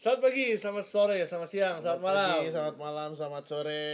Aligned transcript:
Selamat 0.00 0.32
pagi, 0.32 0.56
selamat 0.56 0.84
sore, 0.88 1.20
selamat 1.28 1.48
siang, 1.52 1.76
selamat, 1.76 2.00
malam. 2.00 2.32
Pagi, 2.40 2.48
selamat 2.48 2.76
malam, 2.80 3.08
selamat 3.12 3.44
sore. 3.44 3.84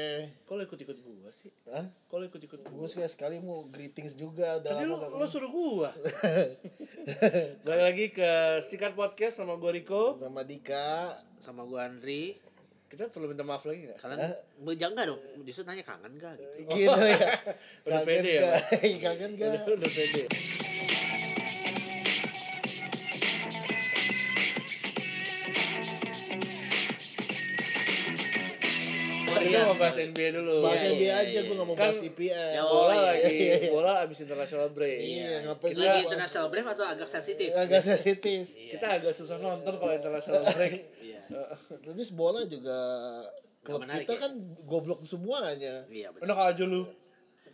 Kok 0.47 0.55
lo 0.55 0.63
ikut-ikut 0.63 0.99
gua 1.03 1.35
sih? 1.35 1.51
Hah? 1.67 1.83
Kok 2.07 2.17
lo 2.23 2.25
ikut-ikut 2.31 2.63
gua? 2.63 2.71
Gue 2.79 2.87
sekali 2.87 3.11
sekali 3.11 3.37
mau 3.43 3.67
greetings 3.67 4.15
juga. 4.15 4.63
Tadi 4.63 4.87
lo, 4.87 5.03
lo 5.03 5.27
suruh 5.27 5.51
gua. 5.51 5.91
Balik 7.67 7.83
lagi 7.91 8.07
ke 8.15 8.63
Sikat 8.63 8.95
Podcast 8.95 9.43
sama 9.43 9.59
gua 9.59 9.75
Riko. 9.75 10.23
Nama 10.23 10.47
Dika. 10.47 11.11
sama 11.43 11.67
gua 11.67 11.91
Andri 11.91 12.39
Kita 12.87 13.11
perlu 13.11 13.35
minta 13.35 13.43
maaf 13.43 13.67
lagi 13.67 13.91
gak? 13.91 13.99
kalian 13.99 14.31
mau 14.63 14.71
jangan 14.79 15.11
dong 15.11 15.23
justru 15.43 15.67
nanya 15.67 15.83
kangen 15.83 16.23
gak 16.23 16.39
gitu 16.39 16.71
Gitu 16.71 17.03
ya. 17.03 17.19
Udah 17.91 17.99
Kangen 17.99 18.07
pede 18.07 18.33
ya? 18.39 18.55
Kangen 19.11 19.31
gak? 19.35 19.67
Udah, 19.67 19.75
udah 19.75 19.91
pede. 19.91 20.23
Bahas 29.79 29.97
NBA 29.99 30.29
dulu. 30.33 30.55
Bahas 30.61 30.79
Iya, 30.79 30.89
NBA 30.91 31.03
iya, 31.03 31.15
aja, 31.19 31.31
iya. 31.31 31.41
gue 31.43 31.55
gak 31.55 31.65
mau 31.65 31.73
Kan- 31.73 31.83
bahas 31.85 31.99
IPL. 32.01 32.51
Ya, 32.51 32.63
bola 32.63 32.77
Oh, 32.77 32.87
iya, 32.87 33.03
lagi, 33.03 33.35
iya, 33.37 33.55
iya. 33.57 33.71
bola 33.71 33.93
abis 34.01 34.19
international 34.19 34.69
break. 34.71 34.99
Iya, 34.99 35.33
ngapain 35.43 35.69
Kita 35.69 35.77
lu 35.77 35.83
lagi 35.83 35.91
bahas? 35.93 36.07
international 36.07 36.47
break 36.49 36.67
atau 36.69 36.85
agak 36.87 37.09
sensitif 37.09 37.49
Agak 37.53 37.83
sensitif. 37.83 38.41
Kita 38.51 38.87
agak 38.93 39.13
susah 39.13 39.37
nonton 39.37 39.75
kalau 39.75 39.93
international 39.93 40.43
break. 40.55 40.75
iya 41.01 41.21
Terus 41.81 42.09
bola 42.11 42.41
juga 42.45 42.79
klub 43.61 43.83
menarik 43.83 44.03
kita 44.03 44.15
ya? 44.15 44.21
kan 44.21 44.33
goblok 44.63 45.03
semuanya. 45.03 45.83
iya 45.87 46.09
benar 46.11 46.25
Enak 46.29 46.39
aja 46.49 46.65
lu. 46.65 46.87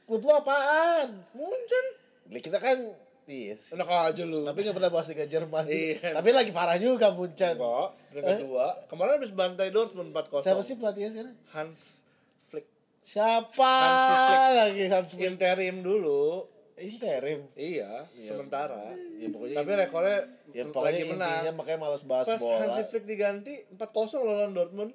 Klub 0.02 0.20
lu 0.20 0.30
apaan? 0.30 1.08
Munchen. 1.32 1.86
Ya, 2.28 2.38
kita 2.38 2.56
kan 2.56 2.78
Iya. 3.22 3.54
Enak 3.70 3.86
aja 3.88 4.22
lu. 4.22 4.42
Tapi 4.42 4.60
gak 4.60 4.74
pernah 4.74 4.90
bahas 4.90 5.06
Liga 5.06 5.24
Jerman. 5.24 5.62
Iya. 5.64 6.10
Tapi 6.12 6.28
lagi 6.28 6.50
parah 6.50 6.74
juga 6.74 7.08
Munchen. 7.10 7.54
Enggak, 7.54 7.88
peringkat 8.10 8.34
kedua. 8.36 8.66
Kemarin 8.84 9.12
habis 9.14 9.30
bantai 9.30 9.70
Dortmund 9.70 10.10
4-0. 10.10 10.42
Siapa 10.42 10.60
sih 10.60 10.74
pelatihnya 10.74 11.10
sekarang? 11.12 11.36
Hans. 11.48 12.01
Siapa 13.02 13.74
lagi 14.54 14.86
Hans 14.86 15.10
Flick? 15.12 15.34
Interim 15.34 15.82
dulu. 15.82 16.46
Interim. 16.78 17.50
Iya, 17.54 18.06
sementara. 18.16 18.94
Ya 19.18 19.26
pokoknya 19.28 19.56
Tapi 19.58 19.70
rekornya 19.76 20.18
ya 20.50 20.62
lagi 20.62 20.72
pokoknya 20.72 21.04
menang. 21.10 21.30
intinya 21.30 21.52
makanya 21.54 21.78
malas 21.78 22.02
bahas 22.02 22.26
Pas 22.26 22.38
bola. 22.38 22.58
Hansi 22.62 22.82
Flick 22.86 23.04
diganti 23.04 23.54
4-0 23.74 23.82
lawan 24.22 24.54
Dortmund. 24.54 24.92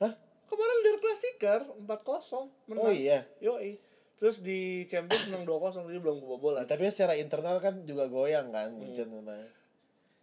Hah? 0.00 0.12
Kemarin 0.48 0.76
Der 0.80 0.96
Klassiker 0.98 1.60
4-0 1.84 2.48
menang. 2.66 2.82
Oh 2.82 2.92
iya. 2.92 3.24
Yoi. 3.40 3.76
Terus 4.18 4.40
di 4.40 4.84
Champions 4.84 5.28
menang 5.28 5.44
2-0 5.44 5.84
jadi 5.84 6.00
belum 6.00 6.16
kebobolan. 6.18 6.64
Tapi 6.64 6.88
secara 6.88 7.12
internal 7.14 7.60
kan 7.60 7.84
juga 7.84 8.08
goyang 8.08 8.48
kan 8.48 8.72
Munchen 8.72 9.08
menang. 9.08 9.44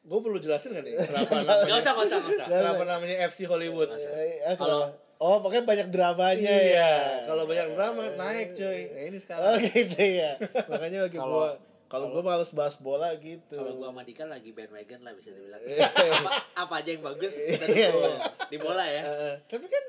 Gue 0.05 0.19
perlu 0.21 0.37
jelasin 0.37 0.69
gak 0.69 0.85
nih 0.85 0.93
kenapa 1.01 1.33
namanya, 1.41 1.65
nggak 1.65 1.79
usah 1.81 1.91
nggak 1.97 2.05
usah 2.05 2.17
nggak 2.21 2.35
usah 2.37 2.45
kenapa 2.45 2.83
namanya 2.85 3.15
FC 3.25 3.49
Hollywood? 3.49 3.89
Eh, 3.89 4.37
eh, 4.37 4.53
kalau 4.53 4.85
Oh, 5.17 5.39
pokoknya 5.39 5.63
banyak 5.63 5.87
dramanya 5.89 6.51
Iya, 6.51 6.75
ya. 6.75 6.91
kalau 7.23 7.43
banyak 7.43 7.71
drama 7.71 8.03
naik 8.13 8.51
coy. 8.53 8.79
Nah, 8.85 9.01
ini 9.01 9.15
Oh 9.15 9.21
sekarang. 9.21 9.55
gitu 9.61 9.95
ya. 10.01 10.31
Makanya 10.67 10.99
lagi 11.03 11.15
Kalau- 11.15 11.31
gua 11.33 11.49
kalau 11.85 12.09
gua 12.09 12.23
males 12.25 12.51
bahas 12.51 12.75
bola 12.75 13.13
gitu. 13.15 13.55
kalau 13.55 13.77
gua 13.77 13.89
sama 13.89 14.01
Dika 14.01 14.25
lagi 14.25 14.51
bandwagon 14.51 14.99
lah 14.99 15.13
bisa 15.13 15.29
dibilang 15.29 15.61
Iya. 15.69 15.87
apa, 15.87 16.31
apa 16.57 16.73
aja 16.77 16.89
yang 16.89 17.03
bagus 17.03 17.31
kita 17.31 17.63
dukung 17.63 18.17
di 18.45 18.57
bola 18.57 18.83
ya 18.83 19.01
Heeh. 19.05 19.33
Tapi 19.45 19.65
kan, 19.65 19.83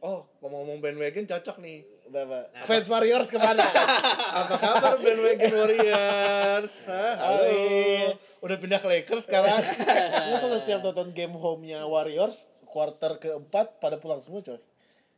oh 0.00 0.26
ngomong-ngomong 0.38 0.78
bandwagon 0.78 1.24
cocok 1.24 1.56
nih. 1.58 1.78
Udah, 2.04 2.24
Pak. 2.24 2.44
Fans 2.64 2.88
Warriors 2.88 3.28
ke 3.28 3.36
mana? 3.36 3.60
Apa 4.38 4.54
kabar 4.58 4.94
bandwagon 4.96 5.52
Warriors? 5.54 6.72
Hah, 6.84 7.14
halo. 7.16 7.44
Hai. 7.44 8.12
Udah 8.38 8.56
pindah 8.56 8.78
ke 8.78 8.88
Lakers 8.90 9.24
sekarang. 9.24 9.60
Lu 10.28 10.36
kalau 10.38 10.56
setiap 10.56 10.80
nonton 10.80 11.12
game 11.12 11.32
home-nya 11.32 11.84
Warriors, 11.84 12.48
quarter 12.68 13.16
keempat 13.16 13.80
pada 13.82 13.96
pulang 13.96 14.20
semua 14.20 14.44
coy. 14.44 14.60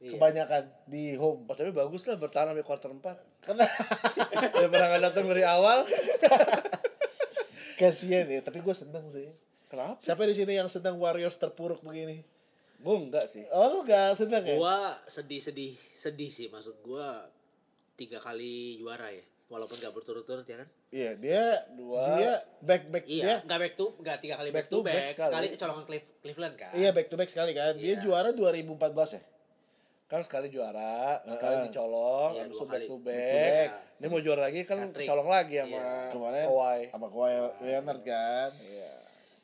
Kebanyakan 0.01 0.65
di 0.89 1.13
home. 1.21 1.45
Oh, 1.45 1.53
tapi 1.53 1.77
bagus 1.77 2.09
lah 2.09 2.17
bertahan 2.17 2.57
sampai 2.57 2.65
quarter 2.65 2.89
4. 2.89 3.45
Karena 3.45 3.67
Daripada 4.57 4.85
nggak 4.97 5.03
datang 5.13 5.25
dari 5.29 5.45
awal. 5.45 5.85
kasihan 7.81 8.25
ya, 8.29 8.41
tapi 8.41 8.65
gue 8.65 8.73
seneng 8.73 9.05
sih. 9.09 9.29
Kenapa? 9.69 10.01
Siapa 10.01 10.25
di 10.25 10.33
sini 10.33 10.57
yang 10.57 10.73
sedang 10.73 10.97
Warriors 10.97 11.37
terpuruk 11.37 11.85
begini? 11.85 12.25
Gue 12.81 12.97
enggak 12.97 13.29
sih. 13.29 13.45
Oh, 13.53 13.69
lu 13.69 13.79
gak 13.85 14.17
seneng 14.17 14.41
ya? 14.41 14.57
gua 14.57 14.97
sedih 15.05 15.41
sedih 15.41 15.77
sedih 16.01 16.33
sih 16.33 16.49
maksud 16.49 16.81
gua 16.81 17.29
tiga 18.01 18.17
kali 18.17 18.81
juara 18.81 19.13
ya 19.13 19.21
walaupun 19.51 19.77
gak 19.77 19.91
berturut-turut 19.91 20.43
ya 20.43 20.57
kan 20.57 20.69
Iya, 20.89 21.11
dia 21.17 21.43
Dua. 21.73 22.03
dia 22.15 22.33
back 22.61 22.83
back 22.89 23.05
dia 23.05 23.19
iya 23.21 23.37
nggak 23.41 23.59
back 23.61 23.75
to 23.75 23.87
nggak 23.97 24.17
tiga 24.19 24.35
kali 24.37 24.49
back, 24.49 24.67
to 24.67 24.79
back, 24.81 25.11
sekali. 25.11 25.27
sekali 25.29 25.47
kecolongan 25.51 25.85
Cliff- 25.85 26.13
Cleveland 26.19 26.55
kan 26.57 26.71
Iya 26.73 26.91
back 26.91 27.07
to 27.07 27.15
back 27.15 27.29
sekali 27.29 27.53
kan. 27.53 27.75
Dia 27.75 27.87
Iya. 27.89 27.97
juara 28.01 28.31
2014 28.31 29.11
ya. 29.13 29.23
Kan 30.07 30.21
sekali 30.21 30.47
juara, 30.49 31.23
sekali 31.25 31.55
Ah. 31.55 31.63
dicolong, 31.67 32.31
Iya, 32.33 32.43
dua 32.45 32.51
itu 32.53 32.65
back 32.65 32.83
to 32.85 32.97
Back 32.97 33.05
back. 33.05 33.23
to 33.23 33.39
back. 33.39 33.71
Ini 33.97 34.07
mau 34.09 34.21
juara 34.21 34.41
lagi 34.45 34.61
kan 34.65 34.77
Hat-trick. 34.81 35.03
kecolong 35.05 35.29
lagi 35.29 35.55
sama 35.57 35.71
Iya. 35.71 35.91
Kemarin 36.09 36.45
Kawhi. 36.45 36.81
sama 36.89 37.07
Kawhi 37.09 37.35
Leonard 37.61 38.03
kan. 38.05 38.51
Iya. 38.57 38.91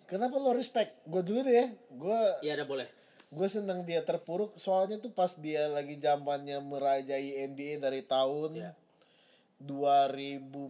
Kenapa 0.05 0.35
lo 0.37 0.51
respect? 0.53 0.91
Gue 1.05 1.19
dulu 1.21 1.41
deh 1.41 1.55
ya. 1.57 1.67
Gue 1.93 2.19
iya 2.41 2.55
ada 2.55 2.63
boleh 2.65 2.87
gue 3.29 3.49
seneng 3.49 3.83
dia 3.83 4.01
terpuruk 4.01 4.55
soalnya 4.55 4.97
tuh 4.97 5.11
pas 5.11 5.35
dia 5.37 5.67
lagi 5.67 5.95
zamannya 5.97 6.63
merajai 6.63 7.43
NBA 7.45 7.77
dari 7.77 8.01
tahun 8.01 8.55
Iya. 8.57 8.71
2014 9.59 10.69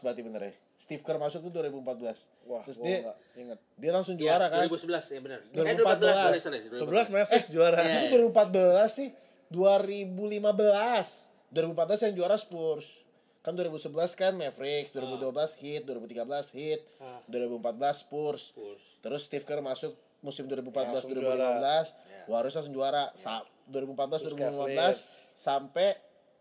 berarti 0.00 0.20
bener 0.20 0.42
ya. 0.42 0.54
Steve 0.74 1.00
Kerr 1.00 1.16
masuk 1.16 1.44
tuh 1.44 1.52
2014. 1.54 2.28
Wah, 2.44 2.60
Terus 2.62 2.76
gua 2.76 2.84
dia 2.84 2.98
nggak 3.00 3.16
inget. 3.36 3.58
dia 3.76 3.90
langsung 3.90 4.14
Iya, 4.14 4.36
juara 4.36 4.46
kan. 4.48 4.58
2011 4.64 5.06
ya 5.06 5.20
benar 5.20 5.38
2014. 5.48 6.12
sorry 6.14 6.38
sorry 6.40 6.58
11 6.68 7.08
Mavericks 7.10 7.48
juara. 7.48 7.78
Iya. 7.78 8.00
Itu 8.02 8.16
2014 8.18 8.90
sih 8.90 9.08
2015 9.48 11.30
2014 11.50 12.04
yang 12.04 12.14
juara 12.16 12.36
Spurs 12.36 13.04
kan 13.40 13.52
2011 13.52 13.92
kan 14.14 14.32
Mavericks 14.34 14.90
2012 14.90 15.60
Heat 15.60 15.82
2013 15.84 16.56
Heat 16.56 16.80
2014 17.28 18.02
Spurs 18.02 18.42
Spurs. 18.50 18.82
terus 18.98 19.20
Steve 19.22 19.44
Kerr 19.44 19.60
masuk 19.60 19.92
musim 20.20 20.44
2014 20.44 20.74
Langsung 20.90 21.12
2015 21.12 21.92
Ya. 21.94 22.24
Warriors 22.26 22.54
langsung 22.54 22.72
juara 22.72 23.12
Sa 23.14 23.44
2014 23.66 24.20
Terus 24.22 24.34
2015 24.34 25.04
sampai 25.36 25.92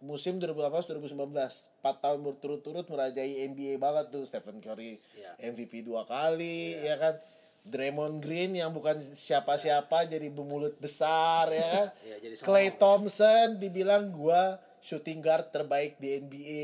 musim 0.04 0.36
2018 0.36 0.84
2019 1.00 1.16
4 1.16 1.48
tahun 1.98 2.20
berturut-turut 2.22 2.84
merajai 2.84 3.32
NBA 3.46 3.76
banget 3.78 4.06
tuh 4.10 4.24
Stephen 4.24 4.60
Curry 4.60 5.00
Ya. 5.14 5.32
MVP 5.42 5.82
dua 5.82 6.04
kali 6.04 6.76
ya 6.78 6.96
kan 6.98 7.16
Draymond 7.64 8.20
Green 8.20 8.52
yang 8.54 8.70
bukan 8.70 9.00
siapa-siapa 9.00 10.04
jadi 10.06 10.28
bermulut 10.28 10.76
besar 10.78 11.48
ya 11.48 11.64
kan 11.64 11.88
jadi 12.22 12.36
sombong. 12.36 12.46
Clay 12.46 12.68
Thompson 12.74 13.48
dibilang 13.56 14.12
gua 14.12 14.56
shooting 14.80 15.20
guard 15.20 15.48
terbaik 15.50 15.96
di 15.96 16.20
NBA 16.20 16.64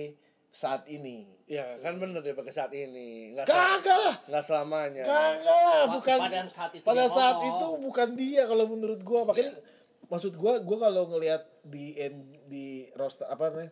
saat 0.50 0.84
ini 0.88 1.40
Ya 1.48 1.66
kan 1.80 1.98
bener 1.98 2.22
dia 2.22 2.32
pakai 2.32 2.54
saat 2.54 2.70
ini. 2.72 3.34
Nggak, 3.34 3.50
kagak 3.50 3.98
lah 3.98 4.16
nggak 4.24 4.44
selamanya. 4.44 5.02
kagak 5.02 5.42
lah 5.64 5.84
bukan 5.90 6.18
pada 6.22 6.46
saat 6.46 6.72
itu 6.72 6.86
pada 6.86 7.06
saat 7.08 7.36
ngomong. 7.38 7.50
itu 7.50 7.68
bukan 7.82 8.10
dia 8.14 8.42
kalau 8.46 8.66
menurut 8.68 9.02
gua 9.02 9.26
makanya 9.26 9.58
maksud 10.06 10.36
gua 10.36 10.60
gua 10.60 10.78
kalau 10.84 11.10
ngelihat 11.10 11.42
di 11.64 11.98
N- 11.98 12.38
di 12.50 12.90
roster 12.98 13.30
apa 13.30 13.54
namanya? 13.54 13.72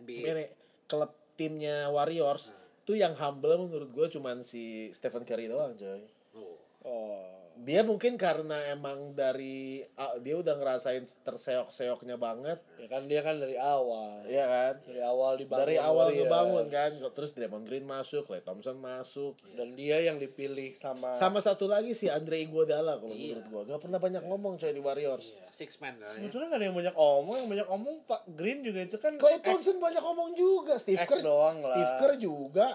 NBA 0.00 0.20
ini? 0.32 0.46
Klub 0.88 1.12
timnya 1.36 1.92
Warriors. 1.92 2.50
Tuh 2.88 2.96
yang 2.96 3.12
humble 3.16 3.68
menurut 3.68 3.92
gua 3.92 4.08
cuman 4.08 4.40
si 4.40 4.88
Stephen 4.96 5.28
Curry 5.28 5.48
doang 5.48 5.76
coy. 5.76 6.02
Oh. 6.36 6.56
Oh. 6.88 7.43
Dia 7.56 7.80
mungkin 7.80 8.14
karena 8.14 8.58
emang 8.68 9.12
dari 9.12 9.78
ah, 9.94 10.18
dia 10.18 10.34
udah 10.34 10.54
ngerasain 10.54 11.06
terseok-seoknya 11.22 12.16
banget 12.16 12.58
Ya 12.76 12.90
kan 12.90 13.06
dia 13.06 13.20
kan 13.20 13.38
dari 13.38 13.54
awal. 13.54 14.26
ya 14.26 14.44
kan 14.44 14.74
Dari 14.82 15.00
awal 15.00 15.32
dibangun. 15.34 15.62
dari 15.62 15.76
awal 15.78 16.06
Warriors. 16.08 16.18
ngebangun 16.20 16.66
kan 16.68 16.90
terus 17.10 17.30
Draymond 17.30 17.64
Green 17.64 17.84
masuk 17.84 18.24
Clay 18.24 18.40
Thompson 18.40 18.76
masuk 18.76 19.38
Dan 19.50 19.72
dia 19.72 19.96
yang 19.98 20.18
dipilih 20.18 20.74
sama 20.74 21.14
sama 21.14 21.38
satu 21.38 21.64
lagi 21.64 21.90
si 21.90 22.06
Andre 22.06 22.42
Iguodala 22.42 22.98
kalau 22.98 23.12
menurut 23.12 23.46
gua 23.46 23.62
gak 23.64 23.80
pernah 23.80 23.98
banyak 23.98 24.22
ngomong 24.22 24.54
coy 24.56 24.68
di 24.68 24.82
Warriors 24.82 25.32
Iya, 25.32 25.46
six 25.50 25.78
man 25.78 25.94
lah 25.96 26.10
ya. 26.10 26.20
Sebetulnya 26.20 26.46
gak 26.48 26.58
ada 26.58 26.66
yang 26.66 26.76
banyak 26.76 26.94
omong, 26.94 27.36
yang 27.38 27.50
banyak 27.50 27.68
omong 27.70 27.96
Pak 28.04 28.22
Green 28.30 28.60
juga 28.60 28.82
itu 28.82 28.96
kan 28.96 29.14
Clay 29.14 29.38
Thompson 29.38 29.78
banyak 29.78 30.02
ngomong 30.02 30.34
juga 30.34 30.74
Steve 30.76 31.00
Kerr 31.00 31.22
doang 31.22 31.56
lah. 31.56 31.68
Steve 31.70 31.92
Kerr 31.96 32.14
juga 32.16 32.68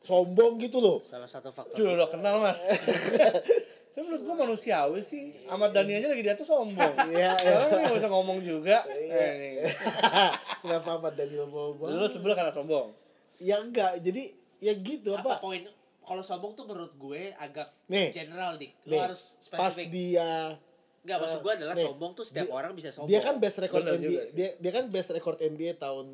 sombong 0.00 0.56
gitu 0.58 0.78
loh 0.78 1.02
salah 1.04 1.26
satu 1.26 1.50
faktor 1.50 1.74
Sudah 1.74 1.92
udah 1.94 2.08
kenal 2.08 2.40
mas 2.40 2.62
Tapi 3.98 4.06
menurut 4.06 4.22
gua 4.22 4.36
manusiawi 4.38 5.02
sih. 5.02 5.34
Ahmad 5.44 5.74
Dhani 5.74 5.90
aja 5.92 6.06
lagi 6.06 6.22
di 6.22 6.30
atas 6.30 6.46
sombong. 6.46 6.94
Iya, 7.10 7.34
iya. 7.34 7.34
Sekarang 7.34 7.66
ini 7.68 7.82
gak 7.82 7.98
usah 7.98 8.10
ngomong 8.10 8.38
juga. 8.40 8.86
Eh, 8.86 9.10
nih. 9.34 9.54
kenapa 10.62 10.88
Ahmad 10.92 11.12
Daniel 11.12 11.46
Bobo 11.46 11.82
Dulu 11.82 12.06
sebelah 12.06 12.36
karena 12.36 12.54
sombong? 12.54 12.94
Ya 13.36 13.58
enggak 13.58 13.98
jadi 13.98 14.30
ya 14.58 14.70
gitu 14.72 15.12
apa 15.12 15.34
apa, 15.34 15.42
poin? 15.42 15.66
Kalau 16.00 16.22
sombong 16.22 16.54
tuh 16.54 16.62
menurut 16.64 16.94
gue 16.94 17.34
agak 17.36 17.66
Nih. 17.86 18.10
general 18.12 18.54
dik. 18.54 18.70
Nih, 18.84 18.94
lo 18.94 19.02
harus 19.04 19.34
pas 19.48 19.66
spesifik. 19.68 19.90
dia 19.90 20.54
Enggak 21.00 21.18
maksud 21.20 21.40
gue 21.40 21.52
adalah 21.54 21.74
nih, 21.74 21.84
sombong 21.84 22.12
tuh 22.12 22.24
setiap 22.24 22.44
dia- 22.44 22.54
orang 22.54 22.72
bisa 22.72 22.88
sombong. 22.88 23.08
dia 23.08 23.18
kan 23.18 23.34
best 23.36 23.58
record 23.58 23.82
Bener 23.82 23.98
NBA 23.98 24.22
dia 24.30 24.48
dia 24.54 24.70
kan 24.72 24.84
best 24.86 25.10
record 25.10 25.38
NBA 25.38 25.74
tahun 25.76 26.06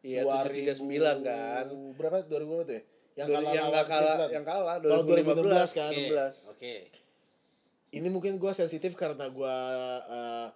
Iya, 0.00 0.24
2000 0.24 0.74
739 0.80 1.22
kan. 1.22 1.64
berapa 1.94 2.16
2000 2.22 2.42
berapa 2.42 2.62
tuh 2.64 2.74
ya? 2.74 2.82
Yang 3.12 3.26
kalah 3.28 3.52
yang 3.52 3.68
kalah 3.68 3.84
Cleveland. 3.84 4.30
yang 4.32 4.44
kalah 4.44 4.76
tahun 4.80 5.04
2016 5.04 5.70
kan. 5.70 5.90
Oke 5.92 6.04
2016. 6.08 6.34
oke 6.48 6.74
ini 7.90 8.08
mungkin 8.08 8.38
gua 8.38 8.54
sensitif 8.54 8.94
karena 8.94 9.26
gua 9.30 9.54
eh, 10.06 10.46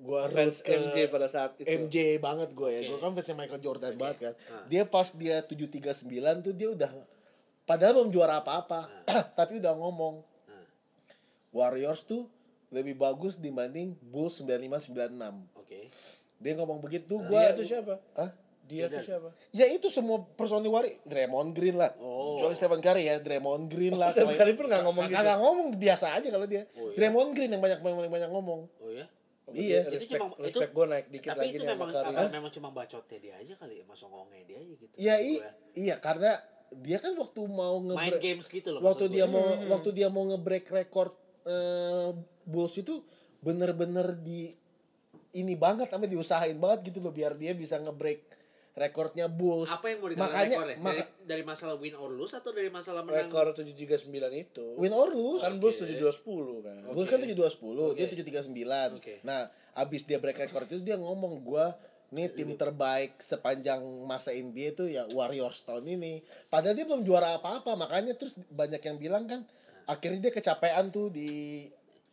gua 0.00 0.26
Fans 0.32 0.64
ke 0.64 0.72
MJ 0.72 0.98
pada 1.12 1.28
saat 1.28 1.54
itu. 1.60 1.68
MJ 1.68 2.16
banget 2.18 2.56
gue 2.56 2.70
ya. 2.72 2.80
Oke. 2.80 2.88
Gue 2.88 2.98
kan 3.04 3.12
fansnya 3.12 3.36
Michael 3.36 3.62
Jordan 3.62 3.94
banget 4.00 4.16
kan. 4.18 4.34
Ah. 4.48 4.64
Dia 4.66 4.82
pas 4.88 5.12
dia 5.12 5.44
739 5.44 6.08
tuh 6.40 6.54
dia 6.56 6.68
udah 6.72 6.90
padahal 7.68 8.02
belum 8.02 8.10
juara 8.10 8.40
apa-apa, 8.40 8.88
tapi 9.38 9.60
udah 9.60 9.76
ngomong 9.76 10.24
Ah. 10.48 10.66
Warriors 11.52 12.02
tuh 12.08 12.26
lebih 12.72 12.96
bagus 12.96 13.36
dibanding 13.36 13.94
Bulls 14.00 14.40
9596. 14.40 15.58
Oke. 15.58 15.86
Dia 16.40 16.52
ngomong 16.56 16.80
begitu 16.80 17.20
Dia 17.20 17.28
gua 17.28 17.42
itu 17.52 17.62
siapa? 17.68 18.00
Hah? 18.16 18.30
Dia 18.70 18.86
tuh 18.86 19.02
siapa? 19.02 19.28
Ya 19.50 19.66
itu 19.66 19.90
semua 19.90 20.22
personil 20.32 20.70
Warriors, 20.70 21.02
Draymond 21.02 21.50
Green 21.50 21.74
lah. 21.74 21.90
Oh. 21.98 22.38
Kecuali 22.38 22.54
Stephen 22.54 22.80
Curry 22.80 23.02
ya, 23.04 23.18
Draymond 23.18 23.66
Green 23.66 23.94
lah. 23.98 24.08
Stephen 24.14 24.38
Curry 24.38 24.54
pun 24.54 24.70
nggak 24.70 24.82
ngomong 24.86 25.04
gitu. 25.04 25.16
Kagak 25.18 25.36
ngomong 25.38 25.68
biasa 25.74 26.06
aja 26.14 26.28
kalau 26.30 26.46
dia. 26.46 26.62
Oh, 26.78 26.88
iya. 26.88 26.96
Draymond 26.96 27.30
Green 27.34 27.50
yang 27.50 27.58
banyak 27.58 27.82
banyak 27.82 28.06
banyak 28.08 28.30
ngomong. 28.30 28.60
Oh 28.78 28.90
ya. 28.90 29.06
Iya. 29.50 29.82
Itu 29.90 29.98
Respect, 29.98 30.20
cuma- 30.22 30.38
respect 30.38 30.70
itu- 30.70 30.76
gue 30.78 30.86
naik 30.86 31.06
dikit 31.10 31.30
Tapi 31.34 31.40
lagi 31.42 31.50
itu 31.52 31.64
memang 31.66 31.88
Curry. 31.90 32.14
memang 32.30 32.50
cuma 32.54 32.68
bacotnya 32.70 33.18
dia 33.18 33.34
aja 33.34 33.52
kali 33.58 33.74
ya, 33.76 33.84
masuk 33.84 34.06
ngongnya 34.06 34.42
dia 34.46 34.56
aja 34.62 34.66
gitu. 34.70 34.84
Iya, 34.94 35.14
iya 35.74 35.94
karena 35.98 36.38
dia 36.70 37.02
kan 37.02 37.18
waktu 37.18 37.40
mau 37.44 37.82
Main 37.82 38.14
nge 38.14 38.22
games 38.22 38.46
gitu 38.46 38.70
loh. 38.70 38.78
waktu 38.78 39.10
dia 39.10 39.26
mau 39.26 39.42
waktu 39.66 39.90
dia 39.90 40.06
mau 40.06 40.22
nge-break 40.24 40.70
record 40.70 41.10
eh, 41.42 42.14
Bulls 42.46 42.78
itu 42.78 43.02
bener-bener 43.42 44.14
di 44.14 44.54
ini 45.32 45.54
banget 45.54 45.90
sampai 45.90 46.06
diusahain 46.06 46.54
banget 46.54 46.90
gitu 46.90 46.98
loh 47.00 47.10
biar 47.10 47.34
dia 47.34 47.54
bisa 47.54 47.74
nge-break 47.74 48.22
rekornya 48.70 49.26
Bulls. 49.26 49.66
apa 49.68 49.86
yang 49.90 49.98
mau 49.98 50.08
dikatakan 50.08 50.30
makanya 50.30 50.56
rekornya? 50.62 50.78
maka, 50.78 50.92
dari, 50.94 51.02
dari 51.26 51.42
masalah 51.42 51.74
win 51.76 51.94
or 51.98 52.10
lose 52.14 52.32
atau 52.32 52.50
dari 52.54 52.70
masalah 52.70 53.02
menang? 53.02 53.26
Rekor 53.26 53.50
739 53.52 54.06
itu. 54.30 54.66
win 54.78 54.94
or 54.94 55.10
lose 55.10 55.42
Kan 55.42 55.58
Bulls 55.58 55.76
7210 55.78 56.62
kan. 56.62 56.76
Bulls 56.94 57.08
kan 57.10 57.18
7210, 57.18 57.98
dia 57.98 58.06
Oke. 58.06 58.14
739. 58.14 58.98
Oke. 59.02 59.14
Nah, 59.26 59.46
abis 59.74 60.02
dia 60.06 60.18
break 60.22 60.38
record 60.38 60.66
itu 60.70 60.82
dia 60.82 60.96
ngomong 60.96 61.42
gua 61.42 61.74
nih 62.10 62.26
tim 62.34 62.58
terbaik 62.58 63.22
sepanjang 63.22 63.78
masa 64.02 64.34
NBA 64.34 64.74
itu 64.74 64.84
ya 64.90 65.06
Warriors 65.14 65.62
tahun 65.62 65.86
ini. 65.86 66.18
Padahal 66.50 66.74
dia 66.74 66.82
belum 66.82 67.06
juara 67.06 67.38
apa-apa, 67.38 67.78
makanya 67.78 68.18
terus 68.18 68.34
banyak 68.50 68.82
yang 68.82 68.98
bilang 68.98 69.30
kan 69.30 69.46
akhirnya 69.86 70.26
dia 70.26 70.32
kecapean 70.34 70.90
tuh 70.90 71.10
di 71.10 71.66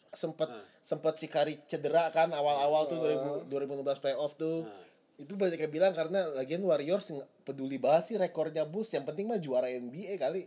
sempet 0.08 0.50
Ah. 0.50 0.62
sempet 0.82 1.14
si 1.20 1.28
Kari 1.28 1.62
cedera 1.66 2.10
kan 2.10 2.30
awal-awal 2.30 2.86
tuh 2.86 2.98
2000, 2.98 3.50
2016 3.50 4.02
playoff 4.02 4.34
tuh. 4.34 4.66
Ah. 4.66 4.86
Itu 5.18 5.34
banyak 5.34 5.58
yang 5.58 5.74
bilang 5.74 5.92
karena 5.92 6.30
lagian 6.32 6.62
Warriors 6.62 7.10
peduli 7.42 7.78
banget 7.78 8.04
sih 8.06 8.16
rekornya 8.16 8.64
Bulls, 8.64 8.90
yang 8.90 9.02
penting 9.02 9.26
mah 9.26 9.38
juara 9.38 9.66
NBA 9.68 10.16
kali. 10.16 10.46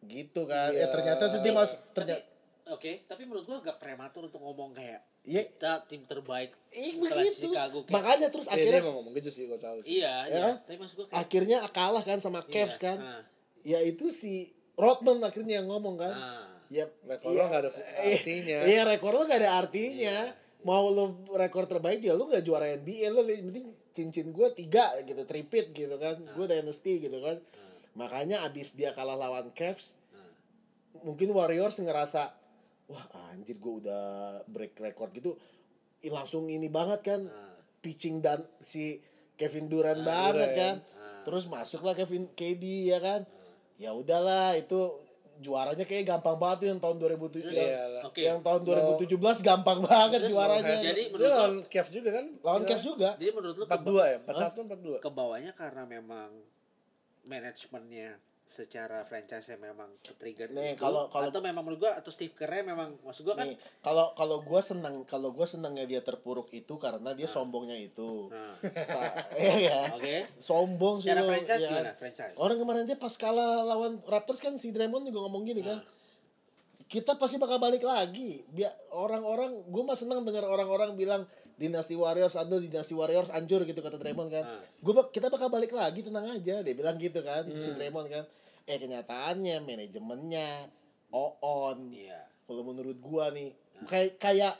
Gitu 0.00 0.42
kan. 0.44 0.72
Iya. 0.72 0.80
Ya 0.80 0.86
ternyata 0.88 1.28
terus 1.28 1.42
dia 1.42 1.52
masuk 1.52 1.78
ternyata 1.92 2.22
Oke, 2.68 3.00
tapi 3.08 3.24
menurut 3.24 3.48
gua 3.48 3.64
agak 3.64 3.80
prematur 3.80 4.28
untuk 4.28 4.44
ngomong 4.44 4.76
kayak 4.76 5.00
Iya. 5.24 5.40
kita 5.42 5.88
tim 5.88 6.04
terbaik 6.04 6.52
setelah 6.68 7.16
begitu. 7.16 7.48
Chicago. 7.48 7.78
Kayak- 7.80 7.94
Makanya 7.96 8.26
terus 8.28 8.44
Iya, 8.44 8.50
dia 8.50 8.60
akhirnya 8.60 8.80
emang 8.84 8.94
ngomong 9.00 9.12
gitu 9.16 9.28
sih 9.32 9.42
tahu 9.48 9.78
sih. 9.80 9.88
Iya, 9.88 10.14
Ya 10.22 10.36
iya. 10.36 10.48
Tapi 10.60 10.76
maksud 10.76 10.94
gua 10.94 11.06
kayak 11.08 11.16
akhirnya 11.18 11.58
kalah 11.68 12.04
kan 12.04 12.18
sama 12.20 12.40
Cavs 12.44 12.76
Iya, 12.76 12.80
kan. 12.80 12.98
ah. 13.00 13.22
Ya 13.64 13.78
itu 13.80 14.12
si 14.12 14.52
Rodman 14.76 15.16
akhirnya 15.20 15.60
yang 15.60 15.68
ngomong 15.68 15.96
kan. 15.96 16.12
Ah. 16.12 16.44
Ya 16.68 16.84
Rekor 17.02 17.32
lo 17.32 17.44
nggak 17.48 17.60
ada 17.64 17.70
artinya. 17.72 18.58
Iya, 18.68 18.80
rekor 18.84 19.12
lo 19.16 19.24
gak 19.24 19.40
ada 19.40 19.50
artinya. 19.56 20.16
Mau 20.68 20.92
lo 20.92 21.24
rekor 21.32 21.64
terbaik 21.64 22.04
ya 22.04 22.12
lo 22.12 22.28
gak 22.28 22.44
juara 22.44 22.68
NBA 22.76 23.08
lo 23.08 23.24
yang 23.24 23.48
penting 23.48 23.72
cincin 23.96 24.36
gue 24.36 24.52
tiga 24.52 24.92
gitu, 25.00 25.24
tripit 25.24 25.72
gitu 25.72 25.96
kan. 25.96 26.20
Gue 26.36 26.44
dynasty 26.44 27.00
gitu 27.00 27.24
kan. 27.24 27.40
Makanya 27.96 28.44
abis 28.44 28.76
dia 28.76 28.92
kalah 28.92 29.16
lawan 29.16 29.48
Cavs, 29.56 29.96
mungkin 31.02 31.32
Warriors 31.32 31.80
ngerasa 31.80 32.30
wah 32.88 33.04
anjir 33.32 33.56
gue 33.56 33.74
udah 33.80 34.04
break 34.52 34.76
record 34.78 35.10
gitu. 35.16 35.40
Ih, 36.04 36.12
langsung 36.12 36.46
ini 36.46 36.68
banget 36.70 37.00
kan 37.02 37.20
pitching 37.82 38.20
dan 38.22 38.44
si 38.62 39.00
Kevin 39.34 39.66
Durant 39.66 40.04
banget 40.04 40.52
Durant. 40.52 40.58
kan 40.60 40.76
terus 41.26 41.50
masuklah 41.50 41.96
Kevin 41.96 42.28
KD 42.36 42.92
ya 42.92 43.00
kan. 43.00 43.24
Ya 43.78 43.94
udahlah 43.94 44.54
itu 44.58 45.00
juaranya 45.38 45.86
kayak 45.86 46.06
gampang 46.06 46.34
banget 46.34 46.56
tuh 46.58 46.68
yang 46.74 46.80
tahun 46.82 46.96
2007 46.98 47.46
Terus, 47.46 47.97
oke. 48.08 48.20
yang 48.20 48.40
tahun 48.40 48.60
2017 48.62 49.14
gampang 49.40 49.78
banget 49.82 50.20
Terus, 50.20 50.30
juaranya 50.30 50.76
jadi 50.76 51.02
Dia 51.02 51.08
menurut 51.08 51.30
lawan 51.30 51.54
Cavs 51.64 51.90
juga 51.90 52.10
kan? 52.10 52.26
lawan 52.40 52.62
Cavs 52.64 52.84
juga 52.84 53.10
Jadi 53.14 53.30
menurut 53.30 53.54
lu 53.54 53.64
42 53.64 54.04
ya? 54.04 54.18
41 54.20 54.98
42. 54.98 54.98
ke 54.98 55.10
bawahnya 55.10 55.52
karena 55.52 55.82
memang 55.84 56.30
manajemennya 57.24 58.16
secara 58.48 59.04
franchise 59.04 59.44
memang 59.54 59.86
trigger 60.16 60.50
Nih, 60.50 60.74
itu 60.74 60.80
kalau- 60.80 61.06
kalau- 61.06 61.28
atau 61.28 61.38
memang 61.38 61.62
menurut 61.62 61.78
gua 61.80 61.92
atau 61.94 62.08
Steve 62.08 62.32
Kerr 62.32 62.64
memang 62.64 62.96
maksud 62.98 63.22
gua 63.22 63.36
kan 63.36 63.44
nih 63.44 63.54
kalau 63.78 64.10
kalau 64.12 64.40
gue 64.40 64.60
senang 64.60 65.04
kalau 65.04 65.30
gue 65.30 65.46
senangnya 65.46 65.84
dia 65.84 66.00
terpuruk 66.00 66.50
itu 66.50 66.74
karena 66.74 67.12
dia 67.12 67.28
sombongnya 67.28 67.76
itu 67.76 68.26
Nah. 68.26 68.56
Ta- 68.58 69.14
iya 69.38 69.92
Oke. 69.92 70.26
sombong 70.38 70.98
sih 70.98 71.06
Secara 71.06 71.20
lo, 71.20 71.28
franchise 71.28 71.60
ya. 71.60 71.70
gimana? 71.70 71.90
Franchise. 71.94 72.34
Orang 72.34 72.56
kemarin 72.56 72.82
aja 72.82 72.96
pas 72.96 73.14
kalah 73.14 73.62
lawan 73.62 74.00
Raptors 74.02 74.40
kan 74.40 74.56
si 74.56 74.72
Draymond 74.72 75.06
juga 75.06 75.22
ngomong 75.22 75.44
gini 75.44 75.60
kan. 75.60 75.78
Kita 76.88 77.20
pasti 77.20 77.36
bakal 77.36 77.60
balik 77.60 77.84
lagi. 77.84 78.42
Biar 78.48 78.72
orang-orang 78.96 79.68
gue 79.68 79.82
mah 79.84 79.92
senang 79.92 80.24
dengar 80.24 80.48
orang-orang 80.48 80.96
bilang 80.96 81.28
dinasti 81.60 81.92
Warriors 81.92 82.32
aduh 82.34 82.56
dinasti 82.58 82.96
Warriors 82.96 83.28
hancur 83.28 83.68
gitu 83.68 83.84
kata 83.84 84.00
Draymond 84.00 84.32
kan. 84.32 84.44
Ah. 84.48 84.62
Gue 84.80 84.96
kita 85.12 85.28
bakal 85.28 85.52
balik 85.52 85.76
lagi 85.76 86.00
tenang 86.00 86.24
aja 86.24 86.64
dia 86.64 86.74
bilang 86.74 86.96
gitu 86.96 87.20
kan 87.20 87.44
si 87.52 87.76
Draymond 87.76 88.08
kan. 88.08 88.24
Eh 88.64 88.80
kenyataannya 88.80 89.60
manajemennya 89.64 90.72
on. 91.12 91.92
Iya. 91.92 92.20
Kalau 92.48 92.62
menurut 92.64 92.96
gua 93.00 93.28
nih 93.32 93.52
kayak 93.84 94.16
kayak 94.16 94.54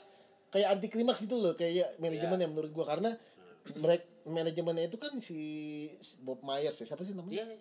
kayak 0.53 0.67
anti 0.69 0.87
klimaks 0.89 1.21
gitu 1.21 1.37
loh 1.37 1.57
kayak 1.57 1.97
manajemen 1.97 2.37
yang 2.37 2.51
menurut 2.53 2.71
gua 2.73 2.85
karena 2.85 3.13
mereka 3.77 4.05
manajemennya 4.29 4.89
itu 4.89 4.97
kan 5.01 5.13
si 5.17 5.41
si 6.01 6.17
Bob 6.21 6.41
Myers 6.45 6.77
ya 6.77 6.85
siapa 6.85 7.01
sih 7.05 7.17
namanya? 7.17 7.45
Dia 7.45 7.57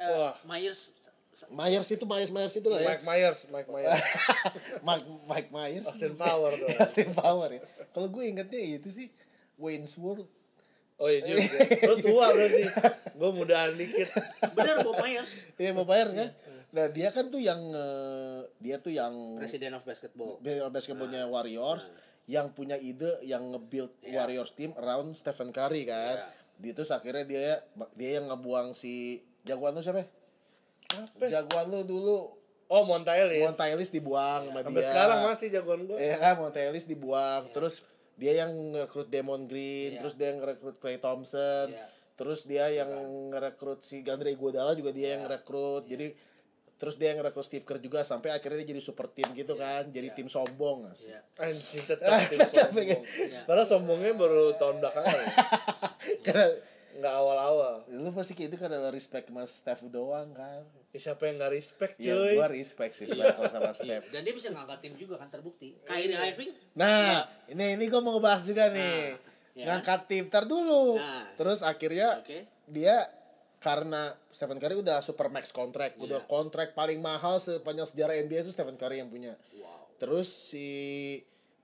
eh, 0.00 0.08
Wah. 0.16 0.36
Myers 0.48 0.92
Myers 1.48 1.88
itu 1.88 2.04
Myers 2.04 2.28
Myers 2.28 2.52
itu 2.52 2.68
lah 2.68 2.78
ya. 2.82 2.88
Mike 2.92 3.04
Myers, 3.06 3.38
Mike 3.48 3.70
Myers. 3.72 3.96
Mike 4.86 5.06
Mike 5.24 5.50
Myers. 5.50 5.86
Austin 5.88 6.12
Power 6.12 6.52
dong. 6.52 6.70
Austin 6.76 7.10
Power 7.16 7.48
ya. 7.48 7.60
Kalau 7.96 8.08
gue 8.12 8.24
ingetnya 8.28 8.60
itu 8.60 8.90
sih 8.92 9.08
Wayne's 9.56 9.96
World. 9.96 10.28
Oh 11.00 11.08
iya 11.08 11.24
juga. 11.24 11.48
Lu 11.88 11.96
tua 11.96 12.28
berarti. 12.28 12.62
Gue 13.16 13.30
mudahan 13.32 13.72
dikit. 13.72 14.12
bener 14.52 14.84
Bob 14.84 15.00
Myers 15.00 15.30
Iya 15.56 15.72
Bob 15.72 15.88
Myers 15.88 16.12
kan. 16.12 16.28
Nah 16.76 16.86
dia 16.92 17.08
kan 17.08 17.32
tuh 17.32 17.40
yang 17.40 17.58
eh, 17.72 18.40
dia 18.60 18.76
tuh 18.76 18.92
yang 18.92 19.40
Presiden 19.40 19.72
of 19.72 19.82
Basketball 19.88 20.36
basketballnya 20.68 21.24
Warriors 21.24 21.88
yang 22.28 22.52
punya 22.52 22.76
ide 22.78 23.10
yang 23.24 23.48
nge-build 23.50 23.90
Iya. 24.04 24.22
Warriors 24.22 24.52
team 24.52 24.76
around 24.76 25.16
Stephen 25.16 25.50
Curry 25.50 25.88
kan. 25.88 26.20
Iya. 26.20 26.28
Di 26.60 26.70
terus 26.76 26.92
akhirnya 26.92 27.24
dia 27.24 27.64
dia 27.96 28.20
yang 28.20 28.28
ngebuang 28.28 28.76
si 28.76 29.24
jagoan 29.42 29.72
lu 29.72 29.80
siapa? 29.80 30.04
ya? 30.04 30.08
Apa? 30.90 31.24
Jagoan 31.26 31.66
lu 31.68 31.80
dulu 31.82 32.16
Oh 32.66 32.86
Montaelis. 32.86 33.42
Montaelis 33.42 33.90
dibuang 33.90 34.46
sama 34.46 34.62
Sampai 34.62 34.78
dia. 34.78 34.86
sekarang 34.86 35.18
masih 35.26 35.46
jagoan 35.50 35.80
gue. 35.84 35.98
Iya 35.98 36.16
kan 36.16 36.34
dibuang. 36.84 37.50
Terus 37.50 37.82
dia 38.14 38.32
yang 38.38 38.54
ngerekrut 38.70 39.08
Demon 39.08 39.42
Green, 39.44 39.96
Iya. 39.96 39.98
terus 39.98 40.14
dia 40.14 40.30
yang 40.30 40.38
ngerekrut 40.38 40.78
Clay 40.78 41.02
Thompson. 41.02 41.66
Iya. 41.66 41.86
Terus 42.14 42.46
dia 42.46 42.70
yang 42.70 42.90
ngerekrut 43.26 43.80
si 43.80 44.06
Gandre 44.06 44.30
Iguodala 44.30 44.78
juga 44.78 44.94
dia 44.94 45.18
yang 45.18 45.26
ngerekrut. 45.26 45.90
Jadi 45.90 46.14
terus 46.76 46.94
dia 46.94 47.10
yang 47.10 47.18
ngerekrut 47.20 47.42
Steve 47.42 47.66
Kerr 47.66 47.76
juga 47.76 48.00
sampai 48.00 48.30
akhirnya 48.30 48.62
dia 48.62 48.70
jadi 48.70 48.78
super 48.78 49.10
team 49.10 49.34
gitu 49.34 49.58
kan. 49.58 49.90
Jadi 49.90 50.14
tim 50.14 50.30
sombong. 50.30 50.94
Iya. 50.94 51.20
Anjing 51.42 51.82
tetap 51.82 52.06
tim 52.28 52.38
sombong. 52.38 52.86
Iya. 53.26 53.40
Padahal 53.50 53.66
sombongnya 53.66 54.14
baru 54.14 54.54
tahun 54.54 54.78
belakangan. 54.78 55.16
ya. 55.16 55.26
Karena 56.24 56.46
Nggak 56.90 57.14
awal-awal. 57.16 57.74
lu 57.88 58.10
pasti 58.12 58.34
kayak 58.34 58.52
itu 58.52 58.56
karena 58.60 58.90
respect 58.90 59.26
sama 59.26 59.42
Steph 59.42 59.88
doang 59.88 60.30
kan. 60.30 60.62
Ya, 60.90 60.98
siapa 61.00 61.22
yang 61.24 61.38
nggak 61.38 61.52
respect 61.52 61.94
Ya 61.96 62.12
cuy? 62.12 62.34
gua 62.34 62.46
respect 62.46 62.92
sih 62.92 63.06
sebenarnya 63.06 63.38
kalau 63.38 63.46
sama 63.48 63.70
Iya. 63.70 63.78
Steph. 63.78 64.04
dan 64.10 64.20
dia 64.20 64.34
bisa 64.34 64.48
ngangkat 64.48 64.78
tim 64.80 64.94
juga 64.94 65.14
kan 65.16 65.28
terbukti 65.28 65.78
Kyrie 65.80 66.10
Irving 66.12 66.50
Nah, 66.74 67.22
ini 67.46 67.78
ini 67.78 67.84
gua 67.86 68.00
mau 68.00 68.12
ngebahas 68.12 68.42
juga 68.42 68.66
nih. 68.68 69.14
ya. 69.52 69.64
Ngangkat 69.66 70.00
tim 70.06 70.26
tar 70.26 70.44
dulu. 70.44 70.96
Nah. 70.96 71.30
Terus 71.32 71.60
akhirnya 71.60 72.18
Oke. 72.18 72.42
dia 72.66 73.06
karena 73.56 74.02
Stephen 74.28 74.56
Curry 74.56 74.76
udah 74.76 74.98
super 74.98 75.28
max 75.28 75.50
kontrak, 75.50 75.92
Iya. 75.92 76.00
udah 76.00 76.20
kontrak 76.24 76.72
paling 76.72 76.98
mahal 76.98 77.36
sepanjang 77.36 77.86
sejarah 77.86 78.18
NBA 78.18 78.40
itu 78.40 78.50
Stephen 78.50 78.74
Curry 78.74 78.98
yang 78.98 79.08
punya. 79.08 79.38
wow 79.54 79.94
Terus 79.94 80.26
si 80.26 80.66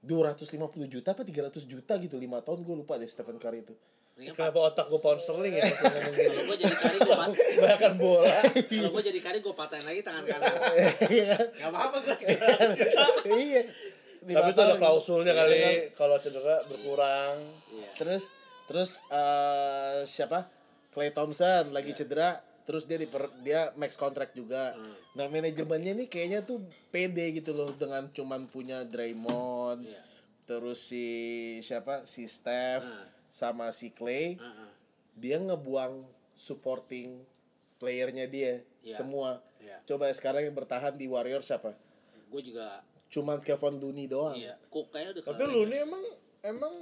250 0.01 0.55
juta 0.87 1.11
apa 1.11 1.25
300 1.25 1.65
juta 1.65 1.97
gitu 1.97 2.15
5 2.15 2.39
tahun 2.39 2.63
gue 2.63 2.75
lupa 2.77 2.95
deh 2.95 3.07
Stephen 3.07 3.37
Curry 3.37 3.65
itu. 3.65 3.75
Ini 4.17 4.33
Kenapa 4.33 4.73
otak 4.73 4.89
gue 4.89 4.97
pound 4.97 5.21
sterling 5.21 5.53
ya 5.53 5.65
kalau 5.77 6.43
gue 6.49 6.57
jadi 6.57 6.73
kari 6.75 6.99
gue 6.99 7.17
pat 7.77 7.95
bola. 7.95 8.33
kalau 8.49 8.91
gue 8.91 9.05
jadi 9.05 9.21
kari 9.21 9.39
gue 9.45 9.53
patahin 9.53 9.85
lagi 9.85 10.01
tangan 10.01 10.25
kanan 10.25 10.53
Iya 11.13 11.25
kan? 11.31 11.47
nggak 11.53 11.69
apa 11.69 11.79
apa 11.79 11.97
gue 12.01 12.17
Iya. 13.31 13.63
Tapi 14.27 14.49
itu 14.51 14.61
ada 14.61 14.75
klausulnya 14.75 15.31
Iya 15.31 15.39
kali 15.39 15.55
kan? 15.55 15.75
kalau 15.95 16.17
cedera 16.17 16.57
berkurang. 16.65 17.37
Iya. 17.71 17.89
Terus 17.95 18.23
terus 18.67 18.91
eh 19.07 20.01
siapa? 20.03 20.49
Clay 20.89 21.13
Thompson 21.13 21.71
lagi 21.71 21.93
Iya. 21.93 21.99
cedera 21.99 22.31
terus 22.65 22.83
dia 22.83 22.97
diper, 22.97 23.31
dia 23.41 23.71
max 23.77 23.95
contract 23.95 24.33
juga. 24.33 24.75
Nah, 25.13 25.29
manajemennya 25.29 25.95
nih 25.95 26.09
kayaknya 26.09 26.41
tuh 26.41 26.59
pede 26.91 27.31
gitu 27.33 27.53
loh 27.53 27.71
dengan 27.71 28.09
cuman 28.11 28.43
punya 28.47 28.83
Draymond. 28.83 29.85
Iya. 29.85 30.03
Terus 30.43 30.81
si 30.83 31.07
siapa? 31.61 32.03
Si 32.03 32.25
Steph 32.25 32.83
Ah. 32.83 33.07
Sama 33.37 33.69
si 33.69 33.93
Clay. 33.93 34.41
Heeh. 34.41 34.71
Dia 35.15 35.37
ngebuang 35.37 36.09
supporting 36.33 37.21
playernya 37.77 38.25
dia 38.27 38.65
Iya. 38.81 38.97
semua. 38.97 39.45
Iya. 39.61 39.77
Coba 39.85 40.09
sekarang 40.09 40.41
yang 40.43 40.57
bertahan 40.57 40.97
di 40.97 41.05
Warriors 41.05 41.45
siapa? 41.45 41.77
Gue 42.27 42.41
juga 42.41 42.81
Cuman 43.07 43.39
Kevin 43.39 43.77
Looney 43.79 44.09
doang. 44.09 44.35
iya. 44.35 44.57
Cook 44.67 44.91
kayaknya 44.91 45.21
udah 45.21 45.25
Tapi 45.31 45.43
nih 45.47 45.81
emang 45.81 46.03
emang 46.43 46.75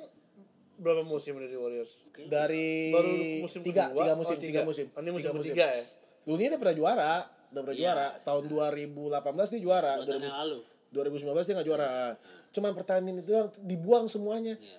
berapa 0.74 1.02
musim 1.04 1.36
dari 1.36 1.52
Warriors? 1.52 1.98
Kayaknya 2.10 2.30
Dari 2.32 2.68
Baru 2.90 3.12
musim 3.44 3.60
tiga, 3.60 3.84
kedua? 3.86 3.98
tiga 4.00 4.12
Oh, 4.12 4.16
musim, 4.16 4.36
tiga, 4.38 4.60
musim. 4.64 4.86
Oh, 4.88 5.00
ini 5.00 5.10
musim 5.10 5.30
Tiga 5.30 5.42
ketiga 5.42 5.66
ya? 5.68 5.82
Looney 6.24 6.44
udah 6.48 6.58
pernah 6.58 6.76
juara, 6.76 7.12
udah 7.52 7.60
pernah 7.60 7.76
Iya. 7.76 7.82
juara. 7.84 8.06
Tahun 8.22 8.44
2018 8.48 9.48
dia 9.52 9.60
juara, 9.60 9.92
dua 9.96 10.06
tahun 10.08 10.22
yang 10.22 10.38
lalu. 10.40 10.58
2019 10.90 11.44
dia 11.44 11.54
nggak 11.54 11.68
juara. 11.68 11.90
Cuman 12.50 12.70
pertandingan 12.72 13.20
itu 13.20 13.28
doang, 13.28 13.48
dibuang 13.60 14.06
semuanya. 14.06 14.54
Iya. 14.56 14.78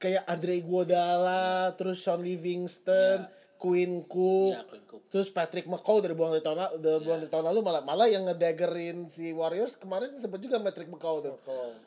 Kayak 0.00 0.24
Andre 0.24 0.54
Iguodala, 0.56 1.72
terus 1.76 2.00
Sean 2.00 2.24
Livingston, 2.24 3.28
Quinn 3.60 4.04
Cook, 4.04 4.56
Iya, 4.56 4.64
Quinn 4.64 4.84
Cook. 4.88 5.02
terus 5.12 5.28
Patrick 5.28 5.68
McCaw 5.68 6.00
dari 6.00 6.12
buang 6.12 6.32
dari 6.32 6.40
tahun 6.40 6.56
lalu, 6.56 6.74
dari 6.80 7.00
buang 7.00 7.20
dari 7.20 7.28
tahun 7.28 7.46
lalu 7.52 7.60
malah 7.60 7.82
malah 7.84 8.08
yang 8.08 8.24
ngedaggerin 8.24 9.08
si 9.08 9.32
Warriors 9.32 9.76
kemarin 9.76 10.12
sempat 10.16 10.40
juga 10.40 10.56
Patrick 10.58 10.88
McCaw 10.88 11.20
tuh. 11.20 11.36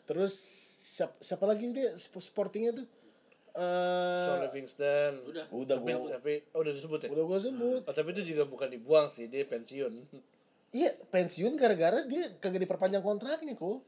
Terus 0.06 0.34
siapa, 0.88 1.18
siapa 1.18 1.46
lagi 1.46 1.74
dia 1.74 1.90
sp- 1.94 2.22
sportingnya 2.22 2.74
tuh? 2.74 2.86
Eh, 3.58 4.26
Sean 4.30 4.42
Livingston. 4.46 5.14
Udah. 5.26 5.46
udah 5.50 5.78
Tapi, 5.82 5.92
gua 5.98 6.10
tapi 6.14 6.34
oh, 6.54 6.60
udah 6.62 6.74
disebut 6.78 7.00
ya? 7.02 7.10
udah 7.10 7.24
gua 7.26 7.40
sebut. 7.42 7.82
Oh, 7.82 7.94
tapi 7.94 8.10
itu 8.14 8.22
juga 8.30 8.46
bukan 8.46 8.70
dibuang 8.70 9.10
sih, 9.10 9.26
dia 9.26 9.42
pensiun. 9.42 9.94
Iya, 10.70 10.94
pensiun 11.10 11.58
gara-gara 11.58 12.06
dia 12.06 12.30
kagak 12.38 12.62
diperpanjang 12.62 13.02
kontraknya 13.02 13.58
kok. 13.58 13.82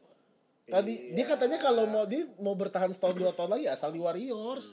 Tadi 0.69 0.93
dia 1.11 1.25
katanya 1.25 1.57
kalau 1.57 1.83
mau 1.85 2.05
dia 2.05 2.23
mau 2.37 2.53
bertahan 2.53 2.89
setahun 2.89 3.15
dua 3.15 3.31
tahun 3.31 3.51
lagi 3.51 3.65
asal 3.65 3.89
di 3.89 3.97
Warriors. 3.97 4.71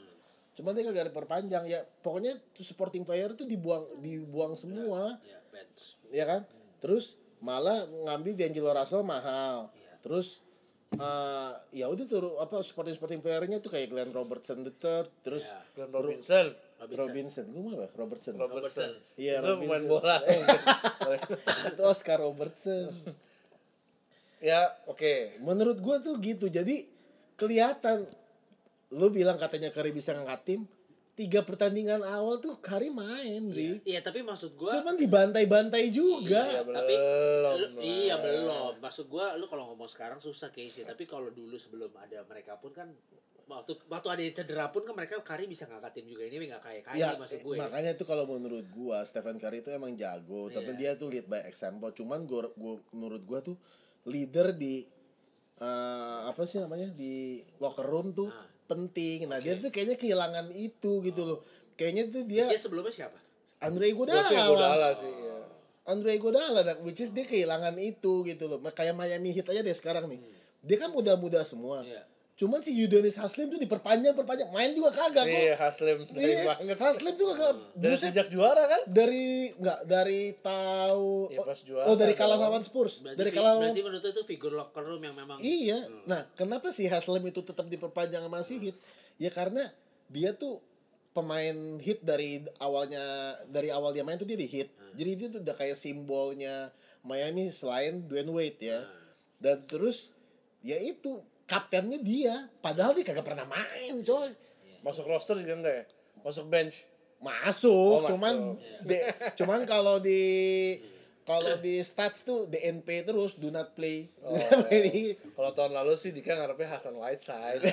Cuman 0.52 0.72
dia 0.72 0.84
kagak 0.84 1.08
diperpanjang 1.08 1.64
ya. 1.64 1.80
Pokoknya 2.00 2.32
tuh 2.50 2.62
supporting 2.62 3.02
player 3.02 3.28
itu 3.30 3.44
dibuang 3.44 3.84
dibuang 3.98 4.52
semua, 4.54 5.16
Iya, 5.20 5.40
bench. 5.50 5.80
ya 6.08 6.24
kan? 6.24 6.40
Terus 6.78 7.16
malah 7.38 7.76
ngambil 7.84 8.32
D'Angelo 8.32 8.72
Russell 8.72 9.02
mahal. 9.02 9.68
Terus 10.00 10.40
eh 10.92 11.52
ya 11.74 11.90
udah 11.90 12.04
tuh 12.04 12.38
apa 12.38 12.62
supporting 12.62 12.94
supporting 12.94 13.20
playernya 13.20 13.58
tuh 13.58 13.68
kayak 13.68 13.90
Glenn 13.90 14.12
Robertson 14.12 14.62
the 14.62 14.72
third, 14.72 15.10
terus 15.20 15.44
Ya. 15.44 15.60
Dan 15.76 15.92
Robinson. 15.92 16.46
Robinson. 16.76 17.00
Robinson, 17.02 17.44
gue 17.48 17.62
mah 17.62 17.72
apa? 17.74 17.86
Robertson. 17.96 18.32
Robertson. 18.36 18.90
Iya, 19.16 19.40
itu 19.40 19.48
pemain 19.58 19.80
Robinson. 19.80 19.88
bola. 19.90 20.16
itu 21.72 21.82
Oscar 21.82 22.18
Robertson. 22.20 22.92
ya, 24.38 24.60
oke. 24.84 25.40
Menurut 25.40 25.78
gua 25.78 25.96
tuh 25.98 26.16
gitu. 26.18 26.46
Jadi 26.46 26.84
kelihatan 27.34 28.04
lu 28.90 29.08
bilang 29.08 29.36
katanya 29.36 29.68
Kari 29.68 29.90
bisa 29.90 30.12
ngangkat 30.12 30.42
tim. 30.44 30.60
Tiga 31.12 31.40
pertandingan 31.40 32.04
awal 32.04 32.36
tuh 32.38 32.60
Kari 32.60 32.92
main, 32.92 33.48
Ri. 33.48 33.80
Iya, 33.82 34.04
tapi 34.04 34.20
maksud 34.20 34.52
gua 34.52 34.68
Cuman 34.70 34.94
dibantai-bantai 34.94 35.88
juga. 35.88 36.44
Iya, 36.44 36.60
Belum, 36.60 36.76
tapi 36.76 36.94
lu- 37.72 37.80
iya 37.80 38.14
belum. 38.16 38.72
Maksud 38.78 39.08
gua 39.08 39.32
lu 39.32 39.44
kalau 39.44 39.72
ngomong 39.72 39.88
sekarang 39.88 40.20
susah 40.20 40.48
Casey, 40.50 40.84
tapi 40.84 41.04
kalau 41.04 41.28
dulu 41.30 41.56
sebelum 41.56 41.88
ada 41.96 42.20
mereka 42.22 42.56
pun 42.56 42.68
kan 42.70 42.92
waktu 43.46 43.78
waktu 43.86 44.08
ada 44.10 44.20
yang 44.20 44.34
cedera 44.34 44.68
pun 44.68 44.82
kan 44.82 44.92
mereka 44.92 45.16
Kari 45.18 45.46
bisa 45.46 45.64
ngangkat 45.64 45.92
tim 45.94 46.04
juga 46.04 46.22
ini 46.22 46.36
nggak 46.36 46.60
kayak 46.62 46.82
Kari 46.84 46.98
Ya, 46.98 47.16
maksud 47.16 47.40
gue. 47.40 47.56
makanya 47.56 47.94
tuh 47.94 48.04
kalau 48.04 48.28
menurut 48.28 48.66
gua 48.70 49.00
Stephen 49.00 49.38
Curry 49.38 49.62
itu 49.62 49.72
emang 49.72 49.96
jago, 49.96 50.50
tapi 50.50 50.74
Iya. 50.74 50.92
dia 50.92 51.00
tuh 51.00 51.08
lead 51.08 51.24
by 51.24 51.40
example. 51.42 51.88
Cuman 51.90 52.28
gua, 52.28 52.52
gua 52.52 52.76
menurut 52.92 53.24
gua 53.24 53.40
tuh 53.40 53.56
leader 54.06 54.54
di 54.54 54.86
eh, 55.56 56.20
apa 56.26 56.44
sih 56.44 56.58
namanya 56.58 56.92
di 56.92 57.40
locker 57.58 57.82
room 57.82 58.12
tuh 58.12 58.28
Ah. 58.28 58.44
penting. 58.66 59.24
Nah, 59.24 59.38
dia 59.38 59.56
tuh 59.56 59.70
kayaknya 59.70 59.94
kehilangan 59.94 60.50
itu 60.50 61.00
gitu 61.00 61.22
loh. 61.22 61.38
Kayaknya 61.74 62.02
tuh 62.08 62.22
dia 62.24 62.44
Dia 62.46 62.58
sebelumnya 62.58 62.90
siapa? 62.90 63.16
Andre 63.62 63.88
Iguodala. 63.88 64.26
Iguodala 64.26 64.88
sih. 64.92 65.06
ya. 65.08 65.38
Andre 65.86 66.10
Iguodala 66.14 66.60
nah, 66.60 66.76
which 66.82 66.98
is 66.98 67.08
dia 67.10 67.22
kehilangan 67.22 67.78
itu 67.78 68.20
gitu 68.22 68.44
loh. 68.46 68.58
Kayak 68.68 68.98
Miami 68.98 69.30
Heat 69.30 69.46
aja 69.46 69.62
deh 69.62 69.72
sekarang 69.72 70.10
nih. 70.10 70.18
Dia 70.60 70.76
kan 70.76 70.90
muda-muda 70.90 71.40
semua. 71.40 71.80
Iya. 71.80 72.02
Cuman 72.36 72.60
si 72.60 72.76
Udonis 72.76 73.16
Haslem 73.16 73.48
tuh 73.48 73.56
diperpanjang 73.56 74.12
perpanjang 74.12 74.52
main 74.52 74.76
juga 74.76 74.92
kagak 74.92 75.24
kok. 75.24 75.40
Iya, 75.40 75.56
Haslem 75.56 76.04
dari 76.04 76.20
Iya, 76.20 76.44
banget. 76.52 76.76
Haslem 76.76 77.14
tuh 77.16 77.26
kagak. 77.32 77.56
Dari 77.72 77.94
buset. 77.96 78.12
sejak 78.12 78.26
juara 78.28 78.62
kan? 78.68 78.82
dari 78.84 79.56
nggak 79.56 79.80
dari 79.88 80.22
tahu 80.44 81.32
Ya, 81.32 81.40
oh, 81.40 81.46
pas 81.48 81.60
juara 81.64 81.84
oh 81.88 81.96
dari 81.96 82.12
kalah 82.12 82.36
lawan 82.36 82.60
Spurs. 82.60 83.00
Berarti, 83.00 83.16
dari 83.16 83.30
kalah 83.32 83.56
lawan 83.56 83.72
berarti 83.72 83.80
menurut 83.80 84.04
itu 84.04 84.22
figur 84.28 84.52
locker 84.52 84.84
room 84.84 85.00
yang 85.00 85.16
memang 85.16 85.40
iya. 85.40 85.80
Nah 86.04 86.20
kenapa 86.36 86.68
sih 86.68 86.84
Haslem 86.92 87.24
itu 87.24 87.40
tetap 87.40 87.64
diperpanjang 87.72 88.20
sama 88.20 88.44
si 88.44 88.60
Heat? 88.60 88.76
Ya 89.16 89.32
karena 89.32 89.64
dia 90.12 90.36
tuh 90.36 90.60
pemain 91.16 91.80
hit 91.80 92.04
dari 92.04 92.44
awalnya 92.60 93.00
dari 93.48 93.72
awal 93.72 93.96
dia 93.96 94.04
main 94.04 94.20
tuh 94.20 94.28
dia 94.28 94.36
di 94.36 94.44
hit 94.44 94.68
jadi 94.92 95.10
dia 95.16 95.28
tuh 95.32 95.40
udah 95.40 95.56
kayak 95.56 95.76
simbolnya 95.76 96.68
Miami 97.06 97.48
selain 97.48 98.04
Dwayne 98.04 98.28
Wade 98.34 98.60
ya. 98.60 98.82
Dan 99.38 99.62
terus 99.68 100.10
ya 100.64 100.76
itu 100.80 101.20
kaptennya 101.46 101.98
dia 101.98 102.34
padahal 102.58 102.90
dia 102.90 103.02
kagak 103.02 103.24
pernah 103.24 103.42
main 103.44 104.02
coy 104.02 104.30
Masuk 104.78 105.02
roster 105.04 105.34
juga 105.36 105.54
enggak 105.56 105.74
ya? 105.74 105.84
Masuk 106.20 106.46
bench. 106.46 106.82
masuk, 107.16 107.72
Oh, 107.72 107.98
masuk. 107.98 108.08
cuman 108.12 108.34
de- 108.82 109.06
cuman 109.34 109.60
kalau 109.64 109.98
di 109.98 110.22
kalau 111.22 111.58
di 111.58 111.80
stats 111.80 112.22
tuh 112.22 112.46
DNP 112.46 113.02
terus 113.02 113.34
do 113.34 113.48
not 113.48 113.72
play. 113.72 114.06
Jadi, 114.70 115.18
Kalau 115.32 115.50
tahun 115.50 115.74
lalu 115.74 115.96
sih 115.96 116.10
Dika 116.10 116.34
ngarepnya 116.34 116.70
Hasan 116.70 116.94
Whiteside. 116.94 117.66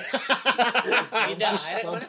pindah 1.28 1.54
akhirnya? 1.54 2.02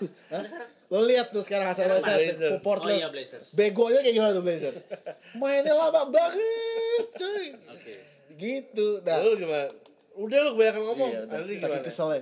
Lo 0.88 1.00
lihat 1.01 1.29
tuh 1.29 1.41
sekarang 1.41 1.67
Hasan 1.67 1.86
Whiteside 1.88 2.34
ke 2.34 2.50
Oh 2.50 2.62
Portland. 2.63 2.98
iya 2.98 3.10
Blazers. 3.10 3.51
Begonya 3.51 4.01
kayak 4.01 4.15
gimana 4.15 4.31
tuh 4.31 4.41
Blazers? 4.41 4.79
Mainnya 5.38 5.74
lama 5.75 6.01
banget, 6.07 7.05
cuy. 7.13 7.45
Oke. 7.69 7.93
Gitu. 8.34 8.88
Nah, 9.01 9.17
Lu 9.19 9.36
gimana? 9.36 9.69
Udah 10.15 10.38
lu 10.39 10.50
kebanyakan 10.53 10.81
ngomong. 10.86 11.10
iya, 11.10 11.19
udah. 11.24 11.39
Gimana? 11.43 11.81
kesel 11.81 12.10
ya. 12.12 12.22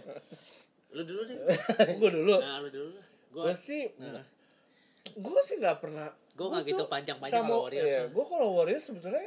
Lu 0.91 1.01
dulu 1.03 1.21
deh. 1.23 1.37
Gue 1.99 2.09
dulu. 2.11 2.35
Nah, 2.35 2.57
lu 2.59 2.69
dulu. 2.69 2.91
Gua 3.29 3.43
Gue 3.43 3.55
sih 3.55 3.81
gue 5.13 5.41
sih 5.43 5.55
nggak 5.57 5.77
pernah 5.79 6.07
Gua 6.33 6.47
nggak 6.49 6.63
gua 6.63 6.69
gitu 6.71 6.83
panjang-panjang 6.87 7.43
sama- 7.43 7.59
Warriors, 7.59 7.85
iya, 7.85 7.99
ya. 7.99 8.03
gue 8.07 8.25
kalau 8.25 8.47
Warriors 8.51 8.83
sebetulnya 8.83 9.25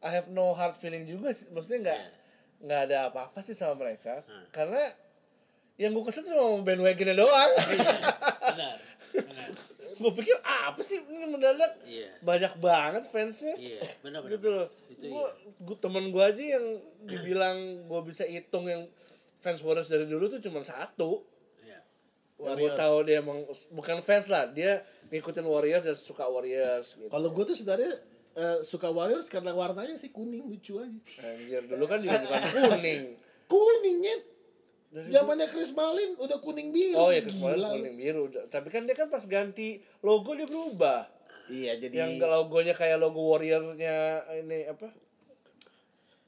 I 0.00 0.10
have 0.10 0.26
no 0.28 0.50
hard 0.50 0.74
feeling 0.74 1.04
juga 1.04 1.30
sih 1.30 1.46
maksudnya 1.48 1.78
nggak 1.84 1.98
Iya. 2.00 2.10
nggak 2.60 2.80
ada 2.82 2.96
apa-apa 3.08 3.38
sih 3.38 3.52
sama 3.52 3.78
mereka 3.78 4.18
Hmm. 4.20 4.46
karena 4.50 4.82
yang 5.76 5.92
gue 5.92 6.02
kesel 6.02 6.24
cuma 6.24 6.38
sama 6.40 6.64
bandwagonnya 6.64 7.14
doang 7.14 7.50
benar. 7.54 8.76
Benar. 9.12 9.50
gue 9.92 10.12
pikir 10.16 10.36
apa 10.40 10.80
sih 10.80 10.98
ini 11.00 11.26
mendadak 11.28 11.72
Iya. 11.84 12.10
banyak 12.20 12.52
banget 12.56 13.02
fansnya 13.04 13.54
Iya, 13.54 13.78
benar 14.00 14.20
benar. 14.20 14.32
gitu 14.32 14.48
loh 14.50 14.68
Gue 15.02 15.10
iya. 15.10 15.58
gua, 15.58 15.76
temen 15.76 16.04
gue 16.08 16.22
aja 16.22 16.44
yang 16.54 16.66
dibilang 17.02 17.58
gue 17.84 18.00
bisa 18.04 18.22
hitung 18.22 18.64
yang 18.64 18.86
fans 19.38 19.58
Warriors 19.60 19.86
dari 19.86 20.06
dulu 20.06 20.26
tuh 20.26 20.38
cuma 20.38 20.62
satu 20.62 21.26
Iya. 21.60 21.80
gue 22.32 22.46
Warriors. 22.46 22.78
tahu 22.78 22.96
dia 23.02 23.18
emang 23.18 23.42
bukan 23.68 23.98
fans 23.98 24.26
lah 24.26 24.46
dia 24.46 24.80
ngikutin 25.08 25.42
Warriors 25.42 25.82
dan 25.82 25.94
suka 25.94 26.24
Warriors 26.24 26.94
gitu 26.94 27.10
Kalau 27.10 27.28
gue 27.28 27.44
tuh 27.44 27.54
sebenarnya 27.54 27.90
eh, 28.32 28.58
suka 28.62 28.88
Warriors 28.88 29.26
karena 29.26 29.50
warnanya 29.50 29.92
sih 29.92 30.08
kuning 30.08 30.46
lucu 30.46 30.78
aja. 30.78 30.88
Anjir, 31.20 31.66
dulu 31.66 31.84
kan 31.84 31.98
juga 31.98 32.16
bukan 32.18 32.42
kuning. 32.72 33.02
Kuningnya 33.44 34.14
zamannya 34.92 35.48
Chris 35.48 35.72
Malin 35.72 36.16
udah 36.16 36.38
kuning 36.38 36.68
biru. 36.68 36.96
Oh 36.96 37.08
ya 37.08 37.20
kemarin 37.20 37.56
Gila 37.56 37.68
lu. 37.68 37.76
kuning 37.80 37.96
biru. 37.96 38.22
Tapi 38.46 38.68
kan 38.68 38.84
dia 38.84 38.92
kan 38.92 39.08
pas 39.08 39.24
ganti 39.24 39.80
logo 40.00 40.32
dia 40.32 40.44
berubah. 40.44 41.08
Iya 41.50 41.72
jadi 41.80 41.94
Yang 41.94 42.12
logonya 42.28 42.74
kayak 42.76 42.98
logo 43.02 43.22
Warrior-nya 43.34 44.26
ini 44.38 44.68
apa? 44.70 44.92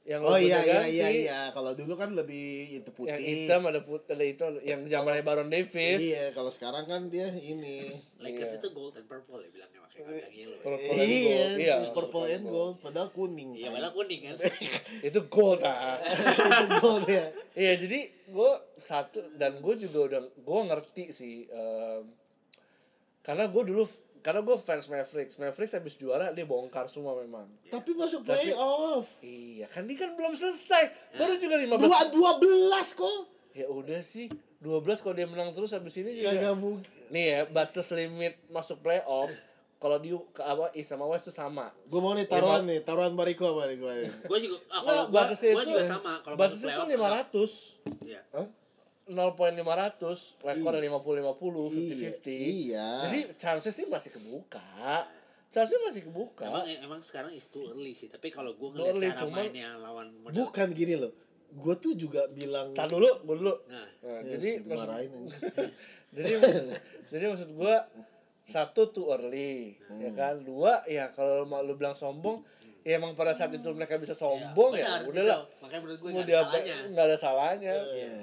Yang 0.05 0.21
Oh 0.21 0.37
iya 0.37 0.61
iya 0.61 0.85
ganti. 0.85 1.01
iya 1.01 1.07
iya 1.09 1.39
kalau 1.49 1.73
dulu 1.73 1.97
kan 1.97 2.13
lebih 2.13 2.77
itu 2.77 2.89
putih. 2.93 3.17
Yang 3.17 3.21
hitam 3.25 3.65
ada 3.65 3.81
putih 3.81 4.13
ada 4.13 4.21
itu 4.21 4.45
yang 4.61 4.85
zamannya 4.85 5.25
Baron 5.25 5.49
Davis. 5.49 5.97
Iya, 5.97 6.29
kalau 6.37 6.53
sekarang 6.53 6.85
kan 6.85 7.09
dia 7.09 7.25
ini. 7.33 7.89
Lakers 8.21 8.61
itu 8.61 8.69
gold 8.69 8.93
and 9.01 9.09
purple 9.09 9.41
ya 9.41 9.49
bilangnya 9.49 9.81
makanya 9.81 10.05
kacang 10.05 10.35
yellow. 10.37 10.57
Purple 10.61 10.93
and 10.93 11.09
iya, 11.09 11.25
gold. 11.25 11.57
Iya, 11.57 11.75
purple 11.89 12.25
and 12.29 12.45
gold 12.45 12.75
padahal 12.85 13.09
kuning. 13.17 13.49
Iya, 13.57 13.73
malah 13.73 13.91
kuning 13.97 14.21
kan. 14.29 14.35
Itu 15.09 15.19
gold 15.25 15.65
ah. 15.65 15.97
Itu 16.53 16.65
gold 16.85 17.05
ya. 17.09 17.25
Iya 17.57 17.73
jadi 17.81 17.99
gue 18.29 18.51
satu 18.77 19.25
dan 19.41 19.57
gue 19.57 19.73
juga 19.73 19.99
udah 20.05 20.21
gue 20.21 20.59
ngerti 20.69 21.03
sih 21.09 21.49
em, 21.49 22.05
karena 23.25 23.49
gue 23.49 23.63
dulu 23.73 23.89
karena 24.25 24.41
gue 24.41 24.57
fans 24.57 24.85
Mavericks 24.87 25.37
Mavericks 25.37 25.71
habis 25.71 25.93
juara 25.93 26.33
dia 26.33 26.43
bongkar 26.43 26.87
semua 26.87 27.13
memang 27.15 27.45
Tapi 27.67 27.93
masuk 27.93 28.25
Tapi- 28.25 28.49
playoff. 28.49 29.21
iya 29.21 29.69
kan 29.69 29.85
dia 29.85 29.93
kan 29.95 30.11
belum 30.11 30.33
selesai 30.33 30.83
baru 31.13 31.37
juga 31.37 31.55
15 31.55 31.77
Dua 31.79 31.99
dua 32.09 32.31
belas 32.35 32.87
kok. 32.91 33.29
ya 33.53 33.69
udah 33.69 34.01
sih 34.01 34.25
12 34.59 34.81
kalau 34.99 35.13
dia 35.13 35.23
menang 35.23 35.53
terus 35.53 35.71
habis 35.71 35.93
ini 35.93 36.17
juga 36.17 36.33
Kagak 36.33 36.57
mungkin. 36.57 36.89
nih 37.07 37.23
ya 37.23 37.39
batas 37.45 37.87
limit 37.89 38.41
masuk 38.49 38.81
playoff 38.81 39.29
kalau 39.75 39.95
di 39.95 40.09
ke 40.31 40.41
apa 40.41 40.73
East 40.73 40.89
sama 40.89 41.05
West 41.05 41.23
itu 41.23 41.35
sama. 41.35 41.69
Gue 41.85 41.99
mau 41.99 42.11
nih 42.11 42.25
taruhan 42.25 42.65
nih, 42.65 42.81
taruhan 42.81 43.13
Bariko 43.13 43.53
apa 43.53 43.69
nih 43.69 43.77
gue? 43.77 43.93
Gue 44.23 44.39
juga 44.41 44.57
ah, 44.67 44.81
kalau 44.81 45.03
gue 45.05 45.21
gue 45.21 45.37
itu- 45.53 45.69
juga 45.69 45.83
sama 45.85 46.13
kalau 46.19 46.33
masuk 46.33 46.57
batasnya 46.57 46.73
itu 46.73 46.81
playoff 46.97 47.29
500. 47.29 48.01
Iya. 48.01 48.21
Hah? 48.33 48.47
0.500 49.05 49.61
rekornya 50.41 50.81
50-50 50.83 51.69
Iya, 51.69 52.09
50-50 52.17 52.25
iya. 52.31 52.89
jadi 53.03 53.19
chances 53.35 53.71
sih 53.71 53.85
masih 53.85 54.09
kebuka 54.09 55.05
chances 55.47 55.77
masih 55.79 56.03
kebuka 56.03 56.43
Emang 56.43 56.65
emang 56.67 56.99
sekarang 56.99 57.31
is 57.31 57.47
too 57.47 57.63
early 57.65 57.91
sih, 57.91 58.07
tapi 58.07 58.27
kalau 58.27 58.51
gue 58.51 58.65
ngeliat 58.67 58.91
early, 58.91 59.07
cara 59.07 59.19
cuman- 59.21 59.37
mainnya 59.45 59.69
lawan 59.77 60.07
model 60.17 60.35
Bukan 60.41 60.67
gini 60.71 60.95
loh. 60.95 61.13
Gue 61.47 61.75
tuh 61.75 61.93
juga 61.93 62.27
bilang 62.27 62.73
Tar 62.73 62.85
dulu 62.85 63.07
gue 63.21 63.35
dulu 63.37 63.53
Nah. 63.65 63.87
Nah, 64.01 64.19
Ya, 64.19 64.35
jadi 64.35 64.49
sih, 64.51 64.67
maksud, 64.67 64.89
jadi 66.15 66.31
jadi 67.07 67.23
maksud 67.29 67.49
gue 67.51 67.75
satu 68.45 68.81
too 68.87 69.09
early 69.09 69.73
ya 69.95 70.09
Hmm. 70.09 70.13
kan 70.13 70.35
dua 70.39 70.83
ya 70.85 71.09
kalau 71.09 71.43
mau 71.43 71.59
lu 71.59 71.73
bilang 71.73 71.93
sombong 71.93 72.43
ya 72.81 72.99
emang 72.99 73.13
pada 73.13 73.31
saat 73.31 73.49
itu 73.49 73.65
mereka 73.71 73.95
bisa 73.95 74.11
sombong 74.11 74.75
ya, 74.75 74.99
benar, 74.99 75.07
udahlah 75.07 75.39
gitu. 75.41 75.61
Makanya 75.61 75.81
menurut 75.81 75.97
gue 75.97 76.05
mau 76.05 76.13
nggak 76.13 76.21
ada 76.21 76.29
diapa 76.29 76.51
salahnya. 76.51 76.75
nggak 76.85 77.05
ada 77.05 77.17
salahnya 77.17 77.75
Iya. 77.95 78.17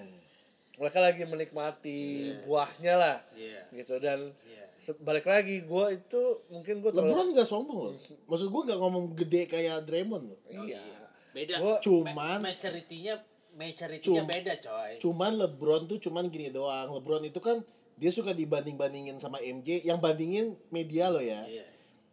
Mereka 0.82 0.98
lagi 0.98 1.22
menikmati 1.22 2.00
buahnya 2.42 2.94
lah 2.96 3.18
Iya. 3.32 3.70
gitu 3.72 3.94
dan 3.96 4.34
Iya. 4.42 4.66
se- 4.76 4.98
balik 4.98 5.22
lagi 5.24 5.62
gue 5.62 5.84
itu 5.92 6.20
mungkin 6.50 6.82
gue 6.82 6.90
terlalu 6.90 7.14
LeBron 7.14 7.28
gak 7.32 7.46
sombong 7.46 7.78
loh. 7.80 7.94
Maksud 8.26 8.48
gue 8.48 8.62
gak 8.66 8.80
ngomong 8.80 9.14
gede 9.14 9.46
kayak 9.46 9.86
Draymond 9.86 10.26
loh. 10.26 10.40
iya 10.60 10.82
Beda. 11.30 11.56
Gua- 11.56 11.78
Cuman- 11.78 12.12
Ma- 12.12 12.42
maturity-nya 12.44 13.16
maturity-nya 13.52 14.20
Cum- 14.20 14.28
beda, 14.28 14.52
coy. 14.58 14.92
Cuman 14.98 15.32
LeBron 15.38 15.82
tuh 15.86 15.96
cuman 15.98 16.26
gini 16.26 16.50
doang. 16.50 16.90
LeBron 16.90 17.22
itu 17.22 17.38
kan 17.38 17.62
dia 17.94 18.10
suka 18.10 18.32
dibanding-bandingin 18.32 19.16
sama 19.16 19.38
MJ. 19.38 19.80
Yang 19.80 19.98
bandingin 19.98 20.46
media 20.68 21.08
loh 21.08 21.22
ya. 21.22 21.40
Iya. 21.46 21.64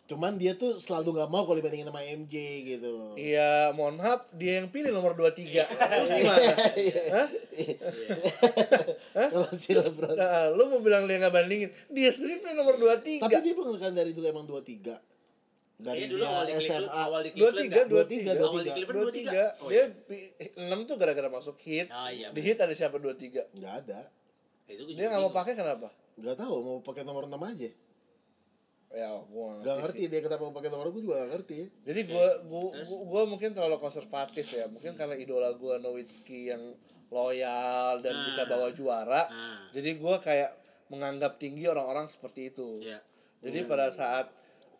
Cuman 0.09 0.41
dia 0.41 0.57
tuh 0.57 0.81
selalu 0.81 1.21
nggak 1.21 1.29
mau 1.29 1.45
kalau 1.45 1.53
dibandingin 1.55 1.85
sama 1.85 2.01
MJ 2.01 2.33
gitu 2.65 2.89
loh. 2.89 3.13
Iya, 3.13 3.69
mohon 3.71 4.01
maaf, 4.01 4.25
dia 4.33 4.57
yang 4.57 4.73
pilih 4.73 4.89
nomor 4.89 5.13
23. 5.13 5.45
Terus 5.45 6.09
gimana? 6.09 6.49
Hah? 7.13 7.27
Kalau 9.29 9.49
si 9.53 9.69
LeBron. 9.69 10.17
Nah, 10.17 10.49
lu 10.49 10.65
mau 10.65 10.81
bilang 10.81 11.05
dia 11.05 11.21
nggak 11.21 11.29
bandingin, 11.29 11.69
dia 11.87 12.09
sendiri 12.09 12.41
pilih 12.41 12.57
nomor 12.57 12.75
23. 12.81 13.21
Tapi 13.21 13.37
dia 13.37 13.53
bukan 13.53 13.77
kan 13.77 13.93
dari 13.93 14.09
dulu 14.09 14.25
emang 14.25 14.49
23. 14.49 14.97
Dari 15.79 16.11
dulu 16.11 16.19
dia 16.19 16.27
awal 16.27 16.43
di 16.43 16.53
SMA. 16.59 16.89
awal 16.91 17.19
di 17.21 17.29
23, 17.29 17.39
Cleveland 17.39 17.69
nggak? 17.69 17.85
23, 17.87 18.33
23, 18.33 18.41
Awal 18.41 18.59
di 18.59 18.71
Cleveland 18.73 18.99
23. 18.99 19.29
23. 19.29 19.61
Oh, 19.61 19.69
Dia 19.69 19.77
iya. 19.77 19.85
pi- 19.87 20.31
6 20.57 20.89
tuh 20.89 20.95
gara-gara 20.97 21.29
masuk 21.29 21.55
hit. 21.61 21.87
Ah, 21.87 22.09
iya, 22.09 22.27
Di 22.33 22.41
hit 22.41 22.57
ada 22.57 22.73
siapa 22.73 22.97
23? 22.97 23.45
Nggak 23.55 23.73
ada. 23.85 23.99
Itu 24.65 24.83
Dia 24.89 25.05
nggak 25.07 25.21
mau 25.21 25.31
pakai 25.31 25.53
kenapa? 25.53 25.87
Nggak 26.17 26.35
tahu 26.35 26.53
mau 26.59 26.77
pakai 26.81 27.05
nomor 27.05 27.29
6 27.29 27.37
aja. 27.39 27.69
Ya, 28.89 29.13
gua 29.23 29.61
Nggak 29.61 29.69
sih. 29.69 29.81
ngerti 29.83 30.01
dia 30.07 30.19
kenapa 30.19 30.41
mau 30.41 30.51
pakai 30.51 30.69
nomor 30.69 30.89
gue 30.89 31.01
juga 31.01 31.15
nggak 31.17 31.31
ngerti. 31.31 31.59
Jadi 31.83 32.01
gua, 32.05 32.25
gua, 32.41 32.61
gua, 32.73 32.99
gua 33.05 33.21
mungkin 33.25 33.49
terlalu 33.51 33.77
konservatif 33.77 34.45
ya. 34.49 34.65
Mungkin 34.65 34.93
karena 34.93 35.13
idola 35.13 35.53
gua 35.53 35.77
Nowitzki 35.77 36.49
yang 36.49 36.73
loyal 37.09 37.99
dan 37.99 38.13
Ah. 38.13 38.25
bisa 38.25 38.41
bawa 38.43 38.69
juara. 38.69 39.21
Ah. 39.23 39.69
Jadi 39.69 39.93
gua 39.95 40.17
kayak 40.17 40.57
menganggap 40.87 41.37
tinggi 41.37 41.65
orang-orang 41.65 42.05
seperti 42.05 42.49
itu. 42.49 42.77
Iya. 42.79 42.97
Jadi 43.39 43.65
pada 43.65 43.89
saat 43.89 44.33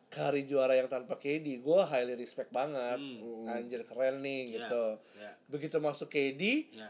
Kari 0.10 0.42
juara 0.44 0.74
yang 0.74 0.90
tanpa 0.90 1.16
KD, 1.16 1.62
gue 1.62 1.82
highly 1.86 2.18
respect 2.18 2.50
banget. 2.50 2.98
Hmm. 2.98 3.46
Anjir 3.46 3.86
keren 3.86 4.20
nih 4.20 4.42
Iya, 4.42 4.54
gitu. 4.58 4.86
iya. 5.16 5.32
Begitu 5.46 5.78
masuk 5.78 6.10
KD, 6.10 6.66
Ya. 6.74 6.90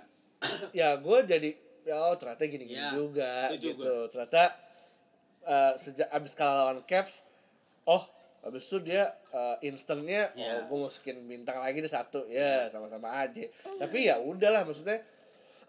ya 0.71 0.89
gue 0.95 1.17
jadi 1.27 1.51
ya 1.83 1.99
oh 1.99 2.15
ternyata 2.15 2.47
gini-gini 2.47 2.79
Iya, 2.79 2.95
juga 2.95 3.31
setuju 3.51 3.69
gitu. 3.75 3.95
Ternyata 4.07 4.55
eh, 5.43 5.73
sejak 5.75 6.09
abis 6.09 6.33
kalah 6.33 6.65
lawan 6.65 6.81
Cavs, 6.83 7.23
oh 7.85 8.03
abis 8.39 8.71
itu 8.71 8.79
dia 8.79 9.03
eh, 9.29 9.67
instannya 9.67 10.31
Iya. 10.31 10.63
oh 10.63 10.71
gue 10.71 10.77
masukin 10.87 11.19
bintang 11.27 11.59
lagi 11.59 11.83
deh 11.83 11.91
satu 11.91 12.23
ya 12.31 12.67
sama-sama 12.67 13.19
aja. 13.19 13.43
Tapi 13.77 14.07
ya 14.07 14.19
udahlah 14.19 14.63
maksudnya 14.63 15.03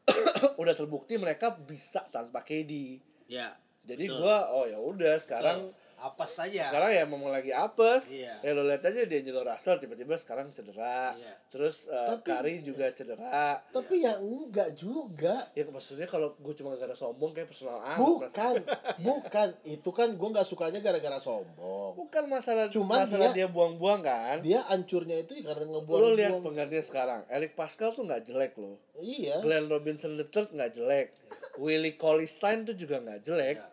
udah 0.60 0.74
terbukti 0.74 1.18
mereka 1.18 1.54
bisa 1.54 2.06
tanpa 2.08 2.42
KD. 2.42 2.98
Ya. 3.26 3.54
Jadi 3.80 4.06
gue 4.06 4.36
oh 4.54 4.64
ya 4.66 4.78
udah 4.78 5.18
sekarang 5.18 5.72
apa 6.02 6.24
saja? 6.24 6.64
sekarang 6.64 6.90
ya 6.90 7.04
memang 7.04 7.28
lagi 7.28 7.50
apes 7.50 8.10
Iya. 8.10 8.32
ya 8.40 8.50
lo 8.50 8.62
lihat 8.62 8.80
aja 8.82 9.00
dia 9.02 9.18
Angelo 9.18 9.40
Russell 9.42 9.76
tiba-tiba 9.76 10.14
sekarang 10.14 10.48
cedera 10.48 11.12
Iya. 11.12 11.34
terus 11.48 11.84
uh, 11.86 12.08
Tapi- 12.10 12.24
Kari 12.26 12.54
juga 12.60 12.88
cedera 12.88 13.60
Tapi 13.66 13.94
ya 14.00 14.16
enggak 14.16 14.72
juga. 14.74 15.48
ya 15.50 15.62
maksudnya 15.66 16.04
kalau 16.04 16.32
gue 16.34 16.52
cuma 16.52 16.72
gara-gara 16.72 16.94
sombong 16.94 17.30
kayak 17.30 17.46
personal 17.46 17.78
Mas. 17.78 17.96
Bukan, 17.96 18.54
bukan. 19.06 19.48
Itu 19.62 19.90
kan 19.90 20.08
gue 20.10 20.28
nggak 20.30 20.44
sukanya 20.44 20.78
gara-gara 20.78 21.18
sombong. 21.18 21.92
bukan 21.94 22.24
masalah 22.26 22.66
Cuman 22.66 23.04
masalah 23.04 23.30
dia- 23.30 23.44
dia 23.44 23.48
buang-buang 23.48 24.00
kan 24.00 24.40
Dia 24.40 24.64
hancurnya 24.64 25.20
itu 25.20 25.36
ya 25.36 25.48
karena 25.48 25.68
ngebuang. 25.68 26.00
lo 26.00 26.08
lihat 26.12 26.32
penggantinya 26.36 26.82
sekarang 26.82 27.20
Eric 27.28 27.52
Pascal 27.52 27.90
tuh 27.90 28.02
nggak 28.02 28.24
jelek 28.24 28.56
loh 28.56 28.80
Iya. 28.96 29.40
Glenn 29.40 29.66
Robinson 29.66 30.12
III 30.14 30.28
nggak 30.50 30.70
jelek 30.72 31.08
Willie 31.56 31.94
Cauley-Stein 31.94 32.64
tuh 32.64 32.74
juga 32.74 32.98
nggak 32.98 33.20
jelek 33.22 33.56
Iya, 33.56 33.68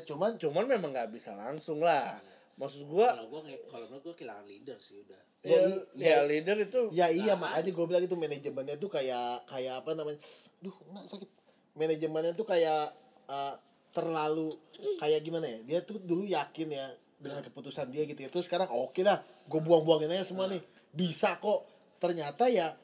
cuman 0.00 0.34
cuman 0.34 0.64
memang 0.64 0.90
nggak 0.90 1.10
bisa 1.10 1.32
langsung 1.32 1.78
lah 1.78 2.16
maksud 2.54 2.84
gua 2.84 3.14
Kalau 3.14 3.28
gua 3.28 3.40
kalau 3.68 3.84
menurut 3.86 4.02
gua 4.02 4.14
kehilangan 4.14 4.44
leader 4.44 4.78
sih 4.78 4.98
udah. 4.98 5.20
ya, 5.40 5.54
Ya, 5.54 5.58
ya, 5.94 6.08
ya- 6.18 6.24
leader 6.26 6.56
itu 6.58 6.80
Ya 6.90 7.06
iya 7.06 7.34
makanya 7.34 7.70
gue 7.70 7.84
bilang 7.86 8.02
itu 8.02 8.16
manajemennya 8.16 8.76
tuh 8.76 8.90
kayak 8.90 9.46
kayak 9.46 9.74
apa 9.78 9.94
namanya? 9.94 10.18
Duh, 10.58 10.74
enggak 10.90 11.06
sakit. 11.06 11.30
Manajemennya 11.74 12.32
tuh 12.34 12.42
kayak 12.42 12.90
uh, 13.28 13.54
terlalu 13.94 14.58
kayak 14.98 15.22
gimana 15.22 15.46
ya? 15.46 15.58
Dia 15.62 15.78
tuh 15.86 16.02
dulu 16.02 16.26
yakin 16.26 16.68
ya 16.68 16.90
dengan 17.22 17.46
keputusan 17.46 17.94
dia 17.94 18.02
gitu 18.02 18.18
ya. 18.18 18.28
Terus 18.28 18.50
sekarang 18.50 18.66
oke 18.68 18.98
dah, 18.98 19.22
gue 19.46 19.60
buang-buangin 19.62 20.10
aja 20.10 20.26
semua 20.26 20.50
nih. 20.50 20.58
Bisa 20.90 21.38
kok. 21.38 21.62
Ternyata 22.02 22.50
ya 22.50 22.74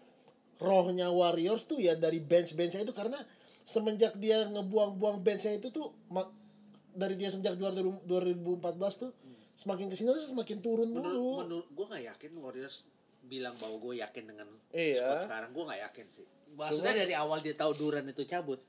rohnya 0.63 1.11
Warriors 1.11 1.67
tuh 1.67 1.83
ya 1.83 1.99
dari 1.99 2.23
bench-benchnya 2.23 2.87
itu 2.87 2.95
karena 2.95 3.19
semenjak 3.67 4.15
dia 4.15 4.47
ngebuang-buang 4.47 5.19
benchnya 5.19 5.59
itu 5.59 5.75
tuh 5.75 5.91
mak- 6.07 6.31
dari 6.95 7.15
dia 7.15 7.29
semenjak 7.29 7.55
juara 7.55 7.75
2014 7.75 8.63
tuh 8.97 9.11
semakin 9.55 9.87
ke 9.87 9.95
sini 9.95 10.11
tuh 10.11 10.27
semakin 10.31 10.59
turun 10.59 10.89
Menurut, 10.89 11.11
mulu. 11.13 11.35
menurut 11.43 11.69
gue 11.69 11.87
nggak 11.87 12.05
yakin 12.09 12.31
Warriors 12.39 12.77
bilang 13.25 13.55
bahwa 13.57 13.77
gue 13.81 13.95
yakin 13.99 14.25
dengan 14.27 14.49
Iya. 14.71 14.99
squad 14.99 15.21
sekarang 15.25 15.51
gue 15.51 15.65
nggak 15.65 15.83
yakin 15.83 16.07
sih. 16.09 16.27
Maksudnya 16.55 16.93
Cuma- 16.93 17.03
dari 17.03 17.15
awal 17.15 17.39
dia 17.41 17.55
tahu 17.55 17.73
Duran 17.73 18.05
itu 18.05 18.23
cabut, 18.25 18.61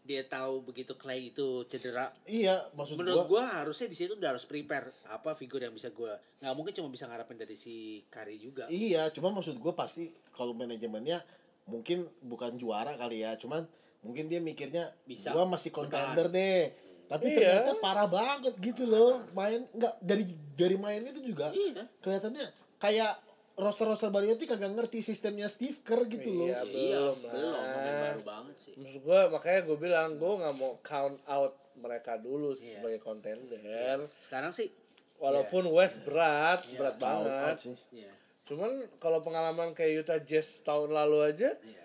dia 0.00 0.22
tahu 0.22 0.62
begitu 0.62 0.94
Clay 0.94 1.30
itu 1.30 1.62
cedera. 1.64 2.10
Iya, 2.24 2.70
maksud 2.72 2.94
Menurut 2.94 3.26
gua 3.26 3.40
gue 3.40 3.44
harusnya 3.56 3.86
di 3.86 3.94
situ 3.94 4.14
udah 4.14 4.34
harus 4.34 4.44
prepare 4.44 4.90
apa 5.06 5.32
figur 5.32 5.58
yang 5.58 5.70
bisa 5.70 5.88
gue 5.88 6.10
nggak 6.38 6.54
mungkin 6.54 6.72
cuma 6.72 6.88
bisa 6.88 7.06
ngarepin 7.06 7.34
dari 7.36 7.54
si 7.54 7.74
Kari 8.06 8.36
juga. 8.36 8.66
Iya, 8.66 9.10
cuma 9.10 9.30
maksud 9.30 9.56
gue 9.56 9.72
pasti 9.72 10.06
kalau 10.30 10.52
manajemennya 10.52 11.22
mungkin 11.64 12.02
bukan 12.20 12.54
juara 12.56 12.94
kali 12.94 13.22
ya, 13.22 13.34
cuman 13.36 13.62
mungkin 14.02 14.26
dia 14.26 14.38
mikirnya 14.38 14.90
Bisa. 15.02 15.30
gua 15.30 15.46
masih 15.46 15.70
contender 15.70 16.26
deh. 16.28 16.74
Tapi 17.12 17.28
Iya. 17.28 17.60
ternyata 17.60 17.72
parah 17.78 18.08
banget 18.08 18.54
gitu 18.56 18.84
loh. 18.84 19.20
Main 19.30 19.68
enggak 19.68 19.94
dari 20.00 20.24
dari 20.52 20.76
mainnya 20.76 21.10
itu 21.10 21.22
juga 21.22 21.52
Iya. 21.52 21.84
kelihatannya 22.00 22.46
kayak 22.78 23.12
roster-roster 23.54 24.08
baru 24.08 24.32
itu 24.32 24.48
kagak 24.48 24.72
ngerti 24.72 24.98
sistemnya 24.98 25.44
Steve 25.44 25.76
Kerr 25.78 26.08
gitu 26.08 26.32
loh. 26.32 26.48
Iya. 26.48 26.56
Ya, 26.56 26.62
iya, 26.64 26.98
belum 26.98 27.16
belum, 27.20 27.52
baru 27.52 28.22
banget 28.24 28.54
sih. 28.58 28.72
maksud 28.74 29.00
gue 29.02 29.20
makanya 29.28 29.60
gue 29.62 29.76
bilang 29.78 30.08
gue 30.14 30.32
nggak 30.34 30.54
mau 30.56 30.72
count 30.80 31.20
out 31.26 31.52
mereka 31.74 32.16
dulu 32.16 32.52
Iya. 32.52 32.80
sebagai 32.80 33.00
kontender 33.00 34.08
Sekarang 34.22 34.52
sih, 34.52 34.72
walaupun 35.18 35.68
West 35.68 36.00
berat 36.02 36.64
berat 36.70 36.96
Count 36.96 37.04
out 37.04 37.24
banget 37.28 37.56
sih. 37.60 37.76
iya, 37.94 38.12
cuman 38.42 38.70
kalau 38.96 39.20
pengalaman 39.20 39.72
kayak 39.72 40.00
Utah 40.00 40.18
Jazz 40.18 40.60
tahun 40.62 40.88
lalu 40.90 41.20
aja 41.22 41.52
iya. 41.60 41.84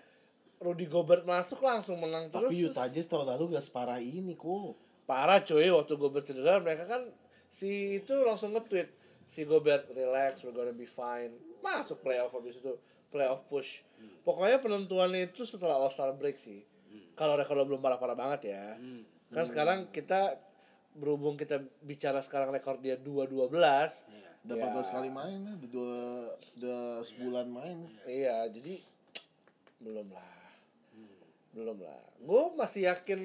Rudy 0.58 0.86
Gobert 0.86 1.22
masuk 1.22 1.60
langsung 1.60 2.00
menang 2.00 2.26
terus 2.28 2.48
Tapi 2.48 2.64
Utah 2.64 2.88
Jazz 2.88 3.06
tahun 3.06 3.28
lalu 3.28 3.54
gak 3.54 3.62
separah 3.62 4.00
ini 4.00 4.34
kok. 4.34 4.87
Parah 5.08 5.40
cuy 5.40 5.72
waktu 5.72 5.96
Gobert 5.96 6.22
cedera 6.22 6.60
mereka 6.60 6.84
kan 6.84 7.00
si 7.48 7.96
itu 7.96 8.12
langsung 8.20 8.52
nge-tweet 8.52 8.92
si 9.24 9.42
Gobert 9.42 9.88
relax 9.90 10.44
we're 10.44 10.52
gonna 10.52 10.70
be 10.70 10.84
fine 10.84 11.32
masuk 11.58 11.98
playoff 11.98 12.30
habis 12.30 12.60
itu 12.60 12.76
playoff 13.08 13.40
push 13.42 13.80
pokoknya 14.20 14.60
penentuannya 14.60 15.26
itu 15.26 15.42
setelah 15.42 15.74
All 15.74 15.88
Star 15.88 16.12
break 16.12 16.36
sih 16.36 16.60
kalau 17.14 17.34
rekor 17.34 17.56
lo 17.56 17.64
belum 17.64 17.80
parah-parah 17.80 18.12
banget 18.14 18.52
ya 18.52 18.76
kan 19.28 19.44
sekarang 19.44 19.88
kita 19.88 20.36
berhubung 20.92 21.34
kita 21.34 21.56
bicara 21.80 22.20
sekarang 22.20 22.48
rekor 22.50 22.76
dia 22.76 22.94
2-12 22.94 23.48
Iya. 23.48 24.28
Udah 24.44 24.54
Ya. 24.54 24.64
14 24.70 24.94
kali 24.94 25.10
main 25.10 25.40
udah 25.42 25.68
dua 25.68 25.96
udah 26.54 26.82
sebulan 27.02 27.46
main. 27.48 27.76
iya 28.04 28.44
jadi 28.46 28.76
belum 29.78 30.08
lah 30.08 30.36
belum 31.50 31.78
lah 31.78 32.00
gue 32.18 32.42
masih 32.54 32.86
yakin 32.86 33.20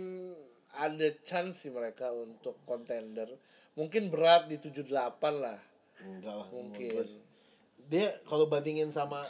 ada 0.74 1.08
chance 1.22 1.66
sih 1.66 1.72
mereka 1.72 2.10
untuk 2.12 2.58
contender. 2.66 3.30
Mungkin 3.74 4.10
berat 4.10 4.50
di 4.50 4.58
78 4.58 4.90
lah. 5.38 5.60
Enggak 6.02 6.36
lah, 6.36 6.48
Mungkin. 6.50 6.94
Dia 7.84 8.10
kalau 8.26 8.48
bandingin 8.48 8.90
sama 8.90 9.22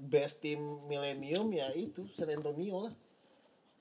best 0.00 0.40
team 0.40 0.60
millennium 0.88 1.52
ya 1.52 1.68
itu 1.76 2.08
San 2.12 2.32
Antonio 2.32 2.88
lah. 2.88 2.94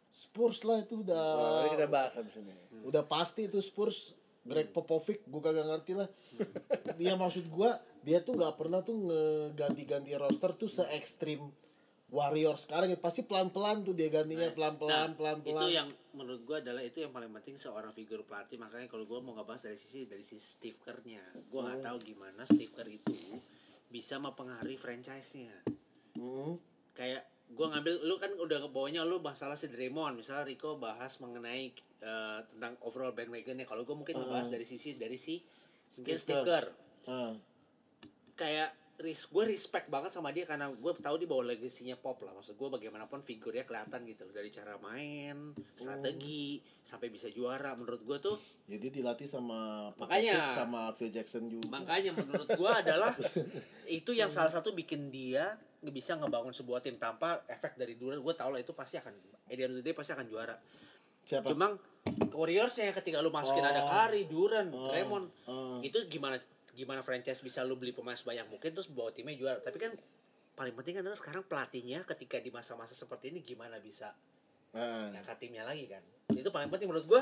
Spurs 0.10 0.66
lah 0.66 0.82
itu 0.82 1.06
udah 1.06 1.16
Nah, 1.16 1.62
ini 1.64 1.70
kita 1.78 1.88
bahas 1.88 2.18
habis 2.18 2.36
ini. 2.36 2.52
udah 2.84 3.06
pasti 3.06 3.46
itu 3.48 3.62
Spurs. 3.62 4.18
Greg 4.40 4.74
Popovic 4.74 5.22
gue 5.30 5.42
kagak 5.44 5.68
ngerti 5.68 5.94
lah. 5.94 6.10
Dia 6.98 7.14
maksud 7.22 7.46
gue 7.48 7.70
dia 8.02 8.24
tuh 8.24 8.34
nggak 8.34 8.56
pernah 8.58 8.82
tuh 8.82 8.98
ngeganti-ganti 8.98 10.16
roster 10.16 10.56
tuh 10.56 10.72
se 10.72 10.82
ekstrim 10.96 11.44
Warrior 12.10 12.58
sekarang 12.58 12.90
ya 12.90 12.98
pasti 12.98 13.22
pelan-pelan 13.22 13.86
tuh 13.86 13.94
dia 13.94 14.10
gantinya 14.10 14.50
pelan-pelan 14.50 15.14
Nah, 15.14 15.14
pelan-pelan. 15.14 15.62
Itu 15.62 15.68
yang 15.70 15.90
menurut 16.14 16.42
gua 16.46 16.58
adalah 16.62 16.82
itu 16.82 17.02
yang 17.02 17.14
paling 17.14 17.30
penting 17.30 17.56
seorang 17.60 17.94
figur 17.94 18.26
pelatih. 18.26 18.58
Makanya 18.58 18.90
kalau 18.90 19.06
gua 19.06 19.20
mau 19.22 19.38
ngebahas 19.38 19.70
dari 19.70 19.80
sisi 19.80 20.10
dari 20.10 20.26
sisi 20.26 20.42
Steve 20.42 20.80
Kerr-nya. 20.82 21.22
Gua 21.50 21.70
nggak 21.70 21.86
tahu 21.86 21.98
gimana 22.02 22.42
Steve 22.50 22.74
Kerr 22.74 22.90
itu 22.90 23.16
bisa 23.90 24.22
mempengaruhi 24.22 24.78
franchise-nya. 24.78 25.54
Hmm. 26.18 26.58
Kayak 26.94 27.26
gua 27.50 27.74
ngambil 27.74 28.06
lu 28.06 28.16
kan 28.22 28.32
udah 28.38 28.58
ngebawanya 28.66 29.02
lu 29.06 29.22
masalah 29.22 29.58
si 29.58 29.70
Draymond, 29.70 30.18
misalnya 30.18 30.46
Rico 30.46 30.78
bahas 30.78 31.18
mengenai 31.18 31.74
eh, 32.02 32.40
tentang 32.50 32.78
overall 32.86 33.14
bandwagon-nya. 33.14 33.66
Kalau 33.70 33.86
gua 33.86 33.98
mungkin 33.98 34.18
ngebahas 34.18 34.50
dari 34.54 34.66
sisi 34.66 34.98
dari 34.98 35.18
si 35.18 35.42
mungkin 36.00 36.18
Steve 36.18 36.46
Kerr. 36.46 36.68
Ah. 37.10 37.34
kayak 38.38 38.72
ris 39.00 39.26
gue 39.26 39.44
respect 39.48 39.88
banget 39.88 40.12
sama 40.12 40.28
dia 40.30 40.44
karena 40.44 40.68
gue 40.68 40.92
tahu 40.94 41.16
dia 41.16 41.24
bawa 41.26 41.48
legasinya 41.48 41.96
pop 41.96 42.20
lah. 42.20 42.36
Maksud 42.36 42.54
gue 42.54 42.68
bagaimanapun 42.70 43.20
figurnya 43.20 43.64
kelihatan 43.64 44.04
gitu 44.04 44.28
dari 44.30 44.52
cara 44.52 44.76
main 44.78 45.56
strategi 45.72 46.60
sampai 46.84 47.08
bisa 47.08 47.32
juara. 47.32 47.74
Menurut 47.74 48.04
gue 48.04 48.18
tuh 48.20 48.36
jadi 48.66 48.92
dilatih 48.92 49.24
sama 49.24 49.90
Makanya. 49.96 50.52
sama 50.52 50.92
Phil 50.92 51.10
Jackson 51.10 51.48
juga. 51.48 51.72
Makanya 51.72 52.12
menurut 52.12 52.44
gue 52.46 52.72
adalah 52.76 53.16
itu 53.88 54.12
yang 54.12 54.28
salah 54.28 54.52
satu 54.52 54.76
bikin 54.76 55.08
dia 55.08 55.56
bisa 55.80 56.20
ngebangun 56.20 56.52
sebuah 56.52 56.84
tim 56.84 57.00
tanpa 57.00 57.40
efek 57.48 57.80
dari 57.80 57.96
Durant. 57.96 58.20
Gue 58.20 58.36
tau 58.36 58.52
lah 58.52 58.60
itu 58.60 58.76
pasti 58.76 59.00
akan 59.00 59.16
eh 59.48 59.56
di 59.56 59.64
end 59.64 59.74
of 59.74 59.80
the 59.80 59.86
day 59.86 59.96
pasti 59.96 60.12
akan 60.12 60.28
juara. 60.28 60.60
Siapa? 61.24 61.48
Cuma 61.48 61.72
Warriorsnya 62.30 62.92
ketika 62.92 63.20
lu 63.20 63.30
masukin 63.30 63.62
ada 63.62 63.80
Curry, 63.80 64.26
Durant, 64.26 64.72
Oh. 64.72 64.92
Raymond, 64.92 65.28
Oh. 65.46 65.80
itu 65.80 66.04
gimana 66.08 66.36
gimana 66.80 67.04
franchise 67.04 67.44
bisa 67.44 67.60
lu 67.68 67.76
beli 67.76 67.92
pemain 67.92 68.16
sebanyak 68.16 68.48
mungkin 68.48 68.72
terus 68.72 68.88
bawa 68.88 69.12
timnya 69.12 69.36
juara. 69.36 69.60
Tapi 69.60 69.76
kan 69.76 69.92
paling 70.56 70.72
penting 70.74 71.04
adalah 71.04 71.20
sekarang 71.20 71.44
pelatihnya 71.44 72.08
ketika 72.08 72.40
di 72.40 72.48
masa-masa 72.50 72.96
seperti 72.96 73.36
ini 73.36 73.44
gimana 73.44 73.76
bisa 73.78 74.16
Ah. 74.72 75.10
ngangkat 75.12 75.38
timnya 75.42 75.68
lagi 75.68 75.90
kan. 75.90 76.00
Itu 76.32 76.48
paling 76.48 76.70
penting 76.70 76.88
menurut 76.88 77.04
gua 77.06 77.22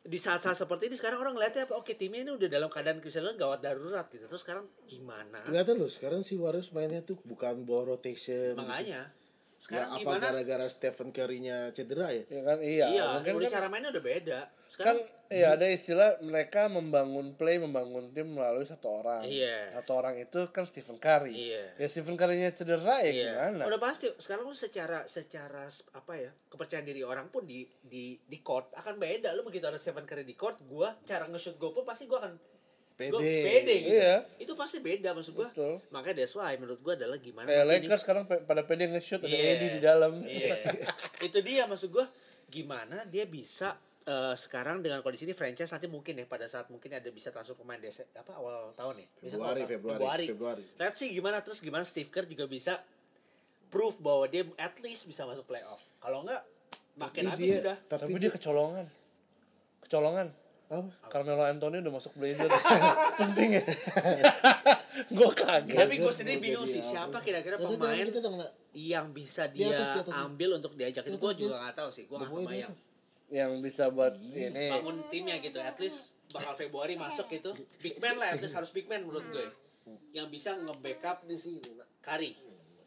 di 0.00 0.16
saat-saat 0.16 0.56
seperti 0.56 0.88
ini 0.88 0.96
sekarang 0.96 1.20
orang 1.20 1.36
ngeliatnya 1.36 1.68
apa 1.68 1.76
oke 1.76 1.92
timnya 1.92 2.24
ini 2.24 2.32
udah 2.32 2.48
dalam 2.48 2.72
keadaan 2.72 3.04
misalnya 3.04 3.36
gawat 3.36 3.60
darurat 3.60 4.08
gitu 4.08 4.24
terus 4.24 4.40
sekarang 4.40 4.64
gimana 4.88 5.44
kelihatan 5.44 5.76
loh 5.76 5.92
sekarang 5.92 6.24
si 6.24 6.40
Warriors 6.40 6.72
mainnya 6.72 7.04
tuh 7.04 7.20
bukan 7.20 7.68
ball 7.68 7.84
rotation 7.84 8.56
makanya 8.56 9.04
ya 9.04 9.19
sekarang 9.60 9.92
apa 9.92 10.00
gimana 10.00 10.24
gara-gara 10.24 10.66
Stephen 10.72 11.12
Curry-nya 11.12 11.68
cedera 11.76 12.08
ya 12.08 12.24
ya 12.32 12.42
kan 12.48 12.58
iya, 12.64 12.86
iya 12.88 13.04
mungkin 13.20 13.44
udah 13.44 13.50
kan, 13.52 13.56
cara 13.60 13.66
mainnya 13.68 13.92
udah 13.92 14.04
beda 14.04 14.40
kan 14.48 14.96
sekarang 14.96 14.98
ya 15.28 15.48
ada 15.52 15.66
istilah 15.68 16.10
mereka 16.24 16.72
membangun 16.72 17.36
play 17.36 17.60
membangun 17.60 18.08
tim 18.16 18.32
melalui 18.32 18.64
satu 18.64 18.88
orang 19.02 19.20
Iya. 19.26 19.76
satu 19.76 20.00
orang 20.00 20.16
itu 20.16 20.40
kan 20.48 20.64
Stephen 20.64 20.96
Curry 20.96 21.34
Iya. 21.36 21.64
ya 21.76 21.86
Stephen 21.92 22.16
Curry-nya 22.16 22.56
cedera 22.56 23.04
ya 23.04 23.12
Iya. 23.12 23.24
gimana 23.36 23.62
Udah 23.68 23.80
pasti 23.82 24.08
sekarang 24.16 24.48
lu 24.48 24.56
secara 24.56 25.04
secara 25.04 25.68
apa 25.92 26.12
ya 26.16 26.30
kepercayaan 26.48 26.86
diri 26.88 27.04
orang 27.04 27.28
pun 27.28 27.44
di 27.44 27.68
di 27.84 28.16
di 28.26 28.38
court 28.40 28.72
akan 28.74 28.96
beda. 28.96 29.34
Lu 29.38 29.46
begitu 29.46 29.66
ada 29.66 29.78
Stephen 29.78 30.06
Curry 30.06 30.26
di 30.26 30.34
court, 30.34 30.58
gua 30.66 30.94
cara 31.06 31.26
nge-shoot 31.30 31.58
gua 31.58 31.70
pun 31.74 31.84
pasti 31.86 32.06
gua 32.10 32.22
akan 32.26 32.34
pede 33.00 33.10
gua 33.10 33.20
pede 33.24 33.74
gitu. 33.78 33.92
Iya. 33.96 34.14
Itu 34.36 34.52
pasti 34.52 34.78
beda 34.78 35.08
maksud 35.10 35.32
gua. 35.32 35.48
Betul. 35.48 35.80
Makanya 35.88 36.16
that's 36.18 36.34
why 36.34 36.52
menurut 36.54 36.80
gua 36.80 36.94
adalah 36.94 37.16
gimana 37.16 37.46
kayak 37.46 37.64
Lakers 37.66 38.00
sekarang 38.00 38.22
pada 38.26 38.62
pede 38.62 38.84
nge-shoot 38.86 39.18
ada 39.18 39.26
Iya. 39.26 39.48
Eddie 39.50 39.70
di 39.70 39.80
dalam 39.80 40.12
Iya. 40.20 40.54
Itu 41.26 41.40
dia 41.40 41.64
maksud 41.64 41.88
gua 41.88 42.04
gimana 42.46 43.02
dia 43.04 43.24
bisa 43.24 43.74
eh, 44.02 44.34
sekarang 44.34 44.80
dengan 44.80 45.00
kondisi 45.00 45.22
ini 45.22 45.32
franchise 45.32 45.68
nanti 45.68 45.86
mungkin 45.86 46.12
ya 46.14 46.24
pada 46.24 46.44
saat 46.44 46.66
mungkin 46.66 46.90
ada 46.90 47.08
bisa 47.08 47.28
transfer 47.28 47.54
pemain 47.54 47.76
desa 47.76 48.02
apa 48.12 48.34
awal 48.34 48.74
tahun 48.74 48.98
ya 48.98 49.08
Bisa 49.18 49.34
Februari, 49.34 49.60
tahun. 49.60 49.70
Februari, 49.72 50.26
Februari. 50.26 50.62
Let's 50.76 50.96
see 50.96 51.08
gimana 51.10 51.40
terus 51.40 51.58
gimana 51.58 51.82
Steve 51.82 52.08
Kerr 52.08 52.24
juga 52.24 52.44
bisa 52.44 52.80
proof 53.68 53.96
bahwa 53.98 54.26
dia 54.26 54.42
at 54.58 54.74
least 54.80 55.04
bisa 55.04 55.22
masuk 55.22 55.46
playoff. 55.46 55.78
Kalau 55.98 56.26
enggak 56.26 56.42
makin 56.98 57.22
Tapi 57.22 57.32
habis 57.32 57.46
dia- 57.46 57.58
sudah. 57.62 57.76
tapi, 57.86 58.00
tapi 58.02 58.18
dia 58.18 58.30
kecolongan 58.30 58.86
kecolongan 59.80 60.26
apa? 60.70 60.90
Carmelo 61.10 61.42
Anthony 61.42 61.82
udah 61.82 61.92
masuk 61.92 62.14
Blazers. 62.14 62.54
Penting 63.20 63.58
ya? 63.58 63.64
Gue 65.18 65.30
kaget. 65.34 65.76
Tapi 65.82 65.94
gue 65.98 66.12
sendiri 66.12 66.38
bingung 66.38 66.66
sih 66.66 66.78
apa? 66.78 66.90
siapa 66.90 67.18
kira-kira 67.22 67.56
pemain 67.58 68.06
nak 68.06 68.50
yang 68.70 69.10
bisa 69.10 69.50
Di 69.50 69.62
dia 69.62 69.74
atas, 69.74 69.86
di 69.90 70.00
atas. 70.06 70.14
ambil 70.22 70.62
untuk 70.62 70.78
diajak 70.78 71.02
Di 71.02 71.10
itu 71.10 71.18
gue 71.18 71.32
di 71.34 71.42
juga 71.42 71.56
nggak 71.58 71.74
tahu 71.74 71.88
sih 71.90 72.04
gue 72.06 72.16
nggak 72.16 72.30
di 72.30 72.36
kebayang 72.36 72.74
yang 73.30 73.50
bisa 73.62 73.86
buat 73.88 74.14
ini. 74.34 74.66
bangun 74.74 75.06
timnya 75.06 75.38
gitu 75.38 75.62
at 75.62 75.78
least 75.78 76.18
bakal 76.30 76.54
Februari 76.54 76.94
masuk 76.94 77.26
gitu. 77.30 77.50
Big 77.78 77.98
man 77.98 78.18
lah 78.18 78.34
at 78.34 78.42
least 78.42 78.54
harus 78.54 78.70
big 78.70 78.86
man 78.86 79.02
menurut 79.02 79.26
gue. 79.30 79.46
Yang 80.12 80.26
bisa 80.30 80.54
nge-backup 80.54 81.26
di 81.26 81.38
sini 81.38 81.58
Kari 81.98 82.34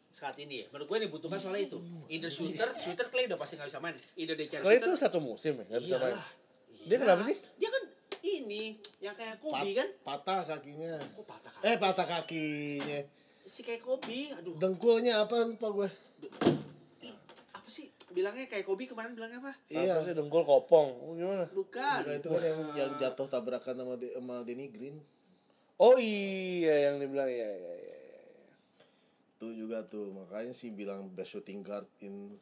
saat 0.08 0.36
ini 0.38 0.64
ya. 0.64 0.66
Menurut 0.70 0.86
gue 0.88 0.96
yang 1.00 1.06
dibutuhkan 1.08 1.40
soalnya 1.40 1.64
itu. 1.66 1.78
Either 2.08 2.28
shooter 2.32 2.68
shooter 2.76 3.08
Clay 3.08 3.24
udah 3.26 3.40
pasti 3.40 3.56
nggak 3.56 3.68
bisa 3.68 3.80
main. 3.80 3.96
Either 4.16 4.36
dia 4.36 4.46
cari 4.52 4.62
Clay 4.62 4.76
itu 4.80 4.92
satu 4.94 5.18
musim 5.20 5.56
ya 5.56 5.64
nggak 5.64 5.80
bisa 5.80 5.96
main. 5.98 6.12
iyalah 6.12 6.43
Dia 6.84 6.96
kenapa 6.98 7.22
sih? 7.22 7.36
dia 7.56 7.68
kan 7.68 7.84
ini 8.20 8.76
yang 8.98 9.12
kayak 9.12 9.36
Pat- 9.36 9.60
Kobe 9.60 9.70
kan? 9.72 9.88
patah 10.00 10.40
kakinya. 10.42 10.94
Kok 11.12 11.24
patah 11.24 11.50
kan 11.50 11.60
eh 11.62 11.76
patah 11.76 12.06
kakinya. 12.06 12.98
Si 13.44 13.60
kayak 13.60 13.80
Kobe 13.80 14.20
aduh. 14.32 14.54
Dengkulnya 14.56 15.20
apa 15.20 15.44
lupa 15.44 15.68
gue 15.70 15.88
apa 17.54 17.68
sih? 17.68 17.88
Bilangnya 18.10 18.46
kayak 18.46 18.64
Kobe 18.64 18.84
kemarin 18.84 19.12
bilangnya 19.12 19.40
apa? 19.40 19.52
Iya. 19.68 19.96
apa 19.96 20.04
sih 20.04 20.14
dengkul 20.14 20.44
kopong? 20.44 20.88
Oh, 21.00 21.12
gimana? 21.12 21.48
Bukan. 21.50 21.98
Nah, 22.04 22.14
itu 22.14 22.28
kan 22.28 22.42
yang 22.42 22.60
yang 22.74 22.90
jatuh 22.96 23.26
tabrakan 23.26 23.74
sama 23.74 23.94
De- 23.96 24.12
sama 24.12 24.40
Denny 24.42 24.68
Green. 24.68 25.00
Oh 25.74 25.98
iya 25.98 26.86
yang 26.86 27.02
dibilang 27.02 27.26
iya 27.26 27.50
iya 27.50 27.72
iya 27.74 27.96
iya. 27.98 28.20
tuh 29.34 29.50
juga 29.50 29.82
tuh 29.82 30.14
makanya 30.14 30.54
sih 30.54 30.70
bilang 30.70 31.10
best 31.10 31.34
shooting 31.34 31.60
guard 31.60 31.90
in 31.98 32.38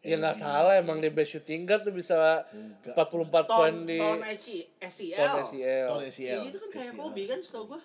ya 0.00 0.16
nggak 0.16 0.32
salah 0.34 0.80
emang 0.80 0.96
dia 0.96 1.12
best 1.12 1.36
shooting 1.36 1.68
guard 1.68 1.84
tuh 1.84 1.92
bisa 1.92 2.48
Enggak. 2.50 2.96
44 2.96 3.44
poin 3.44 3.74
di 3.84 4.00
ton 4.00 4.20
SC 4.24 4.48
SCL 4.80 5.20
ton 5.20 5.44
SEL 5.44 5.86
Ton 5.86 6.00
Iya, 6.00 6.36
itu 6.42 6.56
kan 6.56 6.68
kayak. 6.72 6.92
Kobe 6.96 7.22
kan 7.28 7.40
setahu 7.40 7.64
gua. 7.68 7.80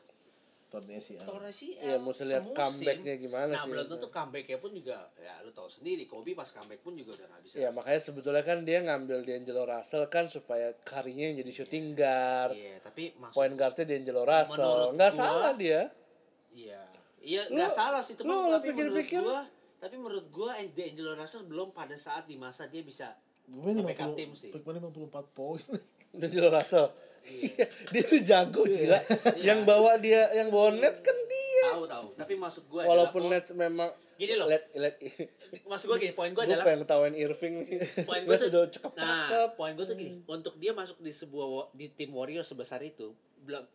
Ton 0.66 0.84
ACL 0.88 1.24
Ton 1.24 1.44
Iya, 1.46 1.96
mesti 2.00 2.24
lihat 2.26 2.44
comebacknya 2.50 3.14
gimana 3.16 3.52
nah, 3.52 3.60
sih. 3.60 3.70
belum 3.70 3.86
tentu 3.86 4.08
comebacknya 4.10 4.58
pun 4.58 4.72
juga 4.72 4.98
ya 5.16 5.44
lu 5.44 5.52
tahu 5.52 5.68
sendiri 5.68 6.04
Kobe 6.04 6.32
pas 6.34 6.48
comeback 6.48 6.80
pun 6.82 6.96
juga 6.96 7.16
udah 7.16 7.28
gak 7.30 7.42
bisa. 7.44 7.56
Ya 7.60 7.70
makanya 7.70 8.00
sebetulnya 8.02 8.44
kan 8.44 8.64
dia 8.64 8.80
ngambil 8.82 9.18
D'Angelo 9.22 9.64
Russell 9.64 10.08
kan 10.08 10.26
supaya 10.28 10.72
karinya 10.82 11.30
yang 11.30 11.36
jadi 11.38 11.52
shooting 11.54 11.86
guard. 11.94 12.56
Iya 12.56 12.80
tapi 12.80 13.12
maksud 13.14 13.36
point 13.36 13.54
guardnya 13.54 13.84
D'Angelo 13.86 14.24
Russell. 14.24 14.56
Menurut 14.58 14.90
nggak 14.96 15.12
gua- 15.12 15.20
salah 15.20 15.52
dia. 15.54 15.82
Iya. 16.52 16.82
Iya 17.20 17.42
nggak 17.50 17.72
salah 17.72 18.00
sih 18.00 18.16
teman 18.16 18.48
tapi 18.52 18.72
pikir-pikir. 18.72 19.20
gua 19.20 19.44
tapi 19.80 19.96
menurut 20.00 20.26
gua 20.32 20.56
D'Angelo 20.74 21.14
Russell 21.16 21.46
belum 21.46 21.76
pada 21.76 21.96
saat 22.00 22.26
di 22.26 22.40
masa 22.40 22.66
dia 22.66 22.82
bisa 22.82 23.14
gue 23.46 23.72
nge-backup 23.78 24.18
tim 24.18 24.34
sih. 24.34 24.50
50 24.50 24.82
54 24.90 25.38
poin. 25.38 25.62
D'Angelo 26.10 26.50
Russell. 26.50 26.90
Iya, 27.26 27.66
dia 27.94 28.04
tuh 28.06 28.22
jago 28.22 28.62
gila. 28.66 29.00
Yang 29.42 29.60
bawa 29.66 29.98
dia 29.98 30.30
yang 30.38 30.54
bawa 30.54 30.74
Nets 30.74 31.02
kan 31.02 31.18
dia. 31.26 31.68
Tahu 31.78 31.86
tahu. 31.90 32.08
Tapi 32.18 32.34
maksud 32.38 32.64
gua 32.70 32.86
walaupun 32.86 33.26
adalah 33.26 33.42
Nets 33.42 33.50
memang 33.54 33.90
Gini 34.16 34.34
loh. 34.40 34.48
let, 34.48 34.72
let, 34.80 34.96
maksud 35.68 35.92
gua 35.92 36.00
gini 36.00 36.16
poin 36.16 36.32
gua 36.32 36.48
gue 36.48 36.56
adalah 36.56 36.64
pengen 36.64 36.88
ketawain 36.88 37.16
Irving. 37.20 37.56
Poin 38.08 38.22
gue 38.28 38.36
tuh 38.40 38.48
udah 38.48 38.64
cakep 38.72 38.92
nah 38.96 39.04
cakep 39.04 39.50
poin 39.60 39.72
gue 39.76 39.86
tuh 39.86 39.96
gini. 40.00 40.24
Untuk 40.24 40.56
dia 40.56 40.72
masuk 40.72 41.04
di 41.04 41.12
sebuah 41.12 41.76
di 41.76 41.92
tim 41.92 42.16
warrior 42.16 42.48
sebesar 42.48 42.80
itu 42.80 43.12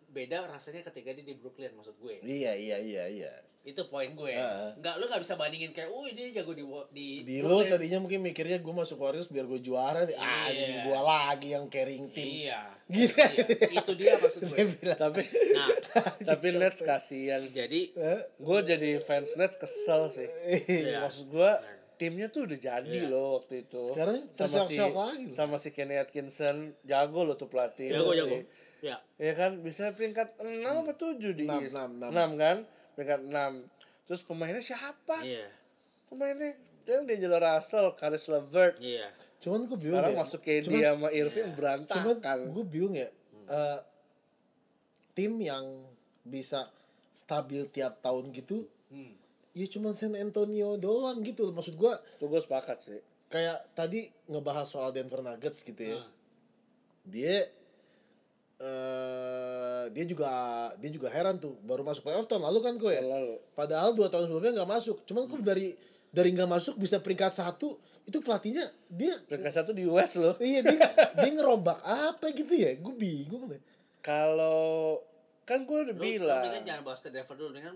beda 0.06 0.48
rasanya 0.48 0.83
ketika 0.85 1.11
dia 1.12 1.24
di 1.24 1.35
Brooklyn 1.35 1.70
maksud 1.72 1.94
gue 1.96 2.18
iya 2.20 2.52
iya 2.52 2.76
iya 2.76 3.04
iya 3.06 3.33
itu 3.61 3.76
poin 3.87 4.09
gue 4.11 4.33
Ah. 4.33 4.72
nggak 4.74 4.94
lu 4.96 5.04
nggak 5.04 5.20
bisa 5.20 5.37
bandingin 5.37 5.68
kayak 5.70 5.87
oh 5.87 6.09
dia 6.09 6.33
jago 6.35 6.50
di 6.50 6.64
di, 6.90 7.06
di 7.22 7.35
lu 7.38 7.61
Brooklyn." 7.61 7.70
tadinya 7.70 7.98
mungkin 7.98 8.20
mikirnya 8.22 8.56
gue 8.56 8.72
masuk 8.74 8.96
Warriors 8.96 9.28
biar 9.28 9.44
gue 9.44 9.61
juara 9.61 10.02
Iya. 10.02 10.16
anjing 10.16 10.78
gue 10.83 10.98
lagi 10.98 11.48
yang 11.50 11.66
carrying 11.66 12.09
tim 12.09 12.24
iya 12.24 12.62
Gitu. 12.88 13.14
Iya. 13.14 13.68
itu 13.76 13.92
dia 13.94 14.16
maksud 14.16 14.42
gue 14.42 14.64
tapi 14.96 15.22
nah 15.52 15.68
tapi 16.33 16.46
Nets 16.52 16.80
kasihan 16.80 17.44
jadi 17.44 17.80
"Eh, 17.92 18.20
gue 18.35 18.59
jadi 18.66 18.90
fans 18.98 19.37
Nets 19.37 19.54
kesel 19.54 20.09
sih 20.09 20.26
Iya. 20.66 21.04
maksud 21.04 21.28
gue 21.28 21.50
timnya 21.94 22.26
tuh 22.26 22.48
udah 22.48 22.56
jadi 22.59 22.88
Iya. 22.98 23.12
loh 23.12 23.37
waktu 23.37 23.61
itu 23.62 23.83
Sekarang 23.87 24.24
sama 24.33 24.59
si 24.64 24.80
lagi 24.80 25.28
sama 25.28 25.56
si 25.56 25.68
Kenny 25.68 25.94
Atkinson 25.94 26.72
jago 26.83 27.22
loh 27.22 27.37
tuh 27.37 27.46
pelatih 27.46 27.92
jago 27.92 28.11
Iya. 28.11 28.24
jago 28.24 28.37
ya. 28.80 28.96
Ya 29.20 29.32
kan? 29.36 29.60
Bisa 29.60 29.92
peringkat 29.92 30.40
6 30.40 30.64
apa 30.64 30.92
7 30.96 31.36
di 31.36 31.44
Enam, 31.46 31.60
East. 31.62 31.76
enam, 31.76 32.10
enam. 32.10 32.30
6 32.36 32.42
kan? 32.42 32.56
Peringkat 32.96 33.20
6 33.28 34.08
terus 34.10 34.26
pemainnya 34.26 34.58
siapa? 34.58 35.22
Iya. 35.22 35.46
Pemainnya 36.10 36.58
yang 36.90 37.06
D'Angelo 37.06 37.38
Russell, 37.38 37.94
Karis 37.94 38.26
LeVert. 38.26 38.82
Iya. 38.82 39.06
Cuman 39.38 39.70
gue 39.70 39.78
bingung 39.78 40.02
sekarang 40.02 40.12
ya. 40.12 40.20
masuk 40.20 40.40
KD 40.42 40.62
Cuman- 40.66 40.82
sama 40.82 41.08
Irving 41.14 41.48
cuman 41.48 41.56
berantakan. 41.56 42.38
Gue 42.50 42.64
bingung 42.66 42.94
ya 42.98 43.08
eh, 43.50 43.78
tim 45.16 45.32
yang 45.42 45.64
bisa 46.22 46.70
stabil 47.16 47.66
tiap 47.68 47.98
tahun 48.00 48.30
gitu 48.32 48.64
hmm. 48.88 49.12
ya 49.52 49.66
cuman 49.66 49.92
San 49.92 50.14
Antonio 50.14 50.76
doang 50.76 51.20
gitu 51.24 51.48
loh. 51.50 51.54
Maksud 51.56 51.74
gue 51.74 51.92
tuh 52.20 52.26
gue 52.28 52.40
sepakat 52.40 52.78
sih. 52.80 53.00
kayak 53.30 53.78
tadi 53.78 54.10
ngebahas 54.26 54.66
soal 54.66 54.90
Denver 54.90 55.22
Nuggets 55.22 55.62
gitu 55.62 55.78
ya. 55.78 56.02
Hmm. 56.02 56.10
dia 57.06 57.46
eh 58.60 59.84
dia 59.90 60.04
juga 60.04 60.28
dia 60.76 60.90
juga 60.90 61.08
heran 61.08 61.36
tuh 61.36 61.56
baru 61.60 61.80
masuk 61.80 62.02
playoff 62.02 62.24
tahun 62.24 62.44
lalu 62.44 62.58
kan 62.60 62.74
kok 62.76 62.90
ya. 62.90 63.00
Lalu. 63.00 63.34
Padahal 63.52 63.90
dua 63.90 64.06
tahun 64.06 64.28
sebelumnya 64.28 64.52
nggak 64.54 64.70
masuk. 64.70 64.96
Cuman 65.02 65.24
kok 65.26 65.40
dari 65.40 65.72
dari 66.08 66.30
nggak 66.30 66.46
masuk 66.46 66.74
bisa 66.76 66.98
peringkat 66.98 67.32
satu 67.32 67.74
itu 68.02 68.18
pelatihnya 68.18 68.66
dia 68.88 69.14
Peringkat 69.24 69.52
satu 69.54 69.70
di 69.70 69.86
West 69.86 70.16
loh. 70.16 70.34
iya 70.40 70.60
dia 70.60 70.82
dia 71.14 71.30
ngerombak 71.30 71.78
apa 71.80 72.32
gitu 72.32 72.50
ya 72.50 72.74
gue 72.74 72.90
bingung 72.92 73.46
deh 73.46 73.60
Kalau 74.00 74.98
kan 75.44 75.62
gue 75.62 75.78
udah 75.80 75.94
Lu, 75.94 75.98
lu 75.98 76.06
bilang. 76.18 76.42
dengan 76.42 76.62
jangan 76.64 76.82
bahas 76.82 76.98
ke 76.98 77.08
Denver 77.08 77.36
dulu 77.36 77.52
dengan 77.52 77.74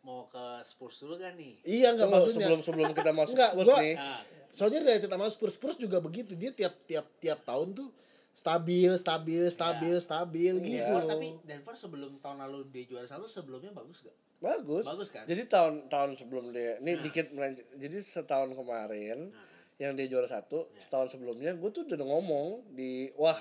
mau 0.00 0.24
ke 0.26 0.40
Spurs 0.62 0.96
dulu 0.98 1.16
kan 1.16 1.32
nih. 1.34 1.60
iya 1.62 1.92
nggak 1.92 2.06
maksudnya 2.06 2.44
sebelum 2.44 2.60
sebelum 2.60 2.88
kita 2.92 3.12
masuk 3.12 3.36
Spurs 3.36 3.66
gua- 3.66 3.80
nih. 3.80 3.94
Nah, 3.94 4.20
soalnya 4.50 4.80
dari 4.82 5.00
kita 5.00 5.16
masuk 5.16 5.34
Spurs 5.38 5.54
Spurs 5.54 5.76
juga 5.76 5.98
begitu 5.98 6.32
dia 6.34 6.48
tiap 6.50 6.72
tiap 6.82 7.04
tiap 7.18 7.40
tahun 7.42 7.72
tuh 7.74 7.88
stabil 8.34 8.90
stabil 8.98 9.46
stabil 9.46 9.94
stabil 10.02 10.54
gitu 10.58 10.82
Denver 10.82 11.06
tapi 11.06 11.28
Denver 11.46 11.74
sebelum 11.78 12.18
tahun 12.18 12.42
lalu 12.42 12.66
dia 12.74 12.84
juara 12.90 13.06
satu 13.06 13.30
sebelumnya 13.30 13.70
bagus 13.70 14.02
gak? 14.02 14.16
Bagus. 14.44 14.84
Bagus 14.84 15.08
kan? 15.08 15.24
Jadi 15.24 15.48
tahun 15.48 15.88
tahun 15.88 16.20
sebelum 16.20 16.52
dia, 16.52 16.76
ini 16.84 17.00
dikit 17.00 17.32
melenceng. 17.32 17.64
Jadi 17.80 17.96
setahun 18.04 18.52
kemarin 18.52 19.32
yang 19.80 19.96
dia 19.96 20.04
juara 20.04 20.28
satu, 20.28 20.68
setahun 20.76 21.16
sebelumnya 21.16 21.56
gue 21.56 21.70
tuh 21.72 21.88
udah 21.88 22.04
ngomong 22.04 22.76
di 22.76 23.08
wah, 23.16 23.40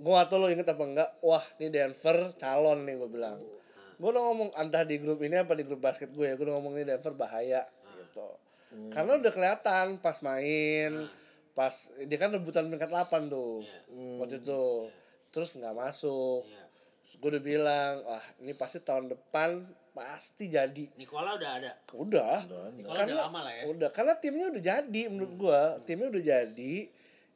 gue 0.00 0.12
gak 0.16 0.32
tau 0.32 0.40
lo 0.40 0.48
inget 0.48 0.64
apa 0.64 0.80
enggak, 0.80 1.10
wah 1.20 1.44
ini 1.60 1.68
Denver 1.68 2.32
calon 2.40 2.88
nih 2.88 2.94
gue 2.96 3.10
bilang. 3.12 3.36
Gue 4.00 4.08
udah 4.10 4.22
ngomong 4.24 4.48
entah 4.56 4.82
di 4.82 4.96
grup 4.96 5.20
ini 5.20 5.38
apa 5.38 5.52
di 5.52 5.62
grup 5.68 5.84
basket 5.84 6.08
gue 6.08 6.24
ya, 6.24 6.34
gue 6.34 6.44
udah 6.48 6.56
ngomong 6.56 6.72
ini 6.80 6.88
Denver 6.88 7.12
bahaya 7.12 7.68
gitu. 8.00 8.28
Karena 8.90 9.20
udah 9.20 9.30
kelihatan 9.30 10.02
pas 10.02 10.18
main, 10.24 11.06
pas 11.54 11.70
dia 11.94 12.18
kan 12.18 12.34
rebutan 12.34 12.66
peringkat 12.66 12.90
8 12.90 13.30
tuh. 13.30 13.62
Waktu 14.18 14.42
itu, 14.42 14.90
terus 15.30 15.54
nggak 15.54 15.74
masuk. 15.74 16.44
Iya. 16.44 16.62
gue 17.14 17.30
udah 17.30 17.44
bilang 17.46 17.94
wah 18.04 18.24
ini 18.42 18.52
pasti 18.58 18.82
tahun 18.82 19.06
depan 19.08 19.62
pasti 19.94 20.50
jadi. 20.50 20.90
Nikola 20.98 21.38
udah 21.38 21.50
ada. 21.62 21.72
udah. 21.94 22.70
Nikola 22.74 23.06
udah 23.06 23.16
lama 23.30 23.40
lah 23.46 23.54
ya. 23.54 23.62
udah 23.70 23.88
karena 23.94 24.18
timnya 24.18 24.50
udah 24.50 24.62
jadi 24.62 25.02
menurut 25.06 25.32
gua. 25.38 25.78
Timnya 25.86 26.10
udah 26.10 26.24
jadi. 26.26 26.74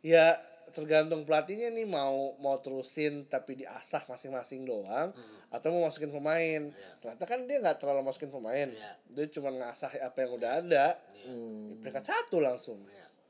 Ya 0.02 0.34
tergantung 0.74 1.22
pelatihnya 1.24 1.70
nih 1.72 1.86
mau 1.86 2.34
mau 2.42 2.58
terusin 2.58 3.24
tapi 3.30 3.62
diasah 3.64 4.04
masing-masing 4.10 4.66
doang 4.66 5.14
atau 5.48 5.68
mau 5.72 5.86
masukin 5.86 6.10
pemain. 6.10 6.74
Ternyata 7.00 7.24
kan 7.24 7.46
dia 7.46 7.56
nggak 7.62 7.78
terlalu 7.78 8.02
masukin 8.10 8.34
pemain. 8.34 8.68
Iya. 8.68 8.92
dia 9.14 9.26
cuma 9.38 9.54
ngasah 9.54 9.94
apa 10.02 10.18
yang 10.26 10.32
udah 10.34 10.50
ada. 10.58 10.86
Di 11.22 11.78
peringkat 11.80 12.04
satu 12.04 12.42
langsung 12.42 12.82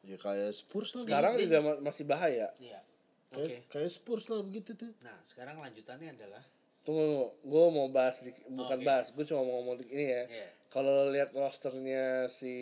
ya 0.08 0.16
kayak 0.16 0.50
Spurs 0.50 0.90
lah 0.90 1.04
sekarang 1.04 1.32
Dia- 1.36 1.42
juga 1.44 1.58
ma- 1.60 1.80
masih 1.84 2.04
bahaya 2.04 2.48
Iya. 2.56 2.80
Oke. 3.28 3.44
kayak, 3.44 3.60
kayak 3.68 3.90
Spurs 3.92 4.24
lah 4.26 4.40
begitu 4.40 4.72
tuh 4.72 4.88
Nah, 4.98 5.18
sekarang 5.26 5.60
lanjutannya 5.60 6.10
adalah 6.10 6.40
Tunggu, 6.80 7.36
gue 7.38 7.64
mau 7.68 7.84
bahas 7.88 8.16
di, 8.18 8.32
bukan 8.48 8.80
Oke. 8.80 8.86
bahas, 8.86 9.12
gue 9.12 9.20
cuma 9.22 9.44
mau 9.44 9.60
ngomong 9.60 9.76
di- 9.76 9.92
ini 9.92 10.08
ya. 10.08 10.24
Iya. 10.24 10.48
Kalau 10.66 11.12
lihat 11.12 11.30
rosternya 11.30 12.24
si 12.26 12.56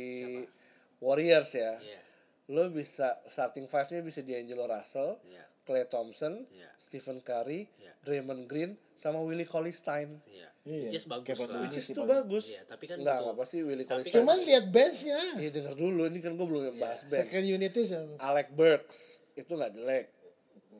Warriors 0.98 1.52
ya, 1.52 1.78
Iya. 1.78 2.00
lo 2.48 2.66
bisa 2.68 3.22
starting 3.24 3.66
five-nya 3.66 4.00
bisa 4.00 4.22
D'Angelo 4.22 4.66
Russell, 4.66 5.22
Iya. 5.22 5.46
Clay 5.62 5.86
Thompson, 5.86 6.42
Iya. 6.48 6.70
Stephen 6.76 7.18
Curry, 7.20 7.70
Iya. 7.76 7.92
Draymond 8.02 8.46
Green, 8.46 8.74
sama 8.94 9.20
Willie 9.20 9.44
Cauley-Stein. 9.44 10.18
Iya. 10.26 10.50
Iya. 10.66 10.90
Bagus 11.06 11.26
Kayak 11.38 11.46
lah. 11.46 11.70
Itu 11.70 12.02
bagus. 12.02 12.44
Iya, 12.44 12.62
tapi 12.64 12.84
kan 12.84 12.96
Enggak, 12.98 13.22
apa 13.24 13.42
sih 13.42 13.58
Willie 13.60 13.82
tapi 13.82 14.02
Cauley-Stein? 14.02 14.12
kan- 14.12 14.22
cuman 14.26 14.38
lihat 14.42 14.64
benchnya 14.68 15.20
Iya 15.36 15.50
denger 15.52 15.74
dulu, 15.74 16.02
ini 16.04 16.18
kan 16.18 16.32
gue 16.34 16.42
belum 16.44 16.62
bahas 16.76 17.00
bench. 17.02 17.22
second 17.22 17.44
unit 17.46 17.70
itu 17.70 17.82
siapa? 17.84 18.14
Alec 18.18 18.48
Burks 18.50 18.98
itu 19.32 19.46
nggak 19.48 19.72
jelek. 19.72 20.06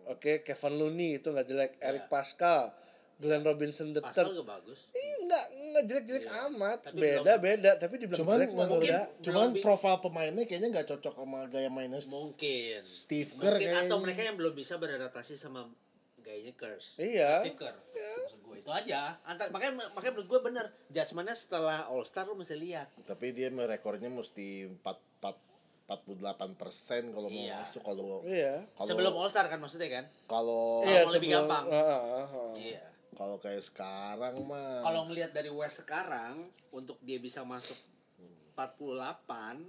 Oke, 0.07 0.33
Kevin 0.41 0.75
Looney 0.77 1.11
itu 1.17 1.29
nggak 1.29 1.47
jelek. 1.47 1.73
Eric 1.81 2.07
Pascal, 2.07 2.71
Glenn 3.17 3.41
Robinson 3.41 3.91
the 3.91 3.99
Pascal 4.01 4.29
juga 4.29 4.45
bagus. 4.53 4.87
Ih, 4.93 5.13
enggak, 5.21 5.45
enggak 5.53 5.83
jelek-jelek 5.85 6.27
amat. 6.45 6.79
Tapi 6.85 6.97
beda, 6.97 7.33
beda, 7.39 7.71
tapi 7.77 7.95
dibilang 7.97 8.19
cuman 8.21 8.37
jelek 8.37 8.51
menurut 8.53 8.83
enggak. 8.85 9.07
cuman 9.21 9.47
Belum- 9.49 9.63
profil 9.63 9.95
pemainnya 10.01 10.45
kayaknya 10.45 10.69
nggak 10.73 10.87
cocok 10.89 11.15
sama 11.17 11.41
gaya 11.47 11.67
mainnya 11.69 12.03
Mungkin. 12.05 12.79
Steve 12.81 13.31
Kerr 13.33 13.55
Mungkin 13.55 13.67
atau 13.69 13.79
kayaknya. 13.81 13.97
mereka 14.01 14.21
yang 14.25 14.37
belum 14.37 14.53
bisa 14.53 14.75
beradaptasi 14.77 15.35
sama 15.35 15.65
gayanya 16.27 16.53
Curse. 16.53 16.99
Iya. 16.99 17.39
Steve 17.39 17.55
Kerr. 17.55 17.77
Maksud 17.95 18.41
gue 18.43 18.57
itu 18.59 18.71
aja. 18.71 19.15
Antar 19.23 19.47
makanya 19.49 19.79
makanya 19.95 20.13
menurut 20.13 20.29
gue 20.29 20.41
bener. 20.43 20.67
Jasmannya 20.91 21.33
setelah 21.33 21.87
All 21.87 22.03
Star 22.03 22.27
lu 22.27 22.35
mesti 22.35 22.59
lihat. 22.59 22.91
tapi 23.07 23.31
dia 23.31 23.47
rekornya 23.49 24.11
mesti 24.11 24.67
4 24.67 24.83
4 25.23 25.39
48 25.87 26.59
persen 26.59 27.15
kalau 27.15 27.31
mau 27.31 27.39
Iya. 27.39 27.63
masuk 27.63 27.79
kalau 27.81 28.27
Iya. 28.27 28.67
kalau 28.75 28.89
Sebelum 28.91 29.15
All 29.15 29.31
Star 29.31 29.47
kan 29.47 29.63
maksudnya 29.63 29.87
kan? 29.87 30.05
kalau 30.27 30.83
Iya. 30.83 31.07
mau 31.07 31.15
lebih 31.15 31.29
gampang. 31.31 31.65
Heeh, 31.71 32.03
heeh. 32.27 32.53
Iya. 32.75 32.85
kalau 33.15 33.39
kayak 33.39 33.63
sekarang 33.63 34.35
mah 34.45 34.83
Kalau 34.83 35.07
ngelihat 35.07 35.31
dari 35.31 35.49
West 35.49 35.81
sekarang 35.81 36.37
untuk 36.69 36.99
dia 37.01 37.17
bisa 37.17 37.41
masuk 37.41 37.79
48 38.53 39.63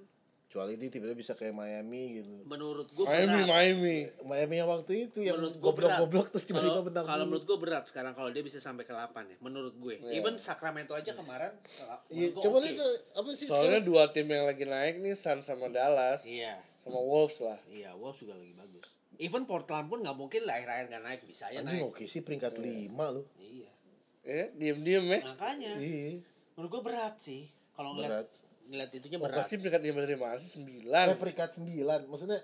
kecuali 0.57 0.73
dia 0.73 0.89
tiba-tiba 0.89 1.13
bisa 1.15 1.33
kayak 1.33 1.53
Miami 1.53 2.03
gitu 2.17 2.33
menurut 2.43 2.89
gue 2.89 3.05
Miami, 3.05 3.29
berat. 3.29 3.45
Miami. 3.47 3.97
Miami 4.23 4.55
yang 4.57 4.65
waktu 4.67 4.91
itu 5.03 5.19
yang 5.21 5.37
menurut 5.37 5.53
berat. 5.53 5.61
goblok-goblok 5.61 6.27
terus 6.27 6.43
tiba-tiba 6.43 6.73
Kalau- 6.73 6.81
bentang 6.83 7.05
Kalau 7.05 7.23
menurut 7.23 7.45
gue 7.45 7.57
berat 7.59 7.83
sekarang 7.85 8.11
kalau 8.11 8.29
dia 8.29 8.41
bisa 8.41 8.57
sampai 8.57 8.81
ke 8.81 8.91
8 8.91 9.05
ya, 9.23 9.37
menurut 9.37 9.77
gue. 9.77 10.01
Even 10.09 10.35
Sacramento 10.37 10.91
aja 10.91 11.13
kemarin 11.13 11.53
Iya, 12.09 12.27
gue 12.27 12.41
coba 12.41 12.57
lihat 12.59 12.73
apa 13.13 13.29
sih 13.31 13.45
Soalnya 13.45 13.77
sekarang? 13.77 13.85
dua 13.85 14.03
tim 14.09 14.25
yang 14.25 14.43
lagi 14.43 14.65
naik 14.65 14.97
nih 14.97 15.13
Suns 15.13 15.45
sama 15.45 15.69
Dallas, 15.69 16.25
Iya. 16.25 16.57
sama 16.79 16.97
Wolves 16.97 17.37
lah. 17.39 17.61
Iya, 17.67 17.93
Wolves 17.93 18.17
juga 18.17 18.33
lagi 18.33 18.51
bagus. 18.51 18.89
Even 19.15 19.45
Portland 19.45 19.85
pun 19.85 20.01
nggak 20.01 20.13
mungkin 20.15 20.41
lah 20.41 20.57
akhir-akhir 20.57 20.85
nggak 20.89 21.03
naik 21.03 21.21
bisa 21.23 21.45
ya 21.47 21.61
Anjing 21.61 21.69
naik. 21.79 21.89
oke 21.91 22.03
sih 22.03 22.19
peringkat 22.19 22.53
5 22.55 22.89
loh. 23.11 23.29
Iya. 23.37 23.69
Eh, 24.23 24.49
diem-diem 24.53 25.05
ya. 25.07 25.19
Makanya 25.23 25.73
Iya. 25.77 26.17
menurut 26.53 26.69
gue 26.71 26.81
berat 26.83 27.15
sih. 27.19 27.45
Kalau 27.71 27.93
ngeliat 27.93 28.25
Berat. 28.25 28.27
Ngeliat 28.67 28.91
itunya 28.91 29.17
Oh, 29.17 29.25
berat. 29.25 29.39
pasti 29.39 29.55
peringkat 29.55 29.81
lima 29.81 29.99
dari 30.03 30.15
mana 30.15 30.35
sih? 30.37 30.47
Eh 30.47 30.53
Sembilan. 30.53 31.05
peringkat 31.15 31.49
9. 31.57 32.05
Maksudnya 32.05 32.39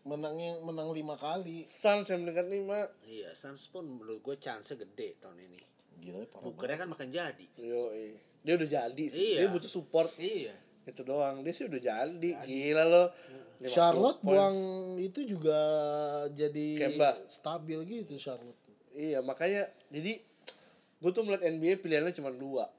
menangnya 0.00 0.58
menang 0.64 0.90
5 0.90 1.16
kali. 1.16 1.64
Suns 1.66 2.08
yang 2.08 2.24
peringkat 2.24 2.46
lima. 2.48 2.88
Iya, 3.04 3.30
Suns 3.32 3.68
pun 3.68 3.84
menurut 3.84 4.18
gue 4.18 4.36
chance 4.36 4.72
gede 4.72 5.20
tahun 5.20 5.38
ini. 5.38 5.60
Gila 6.00 6.24
parah. 6.26 6.44
Bukernya 6.44 6.76
kan 6.78 6.88
makan 6.88 7.08
jadi. 7.08 7.46
Yo, 7.56 7.92
dia 8.40 8.54
udah 8.56 8.68
jadi 8.68 9.04
sih. 9.06 9.36
Iya. 9.36 9.38
Dia 9.44 9.48
butuh 9.52 9.68
support. 9.68 10.08
Iya. 10.16 10.56
Itu 10.88 11.04
doang. 11.04 11.44
Dia 11.44 11.52
sih 11.52 11.68
udah 11.68 11.78
jadi. 11.78 12.30
Gila 12.40 12.84
lo. 12.84 13.04
50 13.60 13.68
Charlotte 13.68 14.20
points. 14.24 14.32
buang 14.32 14.56
itu 14.96 15.20
juga 15.28 15.58
jadi 16.32 16.68
Kemba. 16.80 17.20
stabil 17.28 17.76
gitu 17.84 18.16
Charlotte. 18.16 18.56
Iya, 18.96 19.20
makanya 19.20 19.68
jadi 19.92 20.16
gue 20.96 21.10
tuh 21.12 21.22
melihat 21.22 21.44
NBA 21.44 21.76
pilihannya 21.78 22.16
cuma 22.16 22.32
dua 22.32 22.72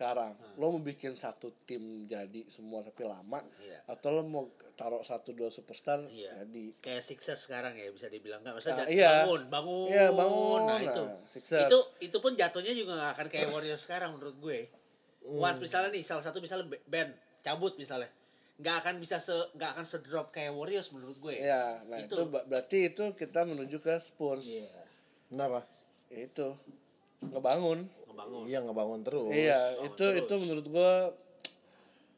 Sekarang. 0.00 0.32
Lo 0.56 0.72
mau 0.72 0.80
bikin 0.80 1.12
satu 1.12 1.52
tim 1.68 2.08
jadi 2.08 2.48
semua 2.48 2.80
tapi 2.80 3.04
lama, 3.04 3.44
Iya. 3.60 3.84
atau 3.84 4.08
lo 4.10 4.24
mau 4.24 4.48
taruh 4.72 5.04
satu 5.04 5.36
dua 5.36 5.52
superstar 5.52 6.00
Iya. 6.02 6.40
jadi. 6.40 6.72
Kayak 6.80 7.04
Sixers 7.04 7.44
sekarang 7.44 7.76
ya 7.76 7.92
bisa 7.92 8.08
dibilang 8.08 8.40
kan. 8.40 8.50
Nah, 8.50 8.52
Maksudnya 8.56 8.80
da- 8.80 8.88
iya. 8.88 9.28
bangun, 9.28 9.42
bangun. 9.52 9.88
Iya, 9.92 10.06
bangun. 10.10 10.60
Nah, 10.64 10.68
Nah, 10.72 10.78
itu. 10.80 11.04
Sixers. 11.28 11.68
Itu 11.68 11.78
itu 12.00 12.16
pun 12.16 12.32
jatuhnya 12.32 12.72
juga 12.72 12.96
gak 12.96 13.12
akan 13.12 13.26
kayak 13.28 13.48
Warriors 13.52 13.84
sekarang 13.84 14.16
menurut 14.16 14.40
gue. 14.40 14.58
Hmm. 15.20 15.36
Once 15.38 15.60
misalnya 15.60 15.92
nih 15.92 16.00
salah 16.00 16.24
satu 16.24 16.40
misalnya 16.40 16.64
Ben 16.88 17.12
cabut 17.38 17.76
misalnya. 17.76 18.08
nggak 18.56 18.76
akan 18.78 19.00
bisa 19.00 19.16
se 19.16 19.32
nggak 19.56 19.72
akan 19.72 19.84
sedrop 19.84 20.28
kayak 20.30 20.52
Warriors 20.52 20.92
menurut 20.92 21.16
gue. 21.18 21.32
Iya, 21.34 21.80
nah 21.88 21.96
itu, 21.96 22.12
Itu. 22.12 22.28
berarti 22.28 22.92
itu 22.92 23.04
kita 23.14 23.44
menuju 23.44 23.80
ke 23.80 23.96
Spurs. 23.96 24.44
Iya. 24.44 24.68
Kenapa? 25.28 25.64
Itu 26.10 26.60
ngebangun. 27.22 27.88
Ngebangun. 28.20 28.44
Iya 28.46 28.58
ngebangun 28.64 29.00
terus. 29.06 29.30
iya, 29.32 29.60
bangun 29.60 29.86
itu 29.88 30.04
terus. 30.04 30.20
itu 30.20 30.34
menurut 30.36 30.66
gua 30.68 30.92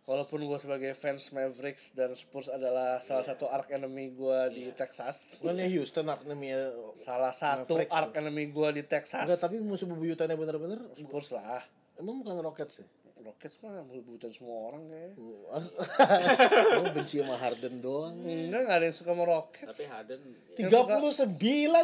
walaupun 0.03 0.39
gua 0.51 0.59
sebagai 0.59 0.93
fans 0.99 1.31
Mavericks 1.31 1.95
dan 1.95 2.11
Spurs 2.19 2.51
adalah 2.51 2.99
salah 2.99 3.23
satu 3.23 3.47
arch 3.47 3.71
enemy 3.71 4.11
gua 4.13 4.51
di 4.51 4.75
Texas. 4.75 5.39
Bukannya 5.39 5.71
Houston 5.71 6.07
namanya 6.07 6.75
Salah 6.99 7.31
satu 7.31 7.79
Mavericks, 7.79 7.95
arch 7.95 8.15
enemy 8.19 8.45
gua 8.51 8.75
di 8.75 8.83
Texas. 8.83 9.25
Enggak, 9.25 9.41
tapi 9.47 9.63
musuh 9.63 9.87
bebuyutannya 9.87 10.35
bener-bener 10.35 10.81
Spurs 10.99 11.31
lah. 11.31 11.63
Emang 12.01 12.19
bukan 12.25 12.41
Rockets 12.43 12.83
ya? 12.83 12.87
Rockets 13.23 13.57
mah 13.59 13.71
butuhan 14.01 14.31
semua 14.31 14.57
orang 14.67 14.83
kayaknya. 14.91 15.15
Kamu 16.73 16.91
benci 16.93 17.17
sama 17.19 17.35
Harden 17.35 17.75
doang. 17.79 18.15
Enggak, 18.19 18.61
enggak 18.61 18.77
ada 18.77 18.85
yang 18.85 18.95
suka 18.95 19.11
sama 19.11 19.25
Rockets. 19.25 19.69
Tapi 19.69 19.85
Harden 19.85 20.21
Yang 20.53 20.71
39 20.73 21.33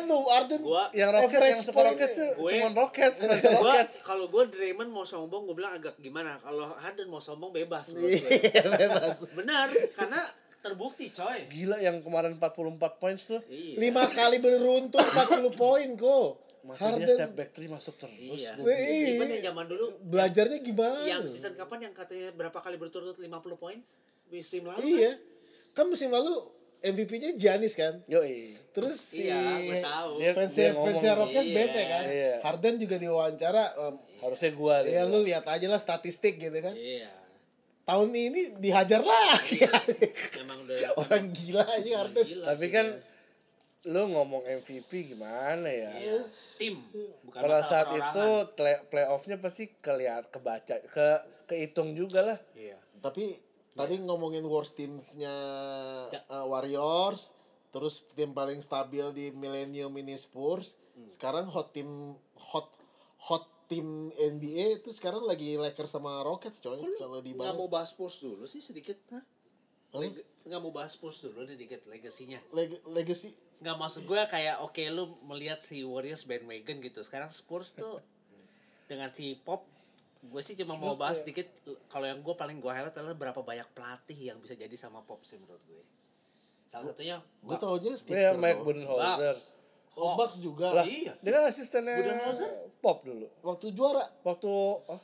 loh 0.05 0.22
Harden. 0.27 0.61
Gua- 0.61 0.90
Yang 0.92 1.11
Rockets 1.12 1.44
yang 1.44 1.62
suka 1.64 1.81
Rockets 1.83 2.14
tuh 2.14 2.31
gue- 2.35 2.51
cuma 2.53 2.68
Rockets, 2.74 3.18
Rockets. 3.22 3.96
kalau 4.03 4.27
gue 4.27 4.42
Draymond 4.48 4.90
mau 4.90 5.05
sombong 5.05 5.42
gue 5.44 5.55
bilang 5.55 5.72
agak 5.72 5.94
gimana 5.96 6.37
kalau 6.38 6.68
Harden 6.74 7.07
mau 7.07 7.18
sombong 7.18 7.51
bebas. 7.51 7.88
Iya, 7.88 8.62
bebas. 8.81 9.31
benar 9.33 9.66
karena 9.92 10.20
terbukti 10.59 11.07
coy 11.09 11.38
Gila 11.48 11.79
yang 11.79 12.03
kemarin 12.03 12.35
44 12.35 12.51
points 12.98 13.24
tuh. 13.24 13.38
iya 13.46 13.79
Lima 13.79 14.03
kali 14.05 14.37
beruntun 14.37 14.98
40 14.98 15.55
poin 15.55 15.88
kok. 15.94 16.47
Masa 16.68 16.85
dia 16.85 17.00
Harden 17.00 17.09
step 17.11 17.33
back 17.33 17.48
three 17.50 17.66
masuk 17.66 17.96
terus. 17.96 18.12
iya 18.37 18.52
Gua 18.54 18.68
Iya. 18.68 19.16
even 19.16 19.28
yang 19.31 19.44
zaman 19.48 19.64
dulu 19.66 19.85
belajarnya 20.02 20.59
gimana? 20.61 21.00
yang 21.02 21.24
season 21.24 21.54
kapan 21.54 21.78
yang 21.83 21.92
katanya 21.92 22.28
berapa 22.31 22.59
kali 22.59 22.76
berturut-turut 22.76 23.16
50 23.16 23.24
poin 23.57 23.78
musim 24.28 24.62
lalu 24.62 24.85
Iya. 24.85 25.12
Kan 25.72 25.88
musim 25.88 26.09
lalu 26.09 26.35
MVP-nya 26.78 27.35
Giannis 27.35 27.72
kan. 27.72 27.98
Yoi. 28.04 28.54
Terus 28.70 28.94
si 28.94 29.24
Iya, 29.24 29.35
fansnya 30.31 30.70
ngomong, 30.70 30.85
fansnya 30.85 31.12
Rockets 31.16 31.42
iya. 31.44 31.57
bete 31.57 31.83
kan. 31.85 32.04
Iya. 32.07 32.33
Harden 32.38 32.74
juga 32.76 32.96
diwawancara 32.96 33.64
em, 33.81 33.94
Harusnya 34.18 34.50
gua 34.52 34.74
ya 34.83 35.02
gitu. 35.02 35.11
lu 35.11 35.18
lihat 35.24 35.44
aja 35.44 35.66
lah 35.66 35.76
statistik 35.76 36.37
gitu 36.37 36.54
kan. 36.54 36.74
Iya. 36.74 37.11
Tahun 37.83 38.11
ini 38.11 38.61
dihajar 38.61 39.00
lagi. 39.00 39.64
Emang 40.37 40.61
udah 40.61 40.76
Orang 41.00 41.33
gila 41.33 41.64
aja 41.64 41.90
Harden. 41.98 42.24
Gila 42.26 42.44
Tapi 42.46 42.61
sih 42.61 42.70
kan. 42.70 42.87
Lu 43.88 44.12
ngomong 44.12 44.44
MVP 44.44 45.16
gimana 45.16 45.64
ya? 45.64 45.92
Iya. 45.96 46.20
tim 46.61 46.77
bukan 47.24 47.40
Pada 47.40 47.64
masalah 47.64 47.88
saat 47.88 47.88
itu 47.96 48.27
play, 48.53 48.77
playoffnya 48.92 49.40
pasti 49.40 49.72
kelihat 49.81 50.29
kebaca 50.29 50.77
ke 50.85 51.09
kehitung 51.48 51.96
juga 51.96 52.20
lah. 52.35 52.38
Iya. 52.53 52.77
Tapi 53.01 53.33
tadi 53.72 53.96
ngomongin 54.05 54.44
worst 54.44 54.77
teamsnya 54.77 55.33
Ya. 56.12 56.20
uh, 56.29 56.44
Warriors, 56.51 57.33
terus 57.72 58.05
tim 58.12 58.37
paling 58.37 58.61
stabil 58.61 59.07
di 59.16 59.33
Millennium 59.33 59.94
ini 59.96 60.18
Spurs. 60.20 60.77
Hmm. 60.92 61.09
Sekarang 61.09 61.48
hot 61.48 61.72
team 61.72 62.18
hot 62.37 62.68
hot 63.24 63.48
tim 63.72 64.12
NBA 64.16 64.83
itu 64.85 64.90
sekarang 64.92 65.24
lagi 65.24 65.57
Lakers 65.57 65.92
sama 65.96 66.24
Rockets 66.24 66.61
coy 66.61 66.81
kalau 66.96 67.20
di 67.20 67.33
bawah. 67.37 67.57
mau 67.57 67.68
bahas 67.72 67.92
Spurs 67.92 68.20
dulu 68.20 68.44
sih 68.44 68.61
sedikit? 68.61 68.96
Hah? 69.12 69.24
Nggak 70.48 70.61
mau 70.61 70.72
bahas 70.72 70.90
Spurs 70.90 71.20
dulu 71.20 71.44
nih 71.44 71.56
dikit 71.56 71.84
legasinya. 71.87 72.40
Leg- 72.50 72.80
legacy 72.88 73.30
Nggak 73.58 73.74
maksud 73.76 74.02
gue 74.02 74.20
kayak 74.24 74.62
oke 74.62 74.82
lu 74.88 75.04
melihat 75.24 75.58
si 75.58 75.82
Warriors 75.82 76.24
bandwagon 76.24 76.78
gitu. 76.80 77.02
Sekarang 77.02 77.28
Spurs 77.28 77.74
tuh 77.74 77.98
dengan 78.87 79.08
si 79.08 79.37
Pop 79.37 79.66
gue 80.20 80.40
sih 80.40 80.54
cuma 80.54 80.74
mau 80.74 80.90
Spurs 80.90 80.98
bahas 80.98 81.16
kayak- 81.16 81.22
sedikit 81.22 81.46
kalau 81.87 82.06
yang 82.06 82.18
gue 82.18 82.34
paling 82.34 82.56
gue 82.56 82.66
highlight 82.66 82.90
adalah 82.92 83.14
berapa 83.14 83.38
banyak 83.38 83.68
pelatih 83.68 84.18
yang 84.24 84.38
bisa 84.38 84.54
jadi 84.54 84.72
sama 84.72 85.02
Pop 85.02 85.20
sih 85.22 85.37
menurut 85.37 85.61
gue. 85.64 85.82
Salah 86.66 86.88
satunya 86.88 87.16
gue 87.40 87.56
tau 87.56 87.76
aja 87.76 87.90
Steve 87.94 88.14
Iya, 88.14 88.30
Kerr 88.30 88.38
Mike. 88.38 88.61
Budenholzer. 88.62 89.37
Oh, 89.94 90.14
Bucks 90.14 90.38
juga 90.38 90.70
Lah, 90.72 90.87
Iya. 90.87 91.18
dia 91.18 91.30
kan 91.32 91.44
asistennya 91.44 91.92
Budenholzer? 91.92 92.50
Pop 92.78 93.02
dulu. 93.02 93.26
waktu 93.42 93.66
juara. 93.70 94.06
Waktu 94.22 94.46
oh, 94.78 95.00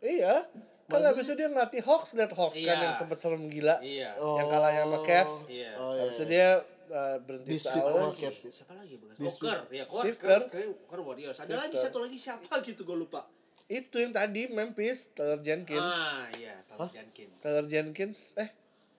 iya, 0.00 0.48
kan 0.88 1.00
habis 1.04 1.24
itu 1.24 1.34
dia 1.34 1.48
ngelatih 1.48 1.82
Hawks, 1.84 2.16
liat 2.16 2.32
Hawks 2.32 2.56
kan 2.56 2.64
Iya. 2.64 2.80
yang 2.82 2.96
sempet 2.96 3.16
serem 3.16 3.44
gila. 3.46 3.76
Iya. 3.78 4.10
Yang 4.16 4.46
kalah 4.48 4.70
sama 4.72 4.98
Cavs. 5.04 5.34
Iya. 5.46 5.70
Oh, 5.76 5.92
iya. 5.92 6.00
Habis 6.00 6.16
itu 6.16 6.24
dia 6.26 6.48
uh, 6.88 7.16
berhenti 7.20 7.50
Di 7.50 7.58
setahun. 7.58 7.92
sama 7.92 8.14
Cavs. 8.14 8.38
Siapa 8.48 8.72
lagi 8.74 8.94
Oh, 8.96 9.34
Kerr. 9.34 9.60
Ya, 9.68 9.84
Kerr. 9.84 10.00
Steve 10.00 10.18
Kerr. 10.18 10.42
Kerr. 10.48 10.70
Kerr 10.88 11.00
Warriors. 11.02 11.38
Ada 11.38 11.54
lagi 11.58 11.76
satu 11.76 11.98
lagi 11.98 12.16
siapa 12.16 12.54
gitu 12.62 12.82
gue 12.82 12.96
lupa. 12.96 13.28
Itu 13.66 14.00
yang 14.00 14.10
tadi 14.10 14.48
Memphis, 14.48 15.12
Taylor 15.12 15.38
Jenkins. 15.38 15.76
Ah, 15.78 16.24
iya, 16.34 16.56
Taylor? 16.64 16.88
Jenkins. 16.88 17.36
Taylor 17.36 17.66
Jenkins, 17.68 18.18
eh 18.34 18.48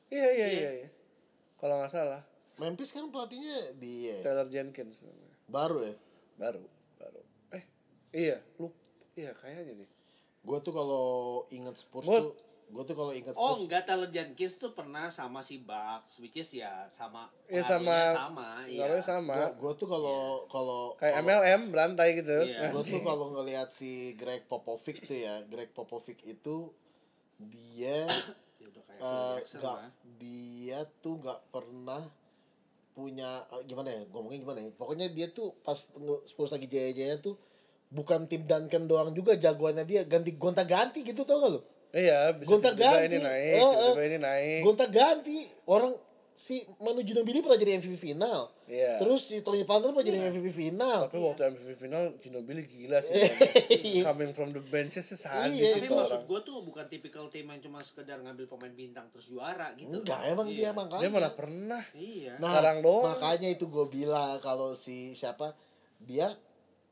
iya 0.09 0.27
iya 0.29 0.29
Iya. 0.29 0.47
iya. 0.47 0.71
iya. 0.77 0.89
Kalau 1.57 1.75
nggak 1.75 1.89
salah, 1.89 2.21
Memphis 2.55 2.93
kan 2.93 3.09
pelatihnya 3.09 3.73
di 3.75 4.13
Taylor 4.21 4.45
Jenkins 4.45 5.01
namanya. 5.01 5.33
baru 5.47 5.77
ya. 5.83 5.95
baru 6.37 6.61
baru. 6.95 7.19
Eh 7.49 7.63
iya, 8.13 8.37
lu 8.55 8.69
iya 9.11 9.33
kayaknya 9.33 9.73
nih. 9.75 9.89
Gue 10.49 10.57
tuh 10.59 10.73
kalau 10.73 11.07
inget 11.49 11.75
Spurs 11.75 12.03
tuh, 12.03 12.33
gue 12.67 12.83
tuh 12.83 12.93
kalau 12.93 13.09
inget 13.11 13.33
Oh 13.35 13.57
enggak 13.59 13.85
Taylor 13.85 14.05
Jenkins 14.07 14.55
tuh 14.55 14.71
pernah 14.71 15.09
sama 15.09 15.39
si 15.39 15.57
Bucks 15.59 16.17
which 16.17 16.33
is 16.35 16.49
ya 16.51 16.89
sama 16.89 17.29
Iya, 17.45 17.61
pengaruhnya 17.61 17.85
sama- 17.85 18.17
sama 18.17 18.47
iya. 18.63 18.77
Pengaruhnya 18.79 19.05
sama. 19.05 19.33
gue 19.55 19.73
tuh 19.75 19.87
kalau 19.87 20.21
kalau 20.47 20.81
Kayak 20.95 21.13
kalau- 21.15 21.29
MLM 21.31 21.61
berantai 21.69 22.09
gitu. 22.15 22.37
Iya. 22.43 22.65
gue 22.67 22.81
tuh 22.83 23.01
kalau 23.03 23.25
ngelihat 23.31 23.69
si 23.69 23.91
Greg 24.15 24.43
Popovich 24.43 25.01
tuh 25.03 25.13
ya 25.15 25.45
Greg 25.45 25.69
Popovich 25.69 26.21
itu 26.23 26.73
dia 27.39 28.05
Ya 28.59 28.67
udah 28.67 28.83
kayak 28.83 28.99
eh, 28.99 29.61
lah. 29.61 29.89
dia 30.17 30.79
tuh 30.99 31.15
nggak 31.15 31.39
pernah 31.49 32.03
punya 32.91 33.29
eh, 33.49 33.63
gimana 33.63 33.89
ya 33.89 34.01
ngomongnya 34.07 34.39
gimana 34.41 34.59
ya 34.59 34.71
pokoknya 34.73 35.07
dia 35.07 35.29
tuh 35.29 35.53
pas 35.59 35.77
Spurs 36.25 36.49
lagi 36.49 36.65
jaya-jaya 36.65 37.15
tuh 37.17 37.37
bukan 37.89 38.25
tim 38.25 38.43
Duncan 38.43 38.85
doang 38.85 39.09
juga 39.11 39.33
jagoannya 39.33 39.83
dia 39.83 40.01
ganti 40.03 40.33
gonta 40.33 40.61
ganti 40.61 41.01
gitu 41.01 41.21
tau 41.21 41.37
gak 41.39 41.51
lo 41.51 41.61
Iya, 41.89 42.37
bisa 42.37 42.45
Gonta 42.47 42.69
ganti. 42.71 43.09
ini 43.09 43.17
naik, 43.17 43.57
tiba-tiba 43.57 43.97
eh. 43.97 44.07
ini 44.07 44.17
naik. 44.19 44.59
gonta 44.61 44.85
ganti 44.85 45.37
orang 45.65 45.89
si 46.31 46.61
Manu 46.77 47.01
Ginobili 47.01 47.41
pernah 47.41 47.57
jadi 47.57 47.75
MVP 47.75 47.97
final 47.97 48.47
Iya. 48.63 48.95
terus 48.95 49.25
si 49.25 49.41
Tony 49.41 49.65
Parker 49.65 49.89
pernah 49.89 50.05
jadi 50.05 50.21
MVP 50.23 50.53
final 50.53 51.09
Tapi 51.09 51.17
waktu 51.17 51.49
MVP 51.49 51.69
final 51.75 52.13
Ginobili 52.15 52.61
gila 52.63 53.01
sih. 53.01 53.25
Coming 54.05 54.31
from 54.31 54.53
the 54.53 54.61
bench 54.61 54.95
sih 54.95 55.17
sadis 55.17 55.49
Iya, 55.51 55.75
Tapi 55.75 55.89
itu 55.89 55.97
maksud 55.97 56.21
gue 56.23 56.39
tuh 56.39 56.57
bukan 56.61 56.85
tipikal 56.85 57.25
tim 57.27 57.43
yang 57.43 57.59
cuma 57.59 57.81
sekedar 57.81 58.21
ngambil 58.21 58.45
pemain 58.47 58.71
bintang 58.71 59.09
terus 59.09 59.25
juara 59.25 59.73
gitu. 59.73 59.89
enggak 59.91 60.21
loh. 60.21 60.31
emang 60.31 60.47
Iya. 60.47 60.55
dia 60.55 60.69
makanya 60.71 61.01
Dia 61.01 61.11
mana 61.11 61.29
pernah. 61.33 61.83
Iya. 61.91 62.33
Nah, 62.37 62.53
Sekarang 62.53 62.77
doang. 62.79 63.03
makanya 63.09 63.47
itu 63.49 63.65
gue 63.65 63.85
bilang 63.89 64.37
kalau 64.37 64.71
si 64.71 65.11
siapa 65.11 65.57
dia 65.99 66.29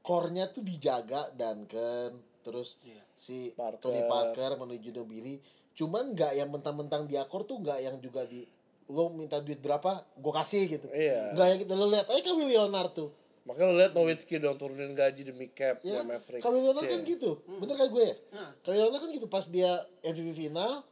core-nya 0.08 0.48
tuh 0.48 0.64
dijaga 0.64 1.28
Duncan 1.34 2.16
terus 2.40 2.80
Iya. 2.82 3.04
si 3.14 3.52
Parker. 3.52 3.84
Tony 3.84 4.00
Parker 4.02 4.56
menuju 4.56 4.94
Nobili 4.94 5.36
cuman 5.74 6.16
nggak 6.16 6.34
yang 6.34 6.48
mentang-mentang 6.48 7.04
di 7.04 7.20
core 7.22 7.44
tuh 7.44 7.60
nggak 7.60 7.80
yang 7.82 7.96
juga 8.00 8.24
di 8.24 8.48
lo 8.88 9.12
minta 9.12 9.38
duit 9.38 9.60
berapa 9.60 9.92
gue 10.16 10.34
kasih 10.34 10.64
gitu 10.70 10.88
Iya. 10.88 11.36
nggak 11.36 11.46
yang 11.46 11.60
kita 11.60 11.74
lo 11.74 11.86
lihat 11.88 12.08
aja 12.08 12.24
Kawhi 12.24 12.46
Leonard 12.46 12.94
tuh 12.94 13.12
Makanya 13.44 13.68
lu 13.70 13.76
lihat 13.78 13.94
Nowitzki 13.94 14.36
dong 14.38 14.56
turunin 14.56 14.92
gaji 14.92 15.24
demi 15.24 15.48
cap 15.50 15.80
ya 15.82 16.04
kan? 16.04 16.08
Mavericks. 16.10 16.40
Kawhi 16.42 16.60
Leonard 16.62 16.84
kan 16.86 17.00
Cie. 17.00 17.10
gitu 17.10 17.32
bener 17.58 17.76
kan 17.76 17.88
gue 17.88 18.04
ya 18.06 18.16
Nah. 18.34 18.50
Kawhi 18.62 18.78
Leonard 18.78 19.02
kan 19.02 19.10
gitu 19.10 19.28
pas 19.28 19.46
dia 19.46 19.72
MVP 20.02 20.30
final 20.38 20.84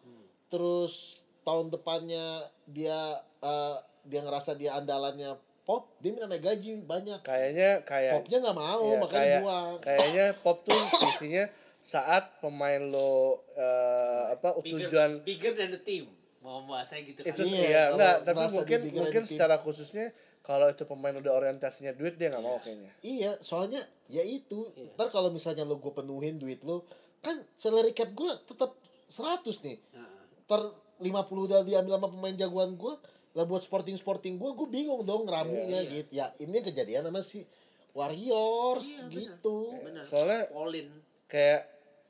terus 0.47 0.93
tahun 1.41 1.67
depannya 1.69 2.25
dia 2.65 2.99
eh, 3.39 3.77
dia 4.03 4.21
ngerasa 4.21 4.53
dia 4.53 4.75
andalannya 4.75 5.35
pop 5.65 5.97
dia 5.97 6.13
minta 6.13 6.29
naik 6.29 6.45
gaji 6.45 6.85
banyak 6.85 7.19
Kayaknya 7.25 7.81
kayak 7.81 8.13
popnya 8.21 8.37
nggak 8.45 8.57
mau 8.57 8.85
Iya, 8.85 8.97
makanya 9.01 9.25
kayak, 9.25 9.41
buang 9.41 9.73
Kayaknya 9.81 10.25
pop 10.45 10.57
tuh 10.61 10.81
isinya 11.09 11.45
saat 11.85 12.23
pemain 12.41 12.81
lo 12.81 13.45
eh, 13.53 14.23
apa 14.33 14.57
Bigger, 14.61 14.89
tujuan 14.89 15.11
bigger 15.21 15.53
than 15.53 15.69
the 15.69 15.81
team. 15.81 16.09
Mau 16.41 16.61
bahasanya 16.65 17.01
gitu 17.09 17.19
itu 17.25 17.41
kan. 17.41 17.45
Iya, 17.45 17.61
iya, 17.61 17.83
kalau 17.89 17.97
enggak 17.97 18.15
tapi 18.21 18.43
mungkin 18.53 18.79
mungkin 19.01 19.23
secara 19.25 19.55
khususnya 19.61 20.05
kalau 20.45 20.69
itu 20.69 20.85
pemain 20.85 21.13
udah 21.17 21.33
orientasinya 21.33 21.93
duit 21.97 22.21
dia 22.21 22.29
nggak 22.29 22.45
mau 22.45 22.61
kayaknya 22.61 22.89
Iya, 23.01 23.31
soalnya 23.41 23.81
ya 24.09 24.21
itu. 24.21 24.69
Iya. 24.77 24.93
Ntar 24.93 25.09
kalau 25.09 25.33
misalnya 25.33 25.65
lo 25.65 25.81
gue 25.81 25.89
penuhin 25.89 26.37
duit 26.37 26.61
lo, 26.61 26.85
kan 27.25 27.41
salary 27.57 27.93
cap 27.97 28.13
gue 28.13 28.29
tetap 28.45 28.77
100 29.09 29.41
nih. 29.65 29.77
Nah, 29.97 30.21
Ntar 30.45 30.61
50 31.01 31.47
udah 31.49 31.59
diambil 31.65 31.97
sama 31.97 32.07
pemain 32.13 32.37
jagoan 32.37 32.77
gue, 32.77 32.93
lah 33.35 33.43
buat 33.43 33.61
sporting-sporting 33.61 34.35
gue, 34.35 34.47
gue 34.49 34.67
bingung 34.69 35.03
dong 35.03 35.23
ramunya 35.25 35.67
Iya, 35.77 35.79
iya. 35.81 35.91
gitu. 35.93 36.09
Ya 36.09 36.25
ini 36.39 36.57
kejadian 36.57 37.03
sama 37.03 37.19
si 37.19 37.43
Warriors 37.93 38.85
Iya, 38.85 39.01
benar. 39.01 39.11
gitu. 39.13 39.57
benar. 39.77 40.03
Soalnya- 40.05 40.45
Polin. 40.49 40.87
kayak 41.25 41.61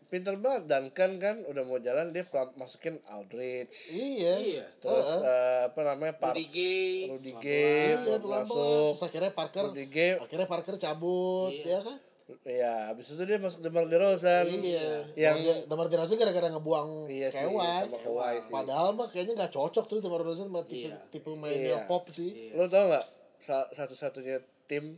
pinter 0.06 0.36
banget 0.36 0.68
Duncan 0.68 1.12
kan 1.18 1.36
udah 1.44 1.64
mau 1.64 1.78
jalan 1.78 2.12
dia 2.12 2.22
pelan- 2.24 2.54
masukin 2.54 3.00
Aldridge 3.08 3.90
Iya. 3.90 4.34
Iya. 4.38 4.66
terus 4.78 5.10
eh, 5.16 5.62
apa 5.66 5.82
namanya 5.84 6.14
Par 6.14 6.32
Rudy 6.32 6.46
Gay. 6.46 7.10
Rudy. 7.10 7.32
Gay. 7.36 7.96
Iya, 7.98 8.20
masuk. 8.20 8.54
Terus 8.92 9.00
akhirnya 9.02 9.32
Parker, 9.32 9.64
Rudy 9.68 9.88
Gay 9.88 10.12
akhirnya 10.16 10.46
Parker 10.46 10.76
cabut, 10.76 11.50
Iya. 11.50 11.66
ya 11.72 11.80
kan? 11.82 11.98
Ya 12.44 12.90
habis 12.90 13.06
itu 13.08 13.22
dia 13.22 13.38
masuk 13.38 13.62
DeMar 13.62 13.86
DeRozan 13.86 14.50
Iya. 14.50 15.06
yang 15.16 15.38
Demar 15.64 15.86
Derozan 15.86 16.16
gara-gara 16.16 16.50
ngebuang 16.50 17.06
Iya 17.06 17.30
sih, 17.30 17.38
Kawhi. 17.40 17.86
sama 17.86 17.98
Kawhi 18.00 18.36
sih. 18.40 18.50
Padahal 18.50 18.88
mah 18.92 19.08
kayaknya 19.08 19.34
nggak 19.38 19.52
cocok 19.52 19.86
tuh 19.86 19.98
Demar 20.00 20.20
Derozan 20.20 20.48
sama 20.48 20.62
tipe 20.64 20.90
Iya. 20.90 20.98
tipe 21.08 21.30
mainnya 21.32 21.78
Iya. 21.78 21.86
pop 21.86 22.10
sih. 22.10 22.50
Iya. 22.50 22.56
lo 22.56 22.66
tau 22.66 22.86
nggak 22.88 23.06
sa- 23.40 23.70
satu-satunya 23.72 24.38
tim 24.64 24.98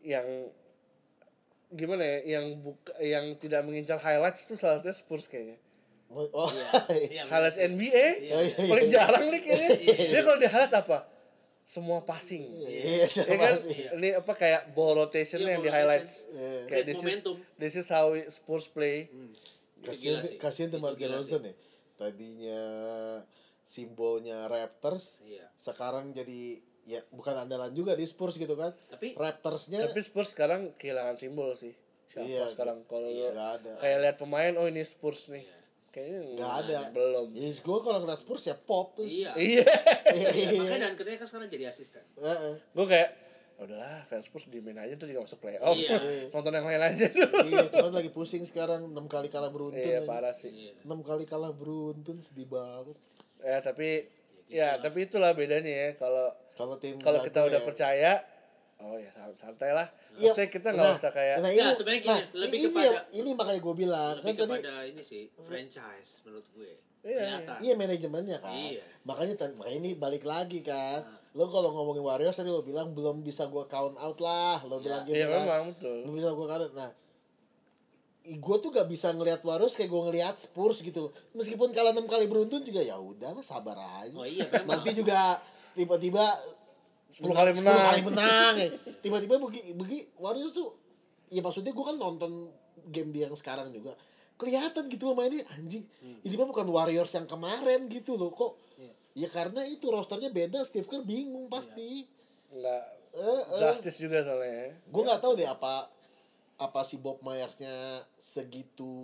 yang 0.00 0.26
gimana 1.68 2.00
ya 2.02 2.18
yang 2.34 2.58
buka 2.58 2.96
yang 2.98 3.36
tidak 3.36 3.60
mengincar 3.62 3.96
highlights 3.96 4.42
itu 4.42 4.54
salah 4.54 4.78
satunya 4.78 4.96
Spurs 4.96 5.26
kayaknya 5.26 5.58
Oh, 6.08 6.24
oh. 6.32 6.48
Iya, 6.88 7.22
highlights 7.30 7.54
benar. 7.54 7.68
NBA 7.70 8.06
Iya, 8.18 8.36
iya. 8.40 8.64
paling 8.64 8.88
jarang 8.88 9.24
nih 9.28 9.40
kayaknya 9.40 9.68
Iya. 9.84 10.06
dia 10.08 10.20
kalau 10.22 10.38
di 10.38 10.48
highlights 10.48 10.74
apa 10.74 10.98
semua 11.68 12.00
passing 12.00 12.48
Iya, 12.58 13.04
ya 13.04 13.36
kan 13.36 13.52
sih. 13.54 13.92
ini 13.92 14.16
apa 14.16 14.32
kayak 14.32 14.72
ball 14.72 14.96
rotation 14.96 15.36
Iya, 15.38 15.52
yang 15.52 15.60
di 15.60 15.68
ball 15.68 15.76
highlights 15.76 16.24
Iya. 16.26 16.64
kayak 16.64 16.84
this 16.86 16.96
is 16.96 17.02
momentum. 17.04 17.36
this 17.54 17.74
is 17.76 17.86
how 17.86 18.08
Spurs 18.26 18.66
play 18.66 19.04
Hmm. 19.06 19.36
Demar 19.78 19.94
Itu 20.90 20.98
gila 20.98 21.20
Derozan 21.20 21.38
sih. 21.38 21.52
ya. 21.52 21.54
Tadinya 21.94 22.62
simbolnya 23.62 24.48
Raptors, 24.48 25.20
Iya. 25.20 25.44
sekarang 25.54 26.10
jadi 26.10 26.56
ya 26.82 27.04
bukan 27.10 27.36
andalan 27.38 27.70
juga 27.70 27.92
di 27.92 28.02
Spurs 28.02 28.34
gitu 28.34 28.56
kan. 28.56 28.72
Tapi- 28.88 29.12
Raptorsnya 29.14 29.84
tapi 29.84 30.00
Spurs 30.00 30.32
sekarang 30.32 30.72
kehilangan 30.74 31.14
simbol 31.16 31.52
sih 31.52 31.76
siapa 32.08 32.24
Iya, 32.24 32.48
sekarang 32.48 32.88
kalau 32.88 33.06
iya, 33.06 33.28
kayak 33.76 33.98
lihat 34.00 34.16
pemain 34.16 34.56
oh 34.56 34.64
ini 34.64 34.80
Spurs 34.80 35.28
nih 35.28 35.44
Iya. 35.44 35.58
Kayaknya 35.88 36.20
nggak 36.34 36.52
ada. 36.60 36.78
belum 36.90 37.26
Ya 37.32 37.48
gue 37.50 37.78
kalau 37.80 37.98
ngeliat 37.98 38.18
Spurs 38.18 38.44
ya 38.44 38.54
pop 38.54 38.92
terus. 38.92 39.10
Iya. 39.10 39.32
iya 39.34 39.64
Iya. 40.06 40.58
Makanya 40.60 40.78
dan 40.82 40.94
kerja 40.94 41.16
kan 41.16 41.26
sekarang 41.26 41.48
jadi 41.48 41.64
asisten. 41.66 42.04
Heeh. 42.14 42.54
gue 42.68 42.86
kayak 42.86 43.10
"Ya 43.54 43.62
udahlah 43.64 44.00
fans 44.02 44.24
Spurs 44.24 44.46
diemin 44.46 44.76
aja 44.76 44.94
tuh 44.94 45.04
juga 45.04 45.24
masuk 45.24 45.38
playoff 45.38 45.74
Iya. 45.74 45.98
nonton 46.32 46.52
yang 46.52 46.62
lain 46.64 46.78
aja 46.80 47.04
dulu 47.08 47.38
Iya, 47.42 47.66
cuman 47.68 47.92
lagi 47.92 48.10
pusing 48.10 48.42
sekarang 48.42 48.86
6 48.86 48.94
kali 49.06 49.26
kalah 49.26 49.48
beruntun. 49.48 49.80
iya 49.80 49.98
parah 50.00 50.30
sih 50.30 50.48
Iya. 50.48 50.78
6 50.80 50.94
kali 51.00 51.24
kalah 51.24 51.50
beruntun 51.50 52.18
sedih 52.18 52.46
banget. 52.46 52.94
ya 53.38 53.58
tapi 53.58 54.06
ya 54.46 54.78
tapi 54.78 55.04
itulah 55.04 55.30
bedanya 55.32 55.68
ya 55.68 55.88
kalau 55.94 56.30
Kalau 56.52 56.74
tim 56.76 56.98
kalau 56.98 57.18
kita 57.20 57.42
udah 57.44 57.58
ya. 57.58 57.66
percaya 57.66 58.12
oh 58.78 58.94
ya 58.94 59.10
san- 59.10 59.34
santai 59.34 59.70
lah 59.70 59.86
Iya, 60.14 60.30
maksudnya 60.30 60.50
kita 60.50 60.68
nggak 60.70 60.92
usah 60.94 61.10
kayak 61.10 61.36
nah, 61.38 61.50
Nggak, 61.50 61.74
sebenarnya 61.74 62.02
gini, 62.02 62.22
lebih 62.34 62.58
ini 62.58 62.66
kepada- 62.68 62.86
yang- 62.88 63.08
ini 63.12 63.30
makanya 63.32 63.60
gue 63.60 63.74
bilang 63.76 64.14
lebih 64.14 64.24
kan 64.24 64.34
tadi 64.36 64.54
kepada 64.54 64.74
ini 64.84 65.02
sih 65.02 65.22
franchise 65.36 66.10
menurut 66.22 66.46
gue 66.52 66.72
Iya, 66.98 67.14
Kelihatan. 67.14 67.58
Iya 67.62 67.74
manajemennya 67.78 68.38
kan. 68.42 68.52
Iya. 68.52 68.82
Makanya 69.06 69.34
makanya 69.54 69.78
ini 69.78 69.90
balik 69.94 70.26
lagi 70.26 70.60
kan. 70.60 71.06
Lo 71.30 71.46
kalau 71.46 71.70
ngomongin 71.70 72.02
Warriors 72.02 72.34
tadi 72.34 72.50
lo 72.50 72.60
bilang 72.60 72.90
belum 72.90 73.22
bisa 73.22 73.46
gua 73.46 73.70
count 73.70 73.94
out 73.96 74.18
lah. 74.18 74.58
Lo 74.66 74.82
bilang 74.82 75.06
gitu 75.06 75.14
iya 75.14 75.30
kan. 75.30 75.46
memang 75.46 75.64
betul 75.72 76.02
Belum 76.02 76.14
bisa 76.18 76.30
gua 76.34 76.46
count 76.50 76.62
out. 76.66 76.74
Nah, 76.74 76.90
gue 78.28 78.56
tuh 78.58 78.68
gak 78.68 78.90
bisa 78.90 79.14
ngelihat 79.14 79.40
Warriors 79.40 79.72
kayak 79.72 79.88
gue 79.88 80.02
ngelihat 80.04 80.34
Spurs 80.36 80.82
gitu 80.82 81.08
loh. 81.08 81.12
Meskipun 81.32 81.70
kalah 81.70 81.94
enam 81.94 82.04
kali 82.04 82.26
beruntun 82.26 82.60
juga 82.60 82.82
ya 82.82 82.98
udahlah 82.98 83.46
sabar 83.46 83.78
aja. 84.02 84.12
Oh 84.12 84.26
iya, 84.26 84.44
memang. 84.44 84.76
Nanti 84.76 84.90
juga 84.92 85.38
tiba-tiba 85.72 86.26
10 87.10 87.24
kali 87.30 87.50
10 87.50 87.60
menang. 87.60 87.80
kali 87.88 88.00
menang. 88.04 88.54
ya. 88.56 88.68
Tiba-tiba 88.98 89.34
begi, 89.40 89.60
begi 89.72 89.98
Warriors 90.16 90.52
tuh 90.52 90.76
ya 91.28 91.40
maksudnya 91.40 91.70
gue 91.70 91.84
kan 91.84 91.96
nonton 91.96 92.48
game 92.86 93.10
dia 93.10 93.24
yang 93.24 93.34
sekarang 93.34 93.68
juga 93.68 93.92
kelihatan 94.34 94.86
gitu 94.86 95.02
loh 95.04 95.14
mainnya 95.14 95.44
anjing 95.52 95.84
ini 96.22 96.34
mah 96.34 96.46
bukan 96.46 96.64
Warriors 96.66 97.10
yang 97.10 97.26
kemarin 97.26 97.84
gitu 97.86 98.14
loh 98.14 98.30
kok 98.30 98.56
ya 99.12 99.26
karena 99.26 99.60
itu 99.64 99.84
rosternya 99.86 100.30
beda 100.30 100.62
Steve 100.62 100.86
Kerr 100.86 101.02
bingung 101.02 101.48
pasti 101.48 102.06
nggak 102.48 102.84
Eh, 103.10 103.24
eh. 103.24 103.58
drastis 103.58 103.96
juga 103.96 104.20
soalnya 104.20 104.46
ya. 104.46 104.68
gue 104.86 105.02
nggak 105.02 105.18
tahu 105.18 105.32
deh 105.34 105.44
apa 105.44 105.90
apa 106.56 106.80
si 106.82 106.96
Bob 106.96 107.18
Myersnya 107.20 107.72
segitu 108.16 108.94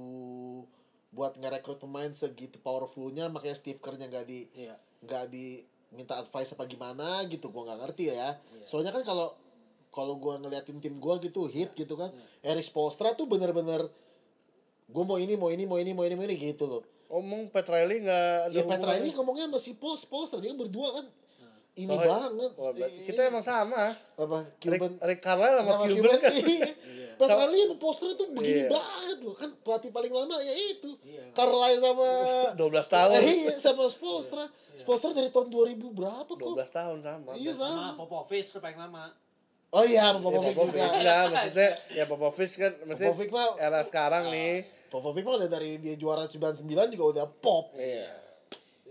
buat 1.10 1.34
ngerekrut 1.34 1.78
pemain 1.78 2.10
segitu 2.10 2.56
powerfulnya 2.58 3.26
makanya 3.26 3.54
Steve 3.54 3.78
Kerr-nya 3.78 4.06
nggak 4.06 4.24
di 4.24 4.46
Iya. 4.54 4.76
nggak 5.02 5.24
di 5.28 5.60
minta 5.94 6.18
advice 6.18 6.52
apa 6.54 6.66
gimana 6.68 7.24
gitu 7.30 7.48
gue 7.48 7.62
nggak 7.62 7.80
ngerti 7.86 8.12
ya. 8.12 8.36
Soalnya 8.68 8.90
kan 8.90 9.02
kalau 9.06 9.34
kalau 9.94 10.18
gue 10.18 10.34
ngeliatin 10.42 10.82
tim 10.82 10.98
gue 10.98 11.14
gitu 11.30 11.46
hit 11.46 11.70
gitu 11.78 11.94
kan 11.94 12.10
Eris 12.42 12.66
Postra 12.68 13.14
tuh 13.14 13.30
bener-bener 13.30 13.86
gue 14.90 15.04
mau 15.06 15.16
ini 15.16 15.38
mau 15.38 15.48
ini 15.54 15.64
mau 15.64 15.78
ini 15.78 15.94
mau 15.94 16.02
ini 16.02 16.14
mau 16.18 16.26
ini 16.26 16.36
gitu 16.36 16.66
loh. 16.66 16.82
Omong 17.14 17.46
Pat 17.54 17.70
Riley 17.70 18.02
nggak 18.02 18.50
ya 18.50 18.62
ini 18.98 19.14
ngomongnya 19.14 19.46
masih 19.46 19.78
Post 19.78 20.10
Postra 20.10 20.42
dia 20.42 20.50
kan 20.50 20.58
berdua 20.58 20.98
kan 20.98 21.06
ini 21.74 21.90
Oh, 21.90 21.98
banget 21.98 22.52
oh, 22.54 22.70
Iya. 22.70 22.86
kita 23.02 23.20
emang 23.26 23.42
sama. 23.42 23.90
Apa 24.14 24.46
Rick, 24.62 24.78
Cuban. 24.78 24.92
Rick 25.00 25.20
Carlisle 25.20 25.58
sama, 25.58 25.72
sama 25.72 25.84
Cuban 25.88 26.16
kan? 26.16 26.32
iya. 26.38 26.66
Petra 27.14 27.44
Lee 27.46 27.62
sama 27.62 27.76
Postra 27.76 28.10
tuh 28.12 28.26
begini 28.30 28.60
Iya. 28.60 28.70
banget 28.70 29.18
loh. 29.20 29.34
Kan 29.34 29.50
pelatih 29.58 29.90
paling 29.90 30.10
lama 30.10 30.36
ya 30.38 30.54
itu. 30.54 30.90
Iya. 31.02 31.22
Carlisle 31.32 31.82
sama 31.84 32.08
12 32.60 32.86
tahun. 32.88 33.18
Iya 33.18 33.54
sama 33.56 33.84
Postra 33.90 34.44
Postra 34.80 35.10
dari 35.12 35.28
tahun 35.28 35.48
2000 35.48 35.74
berapa 35.90 36.26
kok? 36.28 36.38
12 36.38 36.62
tahun 36.68 36.98
sama. 37.00 37.30
Iya 37.34 37.52
sama 37.52 37.66
sama. 37.66 37.88
Popovich 37.96 38.48
tuh 38.48 38.60
paling 38.60 38.78
lama. 38.78 39.10
Oh 39.70 39.82
iya 39.82 40.06
sama 40.06 40.18
Ya, 40.20 40.24
Popovic. 40.24 40.54
Popovich 40.54 40.78
juga. 40.78 40.94
Enggak, 40.94 41.22
maksudnya 41.28 41.68
ya 41.90 42.04
Popovich 42.04 42.52
kan 42.54 42.72
maksudnya 42.84 43.10
Popovich 43.10 43.32
mah- 43.32 43.56
era 43.58 43.80
sekarang 43.82 44.24
nih. 44.30 44.54
Popovic 44.86 45.22
mah 45.22 45.34
udah 45.36 45.50
dari 45.50 45.82
dia 45.82 45.94
juara 45.94 46.22
99 46.24 46.62
juga 46.88 47.04
udah 47.12 47.26
pop. 47.32 47.74
Iya. 47.74 48.22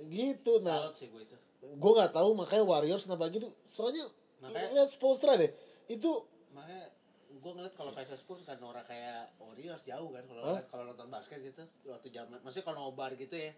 Gitu 0.03 0.59
nah. 0.59 0.83
Salut 0.83 0.93
sih 0.93 1.07
gue 1.07 1.21
itu 1.21 1.32
gue 1.73 1.91
nggak 1.93 2.13
tahu 2.13 2.29
makanya 2.33 2.63
Warriors 2.63 3.03
kenapa 3.03 3.27
gitu. 3.29 3.49
Soalnya 3.65 4.05
Makanya- 4.39 4.71
lihat 4.75 4.89
Spolstra 4.89 5.33
deh. 5.35 5.49
Itu 5.87 6.27
makanya 6.51 6.91
gue 7.33 7.51
ngeliat 7.51 7.75
kalau 7.75 7.91
fans 7.91 8.13
Spurs 8.13 8.45
kan 8.45 8.55
orang 8.59 8.85
kayak 8.85 9.35
Warriors 9.35 9.83
jauh 9.83 10.09
kan. 10.11 10.23
Kalau 10.23 10.41
Hah? 10.43 10.61
kalau 10.69 10.83
nonton 10.87 11.09
basket 11.09 11.39
gitu 11.41 11.63
waktu 11.85 12.07
zaman 12.07 12.39
maksudnya 12.39 12.65
kalau 12.65 12.87
nobar 12.87 13.11
gitu 13.15 13.35
ya 13.35 13.51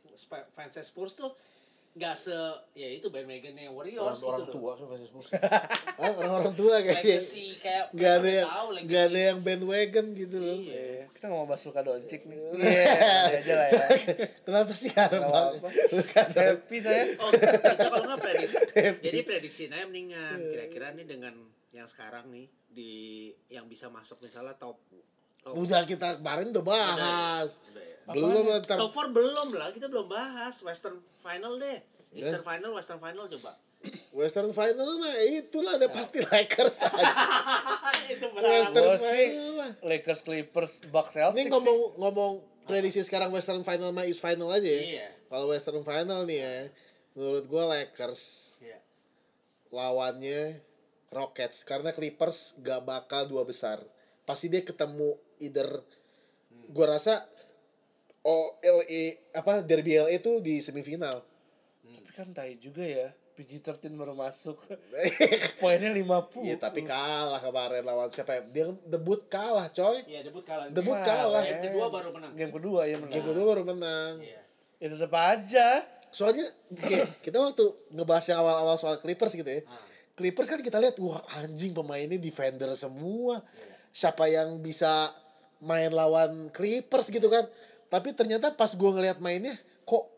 fans 0.54 0.74
Spurs 0.80 1.14
tuh 1.14 1.30
nggak 1.96 2.16
se 2.20 2.36
ya 2.76 2.92
itu 2.92 3.08
bandwagonnya 3.08 3.72
Warriors 3.72 4.20
orang, 4.20 4.28
orang 4.28 4.42
gitu 4.44 4.56
tua 4.60 4.72
kan 4.76 4.86
fans 4.92 5.08
Spurs. 5.08 5.28
Hah, 5.96 6.12
orang-orang 6.12 6.52
tua 6.60 6.76
kayaknya 6.84 7.24
legacy 7.24 7.46
kayak 7.64 7.86
nggak 7.96 8.12
ada 8.12 8.28
kayak 8.28 8.36
yang 8.36 8.84
nggak 8.84 9.04
ada 9.08 9.20
yang 9.32 9.40
bandwagon 9.40 10.06
gitu 10.12 10.38
loh. 10.44 10.58
Iya. 10.60 10.76
Iya, 10.76 11.04
kita 11.16 11.24
nggak 11.32 11.40
mau 11.40 11.48
bahas 11.48 11.64
Luka 11.64 11.82
Doncic 11.88 12.22
nih. 12.28 12.36
Iya. 12.36 12.52
Iya 12.60 13.38
aja 13.40 13.54
lah 13.56 13.68
ya. 13.72 13.86
Kenapa 14.46 14.72
sih 14.76 14.92
Nggak 14.92 15.24
apa-apa. 15.24 15.68
happy 16.36 16.78
saya. 16.84 17.04
Oh, 17.16 17.32
kita 17.32 17.72
kalau 17.88 18.04
nggak 18.12 18.20
prediksi. 18.20 18.56
Jadi 19.08 19.20
prediksi 19.24 19.64
Naya 19.72 19.88
mendingan. 19.88 20.38
Kira-kira 20.52 20.92
nih 20.92 21.08
dengan 21.08 21.34
yang 21.72 21.88
sekarang 21.88 22.28
nih 22.28 22.52
di 22.76 23.32
yang 23.48 23.72
bisa 23.72 23.88
masuk 23.88 24.20
misalnya 24.20 24.52
top 24.60 24.84
top 25.46 25.54
udah 25.56 25.82
kita 25.86 26.18
kemarin 26.18 26.50
udah 26.50 26.66
bahas 26.66 27.62
Udah 27.62 27.84
ya. 27.86 27.98
belum 28.18 28.44
ntar 28.66 28.78
Top 28.82 28.90
4 28.92 29.14
belum 29.14 29.48
lah, 29.54 29.70
kita 29.70 29.86
belum 29.86 30.10
bahas 30.10 30.58
Western 30.60 30.98
Final 31.22 31.58
deh. 31.58 31.78
Eastern 32.14 32.42
Final, 32.42 32.74
Western 32.74 32.98
Final 32.98 33.26
coba. 33.30 33.54
Western 34.18 34.50
Final 34.50 34.90
mah 34.98 35.14
itulah 35.22 35.78
ada 35.78 35.86
pasti 35.90 36.18
Lakers 36.22 36.82
aja. 36.82 37.06
itu 38.14 38.26
Western 38.32 38.86
Gue 38.88 38.98
sih 38.98 39.26
Final 39.30 39.50
mah. 39.54 39.72
Lakers 39.84 40.22
Clippers 40.22 40.74
Bucks 40.90 41.14
Celtics 41.14 41.38
Ini 41.38 41.54
ngomong 41.54 41.80
ngomong 41.98 42.32
prediksi 42.66 43.06
sekarang 43.06 43.30
Western 43.30 43.62
Final 43.62 43.90
mah 43.90 44.06
is 44.06 44.18
final 44.18 44.50
aja 44.50 44.66
ya. 44.66 44.82
Iya. 44.82 45.08
Kalau 45.30 45.50
Western 45.50 45.82
Final 45.82 46.26
nih 46.26 46.40
ya, 46.42 46.56
menurut 47.14 47.46
gua 47.46 47.70
Lakers 47.72 48.54
Iya. 48.58 48.80
lawannya 49.70 50.62
Rockets 51.10 51.62
karena 51.64 51.90
Clippers 51.90 52.58
gak 52.60 52.82
bakal 52.84 53.26
dua 53.26 53.46
besar. 53.46 53.82
Pasti 54.26 54.50
dia 54.50 54.62
ketemu 54.62 55.14
either 55.40 55.70
gua 56.74 56.98
rasa 56.98 57.22
oh 58.26 58.58
LA 58.60 59.22
apa 59.38 59.62
derby 59.62 60.02
LA 60.02 60.18
itu 60.18 60.42
di 60.42 60.58
semifinal. 60.60 61.22
tapi 61.86 62.10
kan 62.12 62.28
tai 62.34 62.58
juga 62.58 62.82
ya 62.82 63.14
PG-13 63.36 63.94
baru 64.00 64.16
masuk 64.16 64.56
poinnya 65.62 65.92
50 65.92 66.48
Iya 66.48 66.56
tapi 66.56 66.82
kalah 66.88 67.38
kemarin 67.38 67.84
lawan 67.84 68.08
siapa 68.10 68.40
ya? 68.40 68.42
Dia 68.48 68.66
debut 68.88 69.28
kalah 69.28 69.68
coy. 69.70 70.02
Iya, 70.08 70.24
debut 70.24 70.42
kalah. 70.42 70.72
Debut 70.72 70.96
Game- 70.96 71.06
kalah. 71.06 71.44
Game 71.44 71.62
kedua 71.70 71.86
baru 71.92 72.10
menang. 72.16 72.32
game 72.34 72.52
kedua 72.56 72.82
ya 72.88 72.96
menang 72.98 73.14
Game 73.14 73.28
kedua 73.28 73.46
baru 73.46 73.64
menang. 73.68 74.14
Iya. 74.24 74.42
ya 74.80 74.88
tetap 74.92 75.14
aja 75.14 75.68
Soalnya 76.16 76.48
kita 77.20 77.36
waktu 77.36 77.66
ngebahas 77.92 78.24
yang 78.32 78.40
awal-awal 78.40 78.80
soal 78.80 78.96
Clippers 79.04 79.36
gitu 79.36 79.52
ya. 79.52 79.68
Ah. 79.68 79.84
Clippers 80.16 80.48
kan 80.48 80.64
kita 80.64 80.80
lihat 80.80 80.96
wah 81.04 81.20
anjing 81.44 81.76
pemainnya 81.76 82.16
defender 82.16 82.72
semua. 82.72 83.44
Siapa 83.96 84.28
yang 84.28 84.60
bisa 84.60 85.08
main 85.58 85.88
lawan 85.90 86.52
Clippers 86.52 87.08
gitu 87.08 87.32
kan. 87.32 87.48
Tapi 87.88 88.12
ternyata 88.12 88.52
pas 88.52 88.76
gua 88.76 88.92
ngelihat 88.92 89.18
mainnya 89.18 89.56
kok 89.82 90.12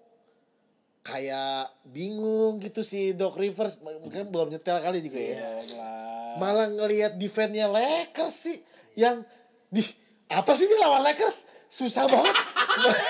kayak 1.04 1.70
bingung 1.86 2.58
gitu 2.58 2.82
si 2.82 3.14
Doc 3.14 3.38
Rivers 3.38 3.78
mungkin 3.80 4.28
belum 4.28 4.50
nyetel 4.50 4.82
kali 4.82 5.00
juga 5.00 5.20
ya. 5.22 5.38
Lah. 5.72 6.36
Malah 6.36 6.68
ngelihat 6.70 7.16
defense-nya 7.16 7.70
Lakers 7.70 8.36
sih 8.36 8.58
yang 8.94 9.22
di 9.70 9.86
apa 10.28 10.52
sih 10.52 10.66
ini 10.66 10.76
lawan 10.76 11.06
Lakers? 11.06 11.46
Susah 11.68 12.08
banget. 12.08 12.36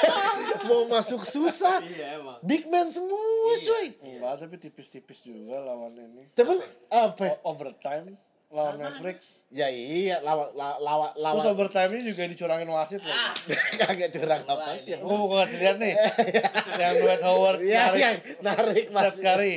Mau 0.67 0.83
masuk 0.85 1.21
susah. 1.21 1.77
Iya, 1.79 2.17
emang. 2.17 2.41
Big 2.41 2.65
man 2.65 2.89
semua, 2.89 3.21
Iya. 3.53 3.63
cuy. 3.63 3.87
enggak 4.03 4.33
tapi 4.37 4.55
tipis-tipis 4.57 5.21
juga 5.21 5.61
lawan 5.61 5.93
ini 5.93 6.25
Tapi 6.33 6.57
apa? 6.89 7.37
O- 7.37 7.53
overtime 7.53 8.17
lawan 8.49 8.75
Mavericks 8.77 9.43
Ya 9.47 9.67
iya, 9.67 10.19
lawan 10.19 10.51
la- 10.53 10.75
lawan 10.77 11.07
terus 11.09 11.23
lawan 11.39 11.45
overtime 11.49 11.91
nya 11.93 12.03
juga 12.05 12.23
dicurangin 12.25 12.67
wasit 12.67 12.99
Ah. 13.01 13.31
lagi 13.31 13.75
kagak 13.81 14.09
curang 14.11 14.41
apa 14.41 14.75
ya. 14.83 14.97
gue 14.97 15.15
mau 15.17 15.35
kasih 15.37 15.57
lihat 15.57 15.77
nih 15.77 15.93
yang 16.79 16.93
Dwight 16.97 17.23
Howard 17.23 17.59
Iya, 17.59 17.79
narik 17.85 17.97
iya, 17.97 18.11
narik 18.41 18.85
Seth. 18.87 19.17
Curry 19.17 19.55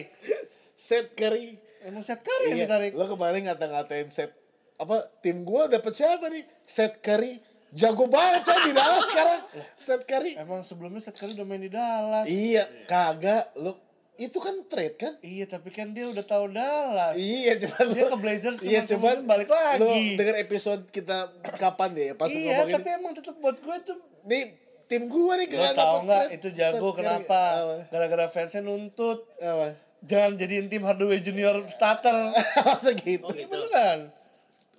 Set 0.77 1.07
Curry. 1.13 1.59
emang 1.83 2.01
Seth 2.01 2.21
Curry 2.21 2.47
yang 2.49 2.57
Iya, 2.57 2.67
ditarik 2.67 2.93
lo 2.93 3.05
kemarin 3.07 3.41
ngata-ngatain 3.45 4.09
Set 4.09 4.31
apa 4.77 4.97
tim 5.19 5.43
gua 5.43 5.67
dapet 5.67 5.93
siapa 5.93 6.27
nih? 6.27 6.41
Set 6.65 6.99
Curry. 6.99 7.37
Jago 7.71 8.07
banget 8.07 8.43
coy 8.43 8.59
di 8.65 8.73
Dallas 8.73 9.05
sekarang. 9.05 9.41
Set 9.77 10.03
Curry. 10.03 10.35
emang 10.35 10.63
sebelumnya 10.63 10.99
Seth 10.99 11.15
Curry 11.15 11.35
udah 11.35 11.45
main 11.45 11.61
di 11.61 11.69
Dallas 11.69 12.27
Iya, 12.27 12.65
kagak. 12.85 13.55
Lo 13.55 13.77
itu 14.21 14.37
kan 14.37 14.53
trade 14.65 14.95
kan? 14.95 15.17
Iya 15.19 15.49
tapi 15.49 15.69
kan 15.69 15.91
dia 15.91 16.05
udah 16.05 16.21
tahu 16.23 16.49
Dallas. 16.49 17.17
Iya, 17.17 17.57
cuman 17.59 17.85
Dia 17.89 18.05
lo- 18.05 18.11
ke 18.11 18.17
Blazers 18.19 18.57
Iya, 18.61 18.85
cuman 18.85 18.87
cuman 18.87 19.01
kemudian 19.01 19.23
balik 19.27 19.49
lagi. 19.49 19.81
Lo 19.81 19.89
denger 20.15 20.37
episode 20.39 20.83
kita 20.87 21.17
kapan 21.57 21.89
deh 21.91 22.09
pas 22.15 22.29
iya 22.29 22.61
ngomongin 22.61 22.75
tapi 22.77 22.89
emang 22.93 23.13
tetap 23.13 23.35
buat 23.35 23.57
gue 23.57 23.77
tuh 23.83 23.97
nih 24.23 24.53
tim 24.85 25.07
gua 25.07 25.35
nih 25.35 25.49
Lo 25.49 25.65
tau 25.73 25.73
dapet 25.73 26.01
nggak 26.05 26.25
itu 26.37 26.49
jago 26.53 26.89
kenapa? 26.93 27.41
Apa? 27.57 27.77
Gara-gara 27.89 28.27
fansnya 28.27 28.61
nuntut 28.61 29.25
Apa? 29.39 29.73
jangan 30.01 30.35
jadiin 30.35 30.67
tim 30.67 30.83
Hardaway 30.83 31.19
Junior 31.19 31.57
starter. 31.65 32.13
Masa 32.67 32.93
gitu? 32.95 33.23
Oh, 33.23 33.31
Iya 33.31 33.41
gitu. 33.41 33.51
beneran. 33.51 33.99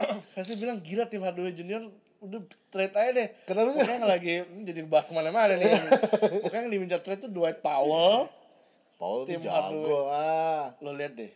fansnya 0.31 0.55
bilang 0.55 0.77
gila 0.79 1.05
tim 1.05 1.21
Hardaway 1.21 1.51
Junior 1.51 1.81
udah 2.19 2.41
trade 2.67 2.93
aja 2.93 3.11
deh. 3.15 3.27
Kenapa 3.43 3.69
sih? 3.71 3.81
Pokoknya 3.81 4.05
lagi 4.05 4.31
jadi 4.61 4.79
bahas 4.85 5.09
ke 5.09 5.13
mana-mana 5.13 5.53
nih. 5.55 5.65
Pokoknya 6.43 6.59
yang 6.59 6.69
diminta 6.69 6.97
trade 6.97 7.25
tuh 7.25 7.31
Dwight 7.31 7.59
Powell. 7.59 8.29
Paul 9.01 9.25
Tim 9.25 9.41
tim 9.41 9.49
jago 9.49 10.07
ah. 10.07 10.77
Lo 10.77 10.93
lihat 10.93 11.17
deh. 11.17 11.31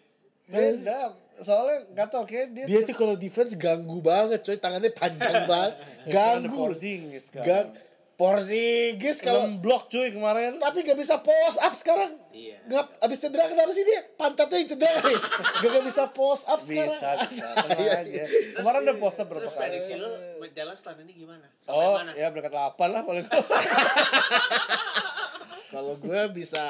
Beda. 0.45 1.17
Soalnya 1.35 1.89
nggak 1.89 2.07
tau 2.07 2.23
kayak 2.23 2.53
dia, 2.53 2.63
Dia 2.63 2.79
tuh 2.85 2.93
kalau 2.93 3.17
defense 3.17 3.57
ganggu 3.57 3.97
banget 3.99 4.39
coy, 4.39 4.55
tangannya 4.55 4.93
panjang 4.93 5.43
banget. 5.49 5.73
Ganggu. 6.05 6.69
Porzingis 6.69 7.33
kan. 7.33 7.41
Gang 7.41 7.69
Porzingis 8.15 9.19
kalau 9.19 9.43
blok 9.59 9.91
cuy 9.91 10.07
kemarin. 10.07 10.55
tapi 10.55 10.87
gak 10.87 10.95
bisa 10.95 11.19
post 11.19 11.59
up 11.59 11.75
sekarang. 11.75 12.15
Iya. 12.31 12.63
Gak 12.63 13.03
abis 13.03 13.19
cedera 13.19 13.43
kenapa 13.43 13.75
sih 13.75 13.83
dia? 13.83 14.07
Pantatnya 14.15 14.55
yang 14.55 14.69
cedera 14.71 14.99
nih. 15.03 15.19
Gak, 15.59 15.69
gak 15.73 15.83
bisa 15.83 16.03
post 16.07 16.47
up 16.47 16.63
sekarang. 16.63 16.95
Bisa, 16.95 17.11
bisa. 17.27 17.43
Iya, 17.75 17.91
aja. 17.99 18.07
iya. 18.07 18.25
Kemarin 18.55 18.87
udah 18.87 18.97
post 18.97 19.19
berapa 19.19 19.43
Terus 19.43 19.51
kali. 19.51 19.63
prediksi 19.67 19.93
lu 19.99 20.07
Dallas 20.55 20.79
tahun 20.79 21.03
ini 21.03 21.13
gimana? 21.17 21.43
Sampai 21.59 21.75
Oh, 21.75 21.91
mana? 21.99 22.11
ya 22.15 22.27
berkat 22.31 22.53
8 22.55 22.87
lah 22.87 23.01
paling. 23.03 23.25
Kalau 25.67 25.93
gue 25.99 26.21
bisa 26.31 26.63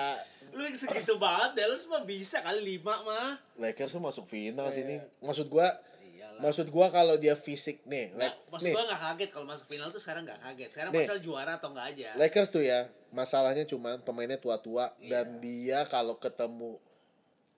Lu 0.56 0.64
segitu 0.72 1.14
banget 1.16 1.52
Dallas 1.54 1.84
mah 1.86 2.02
bisa 2.02 2.40
kali 2.40 2.80
5 2.80 3.04
mah. 3.04 3.36
Lakers 3.58 3.92
tuh 3.92 4.00
masuk 4.00 4.24
final 4.24 4.66
Iya. 4.66 4.74
sini. 4.74 4.96
Maksud 5.20 5.48
gua 5.48 5.68
Iyalah. 6.02 6.40
maksud 6.42 6.68
gua 6.68 6.88
kalau 6.90 7.16
dia 7.16 7.36
fisik 7.36 7.84
nih, 7.84 8.12
Nah, 8.12 8.26
like, 8.26 8.38
maksud 8.50 8.64
nih 8.64 8.74
gua 8.74 8.84
gak 8.86 9.02
kaget 9.06 9.30
kalau 9.30 9.46
masuk 9.46 9.68
final 9.68 9.88
tuh 9.90 10.00
sekarang 10.00 10.24
gak 10.24 10.40
kaget. 10.42 10.70
Sekarang 10.70 10.92
Nih. 10.92 11.04
pasal 11.04 11.18
juara 11.20 11.52
atau 11.54 11.70
enggak 11.70 11.88
aja. 11.92 12.10
Lakers 12.16 12.50
tuh 12.50 12.64
ya, 12.64 12.80
masalahnya 13.12 13.64
cuman 13.64 14.00
pemainnya 14.02 14.36
tua-tua 14.38 14.96
Iya. 14.98 15.10
dan 15.12 15.26
dia 15.40 15.84
kalau 15.86 16.16
ketemu 16.16 16.80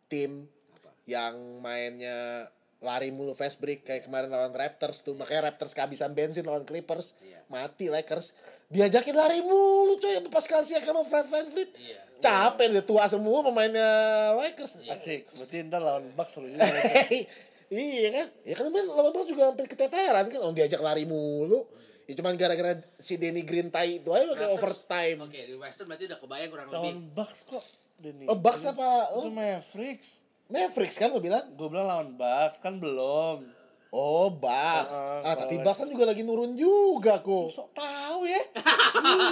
tim 0.07 0.49
Apa? 0.71 0.89
yang 1.05 1.33
mainnya 1.59 2.49
lari 2.79 3.09
mulu 3.09 3.33
fast 3.33 3.57
break 3.57 3.81
kayak 3.83 4.03
kemarin 4.03 4.29
lawan 4.29 4.51
Raptors 4.51 5.01
tuh 5.01 5.13
makanya 5.13 5.49
Raptors 5.49 5.73
kehabisan 5.73 6.13
bensin 6.13 6.41
lawan 6.41 6.61
Clippers 6.61 7.17
Iya. 7.19 7.41
mati 7.47 7.89
Lakers 7.89 8.37
diajakin 8.67 9.13
lari 9.13 9.41
mulu 9.41 9.97
coy 9.97 10.21
pas 10.29 10.41
kasih 10.43 10.77
sama 10.79 11.01
Fred 11.01 11.25
VanVleet 11.25 11.71
Iya. 11.73 12.01
Capek 12.19 12.67
dia 12.69 12.83
tua 12.83 13.05
semua 13.05 13.39
pemainnya 13.41 13.89
Lakers 14.35 14.81
Asik. 14.85 15.29
Berarti 15.33 15.55
ntar 15.65 15.81
lawan 15.81 16.05
Bucks 16.13 16.33
seru 16.33 16.45
juga. 16.45 16.63
iya 17.67 18.07
kan 18.13 18.27
ya 18.47 18.53
kan 18.55 18.65
main 18.71 18.87
lawan 18.87 19.11
Bucks 19.11 19.27
juga 19.27 19.51
hampir 19.51 19.67
keteteran 19.67 20.25
kan 20.27 20.39
orang 20.39 20.55
diajak 20.55 20.79
lari 20.79 21.03
mulu 21.03 21.67
ya 22.07 22.15
cuman 22.15 22.39
gara-gara 22.39 22.79
si 22.95 23.19
Danny 23.19 23.43
Green 23.43 23.67
tai 23.67 23.99
itu 23.99 24.07
aja 24.15 24.23
pakai 24.31 24.47
overtime 24.47 25.19
Oke, 25.27 25.39
di 25.43 25.55
Western 25.59 25.91
berarti 25.91 26.07
udah 26.07 26.19
kebayang 26.23 26.49
kurang 26.49 26.67
lebih. 26.67 26.79
lawan 26.79 26.99
Bucks 27.11 27.43
kok. 27.43 27.65
Denny. 27.97 28.23
oh 28.29 28.37
Bucks 28.37 28.63
apa 28.63 29.11
Itu 29.11 29.19
oh 29.19 29.27
Mavericks. 29.27 30.09
Mavericks 30.47 30.95
kan 30.95 31.11
lo 31.11 31.19
bilang 31.19 31.43
Gue 31.59 31.67
bilang 31.67 31.87
lawan 31.91 32.09
Bucks 32.15 32.55
kan 32.57 32.79
belum. 32.79 33.43
Oh 33.89 34.27
Bucks 34.29 34.91
Ah, 34.91 35.21
ah 35.23 35.35
tapi 35.35 35.57
Bucks 35.57 35.77
kan 35.77 35.87
juga 35.87 36.05
lagi 36.05 36.21
nurun 36.21 36.53
juga 36.53 37.17
kok 37.17 37.47
Sok 37.49 37.69
tahu 37.71 38.19
ya. 38.23 38.41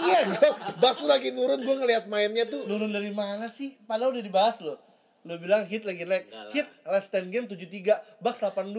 iya 0.06 0.20
gua 0.78 0.92
tuh 0.92 1.06
lagi 1.06 1.30
nurun 1.30 1.60
gue 1.60 1.76
ngeliat 1.76 2.06
mainnya 2.06 2.46
tuh 2.46 2.64
Nurun 2.64 2.90
dari 2.90 3.10
mana 3.10 3.46
sih? 3.46 3.76
Padahal 3.82 4.12
udah 4.12 4.22
dibahas 4.22 4.62
loh. 4.62 4.78
Lo 5.22 5.36
bilang 5.36 5.66
hit 5.66 5.82
lagi 5.82 6.04
naik. 6.04 6.30
Hit 6.52 6.68
last 6.84 7.10
10 7.10 7.28
game 7.28 7.46
73, 7.46 7.66
Bucks 8.20 8.40
82. 8.40 8.70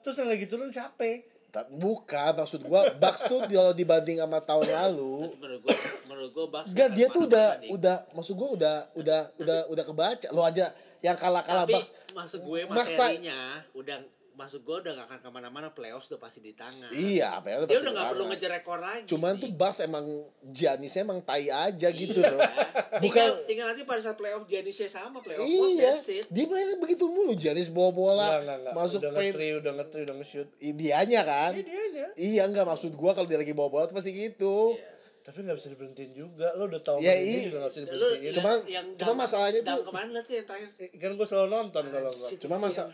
Terus 0.00 0.14
yang 0.14 0.28
lagi 0.28 0.44
turun 0.44 0.68
siapa? 0.68 1.24
Bukan 1.72 2.36
maksud 2.36 2.60
gue 2.60 2.80
Bucks 2.94 3.24
tuh 3.24 3.40
kalau 3.42 3.72
dibanding 3.72 4.20
sama 4.20 4.38
tahun 4.38 4.68
lalu 4.68 5.32
menurut 5.34 5.60
gua 5.62 5.74
menurut 6.06 6.30
gua 6.30 6.46
Bucks 6.50 6.68
Enggak 6.68 6.86
akan 6.86 6.96
dia 6.96 7.06
tuh 7.08 7.22
udah 7.24 7.48
nih. 7.56 7.68
udah 7.72 7.96
maksud 8.12 8.34
gue 8.34 8.48
udah 8.54 8.76
udah 8.92 9.20
udah 9.36 9.58
udah 9.66 9.84
kebaca 9.86 10.28
lo 10.30 10.44
aja 10.44 10.68
yang 11.00 11.16
kalah 11.16 11.40
kalah 11.40 11.64
Tapi 11.64 11.72
Bucks 11.74 11.90
maksud 12.12 12.40
gue 12.44 12.60
Maksa- 12.62 12.76
materinya 12.76 13.40
udah 13.72 13.96
maksud 14.36 14.60
gue 14.60 14.76
udah 14.78 14.92
gak 14.94 15.06
akan 15.06 15.18
ke 15.18 15.28
mana-mana 15.30 15.68
playoffs 15.70 16.06
udah 16.06 16.20
pasti 16.20 16.38
di 16.38 16.52
tangan. 16.52 16.92
iya 16.92 17.36
apa 17.36 17.48
ya 17.48 17.56
Dia 17.64 17.80
udah 17.80 17.88
gak 17.90 18.06
perlu 18.12 18.24
ngejar 18.26 18.50
rekor 18.52 18.76
lagi. 18.78 19.04
cuman 19.06 19.32
sih. 19.32 19.40
tuh 19.40 19.50
Bucks 19.50 19.80
emang 19.80 20.04
Giannisnya 20.44 21.02
emang 21.02 21.20
tai 21.20 21.48
aja 21.48 21.88
gitu 21.90 22.20
loh 22.20 22.36
tinggal, 22.36 23.00
bukan 23.00 23.26
tinggal 23.44 23.66
nanti 23.66 23.82
pada 23.82 23.98
saat 23.98 24.14
playoff 24.14 24.44
Giannisnya 24.44 24.88
sama 24.88 25.18
playoff 25.18 25.40
iya 25.40 25.96
it. 26.12 26.28
dia 26.28 26.44
mainnya 26.44 26.76
begitu 26.76 27.04
mulu 27.06 27.32
Giannis 27.32 27.66
bawa 27.66 27.90
bola 27.90 28.22
Enggak, 28.22 28.36
enggak, 28.38 28.56
enggak. 28.60 28.74
masuk 28.76 28.98
udah 28.98 29.10
paint 29.10 29.24
nge-three, 29.26 29.52
udah 29.56 29.72
nge-three, 29.74 30.04
udah 30.04 30.16
nge-shoot. 30.16 30.48
dianya 30.60 31.20
kan 31.22 31.50
Iya, 31.50 31.64
dianya. 31.64 32.06
iya 32.14 32.42
enggak 32.44 32.64
maksud 32.66 32.92
gua 32.92 33.10
kalau 33.10 33.24
dia 33.24 33.36
lagi 33.36 33.50
bawa 33.50 33.68
bola 33.68 33.84
tuh 33.86 33.96
pasti 33.96 34.12
gitu 34.12 34.76
Iya. 34.76 34.94
Tapi 35.24 35.42
gak 35.42 35.58
bisa 35.58 35.66
diberhentiin 35.68 36.14
juga. 36.14 36.54
Lo 36.54 36.70
udah 36.70 36.78
tau 36.78 37.02
Ya, 37.02 37.10
iya. 37.10 37.50
juga 37.50 37.66
gak 37.66 37.74
bisa 37.74 37.80
diberhentiin. 37.82 38.30
Cuma- 38.32 38.62
cuma 38.94 39.12
masalahnya 39.18 39.58
tuh- 39.58 39.82
kemarin 39.82 40.14
tuh 40.16 40.32
yang 40.32 40.46
terakhir. 40.46 40.68
Kan 40.94 41.10
gue 41.12 41.26
selalu 41.26 41.48
nonton 41.50 41.82
kalau 41.84 42.10
enggak. 42.14 42.30
Shit, 42.30 42.38
Cuma 42.38 42.56
masa- 42.60 42.86
siang. 42.86 42.90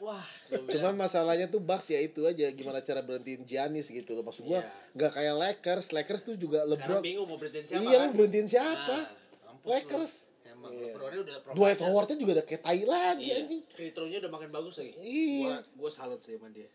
Wah, 0.00 0.16
gua 0.48 0.56
bilang, 0.56 0.68
Cuma 0.72 0.88
masalahnya 0.96 1.46
tuh 1.46 1.60
Bucks 1.60 1.88
ya 1.88 2.00
itu 2.00 2.24
aja 2.24 2.48
gimana 2.50 2.80
cara 2.80 3.00
berhentiin 3.00 3.44
Giannis 3.44 3.88
gitu 3.88 4.12
loh 4.12 4.24
maksud 4.24 4.42
gua 4.42 4.60
Iya. 4.60 4.70
nggak 4.96 5.12
kayak 5.12 5.34
Lakers 5.36 5.86
Lakers 5.90 6.22
tuh 6.22 6.34
juga 6.34 6.64
sekarang 6.64 6.98
LeBron 6.98 7.02
bingung 7.04 7.26
mau 7.28 7.36
berhentiin 7.36 7.64
siapa 7.66 7.82
iya 7.82 7.98
kan? 7.98 8.08
lu 8.08 8.14
berhentiin 8.14 8.48
siapa 8.48 8.96
Nah, 8.96 9.04
mampus 9.46 9.64
lu. 9.64 9.70
Lakers 9.70 10.12
Emang 10.44 10.70
Iya. 10.72 10.86
LeBronnya 10.90 11.20
udah 11.20 11.36
Dwight. 11.52 11.78
Howardnya 11.78 12.16
juga 12.16 12.32
udah 12.40 12.46
kayak 12.46 12.62
tai 12.62 12.80
lagi 12.82 13.28
Iya. 13.28 13.36
anjing 13.42 13.60
Free 13.68 13.92
throw-nya 13.92 14.18
udah 14.24 14.32
makin 14.32 14.48
bagus 14.48 14.74
lagi. 14.80 14.92
Iya. 14.96 15.44
Gua, 15.44 15.56
gua 15.76 15.90
salut 15.92 16.20
sih 16.20 16.36
sama 16.36 16.48
dia. 16.48 16.68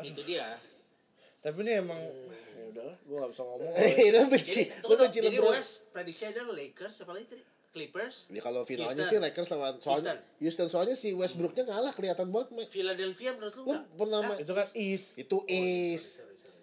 Itu 0.00 0.20
dia. 0.22 0.44
Tapi 1.40 1.60
ini 1.60 1.72
emang 1.76 2.00
ya 2.56 2.64
udahlah, 2.72 2.96
gue 2.96 3.16
gak 3.20 3.30
bisa 3.30 3.42
ngomong. 3.44 3.68
lu 4.16 4.20
benci 4.32 4.64
Jadi, 4.64 4.80
tunggu, 4.80 4.96
benci 4.96 5.18
jadi 5.20 5.28
LeBron 5.28 5.52
West 5.52 5.72
prediksi 5.92 6.22
aja 6.24 6.40
Lakers 6.40 6.94
apa 7.04 7.12
lagi 7.12 7.26
tadi? 7.28 7.42
Clippers, 7.74 8.30
ya 8.30 8.38
kalau 8.38 8.62
finalnya 8.62 9.02
Houston. 9.02 9.10
sih 9.10 9.18
Lakers 9.20 9.48
lawan 9.50 9.74
soalnya 9.76 10.14
Houston 10.38 10.68
soalnya 10.68 10.94
si 10.94 11.10
Westbrooknya 11.10 11.66
ngalah 11.66 11.90
kelihatan 11.90 12.30
banget 12.30 12.54
Mike. 12.54 12.70
Philadelphia 12.70 13.30
menurut 13.32 13.54
lu 13.56 13.62
lu 13.66 13.74
pernah 13.92 14.18
Ah, 14.20 14.28
main 14.30 14.38
Itu 14.38 14.54
kan 14.54 14.66
East. 14.72 15.06
itu 15.16 15.36
East 15.44 16.22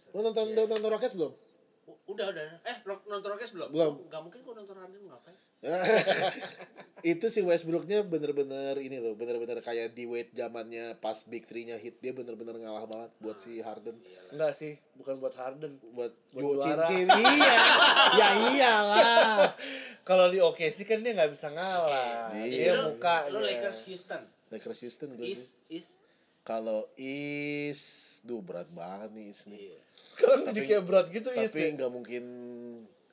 lu 0.10 0.20
nonton 0.22 0.46
nonton 0.50 0.80
Rockets 0.88 1.14
belum 1.14 1.36
U- 1.84 2.00
Udah 2.08 2.32
udah. 2.32 2.48
Eh, 2.64 2.76
nonton 2.86 3.30
Rockets 3.30 3.52
belum? 3.52 3.70
Belum. 3.70 3.94
Enggak 4.02 4.22
mungkin 4.22 4.40
gua 4.42 4.54
nonton 4.56 4.76
Harden 4.78 5.02
ngapain? 5.04 5.36
itu 7.02 7.26
si 7.34 7.42
Westbrooknya 7.42 8.06
bener-bener 8.06 8.78
ini 8.78 9.02
loh 9.02 9.18
bener-bener 9.18 9.58
kayak 9.62 9.94
di 9.98 10.06
weight 10.06 10.34
zamannya 10.34 10.98
pas 10.98 11.18
Big 11.26 11.50
Three-nya 11.50 11.82
hit 11.82 11.98
dia 11.98 12.14
bener-bener 12.14 12.58
ngalah 12.62 12.86
banget 12.86 13.10
buat 13.18 13.38
si 13.42 13.58
Harden 13.62 13.98
Enggak 14.30 14.54
sih, 14.54 14.78
bukan 14.98 15.18
buat 15.18 15.34
Harden. 15.34 15.82
buat 15.94 16.14
Buat 16.34 16.62
cincin 16.62 17.10
iya 17.10 17.56
ya 18.22 18.28
iyalah 18.54 19.50
Kalau 20.08 20.34
di 20.34 20.42
OKC 20.42 20.82
kan 20.90 21.06
dia 21.06 21.14
nggak 21.14 21.30
bisa 21.30 21.54
ngalah. 21.54 22.34
Iya. 22.34 22.74
Dia 22.74 22.90
muka. 22.90 23.30
Lu 23.30 23.38
Lakers 23.38 23.86
Houston. 23.86 24.22
Lakers 24.50 24.80
Houston 24.82 25.14
gue 25.14 25.24
East 25.30 25.54
East. 25.70 25.94
kalau 26.42 26.90
East 26.98 28.26
duh 28.26 28.42
berat 28.42 28.66
banget 28.74 29.14
nih 29.14 29.26
East 29.30 29.46
nih 29.46 29.62
Iya. 29.70 29.80
Sekarang 29.94 30.42
jadi 30.50 30.62
kayak 30.66 30.84
berat 30.90 31.08
gitu 31.14 31.30
East. 31.32 31.54
tapi 31.54 31.62
ya. 31.62 31.70
nggak 31.78 31.92
mungkin 31.94 32.24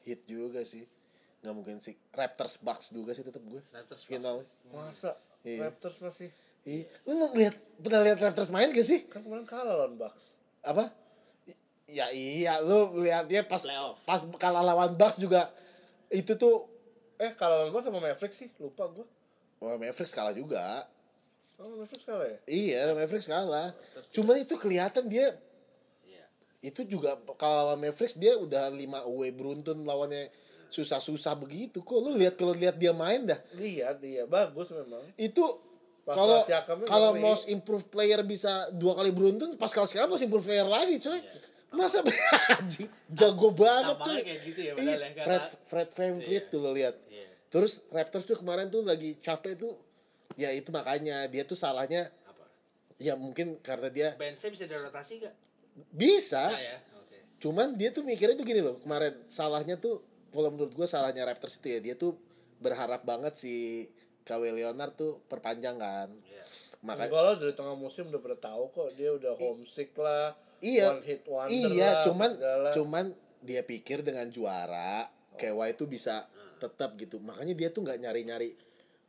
hit 0.02 0.24
juga 0.24 0.64
sih 0.64 0.88
nggak 1.38 1.54
mungkin 1.54 1.76
sih 1.78 1.94
Raptors 2.10 2.58
Bucks 2.58 2.90
juga 2.90 3.12
sih 3.12 3.22
tetap 3.22 3.40
gue 3.40 3.62
Raptors 3.70 4.00
Bucks. 4.00 4.08
final 4.08 4.42
Masa 4.68 5.14
Iya. 5.40 5.66
Raptors 5.66 5.96
masih 5.98 6.28
Iya. 6.62 6.84
Lu 7.04 7.30
lihat 7.32 7.54
pernah 7.78 8.00
lihat 8.02 8.18
Raptors 8.18 8.50
main 8.50 8.68
gak 8.68 8.82
sih? 8.82 9.06
kan 9.06 9.22
kemarin 9.22 9.44
kalah 9.44 9.74
lawan 9.76 9.94
Bucks. 9.96 10.34
Apa? 10.60 10.90
Ya 11.88 12.10
iya, 12.10 12.60
lu 12.60 13.00
lihat 13.00 13.24
dia 13.24 13.40
pas 13.40 13.58
Playoff. 13.58 14.02
pas 14.02 14.20
kalah 14.36 14.60
lawan 14.60 14.92
Bucks 14.92 15.16
juga 15.16 15.48
itu 16.08 16.34
tuh 16.34 16.68
Eh 17.16 17.32
kalah 17.32 17.62
lawan 17.62 17.72
Bucks 17.72 17.86
sama 17.86 17.98
Mavericks 17.98 18.36
sih, 18.36 18.50
lupa 18.58 18.86
gue. 18.86 19.02
Wah, 19.58 19.74
Mavericks 19.74 20.12
kalah 20.12 20.30
juga. 20.30 20.84
Oh 21.56 21.74
Mavericks 21.74 22.04
kalah 22.04 22.22
ya? 22.24 22.38
Iya, 22.44 22.92
Mavericks 22.92 23.26
kalah. 23.26 23.74
Cuman 24.12 24.38
itu 24.38 24.54
kelihatan 24.54 25.08
dia 25.08 25.34
Iya. 26.04 26.24
itu 26.60 26.84
juga 26.84 27.16
kalau 27.34 27.72
lawan 27.72 27.80
Mavericks 27.80 28.14
dia 28.14 28.34
udah 28.34 28.68
5 28.68 28.78
away 29.04 29.30
beruntun 29.30 29.82
lawannya 29.82 30.28
susah-susah 30.68 31.34
begitu 31.36 31.80
kok. 31.80 31.98
Lu 32.00 32.16
lihat 32.16 32.36
kalau 32.36 32.52
lihat 32.52 32.76
dia 32.76 32.92
main 32.92 33.24
dah. 33.24 33.40
Lihat 33.56 34.00
dia 34.00 34.24
bagus 34.28 34.72
memang. 34.72 35.02
Itu 35.16 35.44
kalau 36.08 36.40
kalau 36.88 37.10
most 37.20 37.44
improved 37.52 37.92
player 37.92 38.24
bisa 38.24 38.72
dua 38.72 38.96
kali 38.96 39.12
beruntun, 39.12 39.60
pas 39.60 39.68
kalau 39.68 39.84
sekarang 39.84 40.08
most 40.08 40.24
improved 40.24 40.48
player 40.48 40.64
lagi, 40.64 40.96
coy. 40.96 41.20
Masa 41.68 42.00
anjing 42.56 42.88
jago 43.12 43.52
banget, 43.52 43.96
coy. 44.00 44.24
kayak 44.24 44.40
gitu 44.40 44.60
ya, 44.64 44.72
Iya, 44.72 44.94
ya, 45.04 45.20
Fred 45.20 45.44
Fred 45.68 45.88
VanVleet 45.92 46.44
tuh 46.48 46.64
lo 46.64 46.72
lihat. 46.72 46.96
Iya. 47.12 47.28
Terus 47.52 47.84
Raptors 47.92 48.24
tuh 48.24 48.40
kemarin 48.40 48.72
tuh 48.72 48.80
lagi 48.80 49.20
capek 49.20 49.52
tuh. 49.52 49.76
Ya 50.40 50.48
itu 50.54 50.72
makanya 50.72 51.28
dia 51.28 51.44
tuh 51.44 51.58
salahnya 51.58 52.08
Apa? 52.24 52.46
ya 52.96 53.18
mungkin 53.20 53.60
karena 53.60 53.92
dia 53.92 54.08
bisa 54.16 54.64
dirotasi 54.64 55.20
enggak? 55.20 55.34
bisa. 55.92 56.40
Bisa 56.48 56.56
ya. 56.56 56.76
Oke. 57.04 57.18
Cuman 57.36 57.76
dia 57.76 57.92
tuh 57.92 58.00
mikirnya 58.00 58.32
tuh 58.32 58.48
gini 58.48 58.64
loh, 58.64 58.80
kemarin 58.80 59.12
salahnya 59.28 59.76
tuh 59.76 60.00
kalau 60.32 60.50
menurut 60.52 60.72
gue 60.72 60.86
salahnya 60.86 61.24
Raptors 61.24 61.56
itu 61.58 61.68
ya 61.72 61.80
dia 61.80 61.94
tuh 61.96 62.16
berharap 62.58 63.06
banget 63.06 63.38
si 63.38 63.86
Kawhi 64.26 64.52
Leonard 64.52 64.94
tuh 64.98 65.24
perpanjang 65.30 65.80
kan. 65.80 66.08
Iya. 66.12 66.44
Makanya 66.84 67.10
lah 67.10 67.34
dari 67.34 67.54
tengah 67.56 67.74
musim 67.74 68.06
udah 68.06 68.20
pada 68.22 68.36
tahu 68.38 68.70
kok 68.70 68.88
dia 68.94 69.10
udah 69.14 69.34
homesick 69.40 69.96
lah. 69.98 70.36
iya 70.58 70.90
One 70.90 71.06
hit 71.06 71.22
wonder 71.30 71.54
iya 71.54 72.02
lah, 72.02 72.02
cuman 72.02 72.30
segala. 72.34 72.68
cuman 72.74 73.04
dia 73.46 73.62
pikir 73.62 74.02
dengan 74.02 74.26
juara 74.26 75.06
Kawhi 75.38 75.74
itu 75.74 75.86
bisa 75.86 76.26
tetap 76.58 76.98
gitu. 76.98 77.22
Makanya 77.22 77.54
dia 77.54 77.68
tuh 77.70 77.86
nggak 77.86 77.98
nyari-nyari 78.02 78.58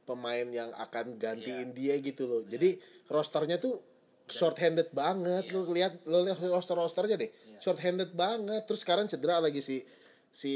pemain 0.05 0.45
yang 0.49 0.69
akan 0.77 1.17
gantiin 1.17 1.73
dia 1.73 1.97
gitu 2.01 2.29
loh. 2.29 2.41
Jadi 2.45 2.77
rosternya 3.09 3.57
tuh 3.57 3.81
short 4.29 4.57
handed 4.61 4.93
banget 4.93 5.49
lu 5.49 5.65
lihat 5.73 6.05
lu 6.05 6.21
lihat 6.21 6.37
roster 6.53 6.77
rosternya 6.77 7.17
deh 7.17 7.29
short 7.59 7.81
handed 7.81 8.13
banget 8.13 8.61
terus 8.69 8.85
sekarang 8.85 9.09
cedera 9.09 9.41
lagi 9.41 9.59
si 9.59 9.81
si 10.39 10.55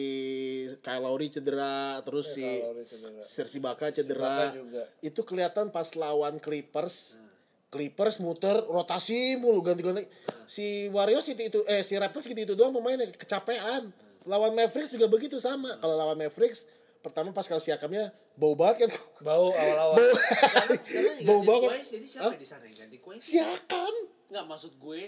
Kyle 0.79 1.03
Lowry 1.03 1.27
cedera 1.27 1.99
terus 2.07 2.31
Ya, 2.31 2.39
si 2.39 2.47
cedera. 2.95 3.19
Serge 3.19 3.59
Ibaka 3.59 3.91
cedera 3.91 4.55
itu 5.03 5.21
kelihatan 5.27 5.75
pas 5.75 5.91
lawan 5.99 6.39
Clippers 6.39 7.19
Clippers 7.67 8.23
muter 8.23 8.55
rotasi 8.71 9.35
mulu 9.35 9.59
ganti-ganti 9.59 10.07
si 10.47 10.87
Warriors 10.87 11.27
itu, 11.27 11.41
itu 11.41 11.59
eh 11.67 11.83
si 11.83 11.99
Raptors 11.99 12.29
gitu 12.29 12.37
itu 12.37 12.53
doang 12.55 12.71
pemainnya 12.71 13.11
kecapean 13.11 13.91
lawan 14.23 14.55
Mavericks 14.55 14.91
juga 14.91 15.11
begitu 15.11 15.35
sama. 15.39 15.67
Kalau 15.83 15.95
lawan 15.99 16.15
Mavericks 16.15 16.63
pertama 17.03 17.35
Pascal 17.35 17.59
Siakamnya 17.59 18.15
bau 18.39 18.55
banget 18.55 18.87
kan. 18.87 18.91
Bau 19.19 19.51
awal-awal. 19.51 19.99
Sekarang, 19.99 20.79
sekarang 20.79 21.15
yang 21.19 21.27
Bau 21.27 21.39
ganti 21.43 21.49
banget. 21.51 21.69
Kuais, 21.69 21.87
jadi 21.91 22.05
siapa 22.07 22.23
Hah? 22.31 22.39
di 22.39 22.47
sana 22.47 22.63
yang 22.67 22.77
ganti 22.79 22.97
Kuais? 23.03 23.19
Siakam 23.19 23.95
Nggak 24.31 24.45
maksud 24.49 24.73
gue 24.79 25.01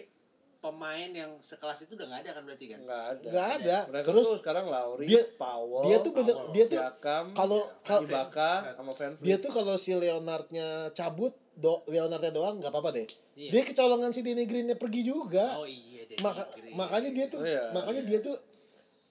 pemain 0.66 1.10
yang 1.12 1.32
sekelas 1.40 1.78
itu 1.80 1.94
udah 1.94 2.08
nggak 2.08 2.22
ada 2.22 2.32
kan 2.32 2.44
berarti 2.44 2.66
kan? 2.68 2.80
Enggak 2.82 3.04
ada. 3.08 3.28
nggak 3.28 3.48
ada. 3.56 3.78
Mereka 3.88 4.06
Terus 4.08 4.26
tuh 4.26 4.38
sekarang 4.38 4.66
Lauri, 4.66 5.06
dia- 5.06 5.28
Powell, 5.36 5.84
dia 5.84 5.98
tuh 6.00 6.12
bener 6.12 6.34
Powell, 6.34 6.52
dia 6.52 6.66
tuh 6.66 6.80
Siakam, 6.80 7.26
kalau 7.32 7.62
kalau 7.82 8.02
Ibaka 8.04 8.50
sama 8.74 8.92
Van 8.92 9.12
Vliet. 9.14 9.22
dia 9.22 9.36
tuh 9.38 9.52
kalau 9.52 9.76
si 9.76 9.92
Leonardnya 9.94 10.68
cabut 10.92 11.34
do 11.54 11.86
Leonardnya 11.86 12.32
doang 12.32 12.58
nggak 12.58 12.70
apa-apa 12.70 12.90
deh. 12.92 13.08
Iya. 13.36 13.52
Dia 13.52 13.62
kecolongan 13.64 14.10
si 14.10 14.20
Danny 14.20 14.44
Greennya 14.44 14.76
pergi 14.76 15.02
juga. 15.04 15.56
Oh 15.56 15.64
iya 15.64 16.02
deh. 16.04 16.18
Maka, 16.18 16.44
Green. 16.52 16.74
makanya 16.74 17.10
dia 17.12 17.26
tuh 17.28 17.38
Oh, 17.38 17.46
iya. 17.46 17.64
makanya 17.70 18.02
dia 18.02 18.20
tuh 18.20 18.36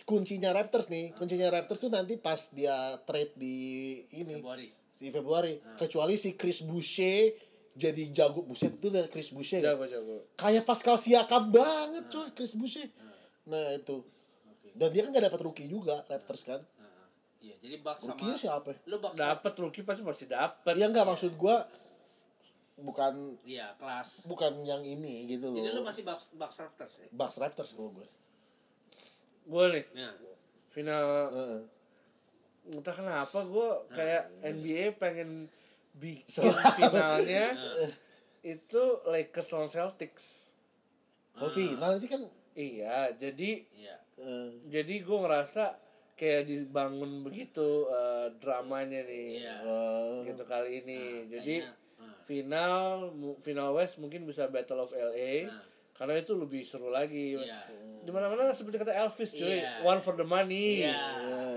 kuncinya 0.03 0.53
Raptors 0.53 0.87
nih 0.87 1.13
kuncinya 1.13 1.49
Raptors 1.49 1.79
tuh 1.79 1.89
nanti 1.89 2.17
pas 2.17 2.51
dia 2.51 2.75
trade 3.01 3.33
di 3.35 3.57
ini 4.13 4.37
Februari. 4.37 4.69
di 4.95 5.09
Februari 5.09 5.53
kecuali 5.77 6.15
si 6.15 6.35
Chris 6.35 6.61
Boucher 6.61 7.33
jadi 7.75 8.03
jago 8.09 8.41
buset 8.41 8.75
tuh 8.75 8.89
liat 8.89 9.07
Chris 9.09 9.29
Boucher 9.29 9.59
jago 9.59 9.83
jago. 9.85 10.31
kayak 10.35 10.63
Pascal 10.63 10.95
Siakam 10.95 11.51
banget 11.51 12.07
coy 12.07 12.29
Chris 12.33 12.53
Boucher 12.53 12.87
nah 13.45 13.71
itu 13.71 14.01
Oke. 14.47 14.69
dan 14.73 14.89
dia 14.89 15.03
kan 15.03 15.11
gak 15.11 15.27
dapat 15.27 15.41
rookie 15.43 15.67
juga 15.67 16.01
Raptors 16.05 16.43
kan 16.43 16.63
Nah, 16.63 17.07
iya, 17.43 17.55
jadi 17.59 17.77
Bucks 17.79 18.01
sama 18.01 18.15
rookie 18.15 18.35
siapa 18.37 18.71
lu 18.85 18.97
Bucks 18.97 19.17
Dapat 19.17 19.53
rookie 19.59 19.83
pasti 19.83 20.01
masih 20.01 20.27
dapat. 20.27 20.73
ya 20.73 20.87
nggak 20.87 21.05
maksud 21.05 21.35
gua 21.35 21.67
bukan 22.77 23.39
Iya, 23.43 23.77
kelas. 23.77 24.25
bukan 24.25 24.63
yang 24.63 24.81
ini 24.81 25.29
gitu 25.29 25.47
loh 25.47 25.57
Jadi 25.57 25.71
lu 25.71 25.83
masih 25.83 26.03
Bucks 26.03 26.33
Bucks 26.33 26.57
Raptors 26.59 26.95
ya? 26.97 27.07
Bucks 27.09 27.37
Raptors 27.37 27.71
gua 27.73 27.89
gue 27.93 28.07
Gue 29.45 29.65
nih 29.71 29.85
Nah, 29.95 30.13
final 30.71 31.05
Heeh. 31.29 31.61
entah 32.73 32.95
kenapa 32.95 33.39
gue 33.45 33.69
kayak 33.91 34.23
NBA 34.43 34.97
pengen 34.97 35.47
bikin 35.95 36.51
finalnya 36.79 37.55
itu 38.45 38.83
Lakers 39.07 39.49
lawan 39.51 39.71
Celtics. 39.71 40.53
Oh, 41.35 41.51
final 41.51 41.99
itu 41.99 42.07
kan 42.07 42.23
Iya, 42.55 43.11
jadi 43.19 43.67
iya. 43.75 43.97
jadi 44.71 44.95
gue 45.03 45.19
ngerasa 45.19 45.75
kayak 46.15 46.47
dibangun 46.47 47.27
begitu 47.27 47.91
eh, 47.91 48.31
dramanya 48.39 49.03
nih. 49.03 49.43
Iya. 49.43 49.57
eh, 49.67 50.31
Gitu 50.31 50.43
kali 50.47 50.87
ini. 50.87 51.27
jadi 51.27 51.67
kayaknya, 51.67 51.75
ah. 51.99 52.15
final 52.23 53.11
final 53.43 53.75
West 53.75 53.99
mungkin 53.99 54.23
bisa 54.23 54.47
Battle 54.47 54.87
of 54.87 54.95
LA. 54.95 55.51
Nah. 55.51 55.67
Karena 55.95 56.15
itu 56.19 56.35
lebih 56.35 56.63
seru 56.63 56.91
lagi. 56.91 57.39
Iya. 57.39 57.59
Di 58.03 58.11
mana-mana 58.11 58.51
seperti 58.51 58.79
kata 58.79 58.95
Elvis 58.95 59.31
cuy, 59.31 59.59
Iya. 59.59 59.83
one 59.83 59.99
for 59.99 60.15
the 60.15 60.27
money. 60.27 60.87
Iya. 60.87 60.95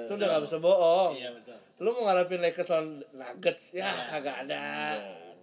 Itu 0.10 0.14
udah 0.14 0.28
gak 0.34 0.44
bisa 0.50 0.58
bohong. 0.58 1.14
Iya, 1.14 1.30
betul. 1.34 1.57
Lu 1.78 1.90
mau 1.92 2.04
ngarepin 2.04 2.40
Lakers 2.40 2.70
lawan 2.70 2.88
Nuggets 3.12 3.64
ya 3.72 3.86
Iya. 3.86 4.04
kagak 4.10 4.38
ada. 4.44 4.64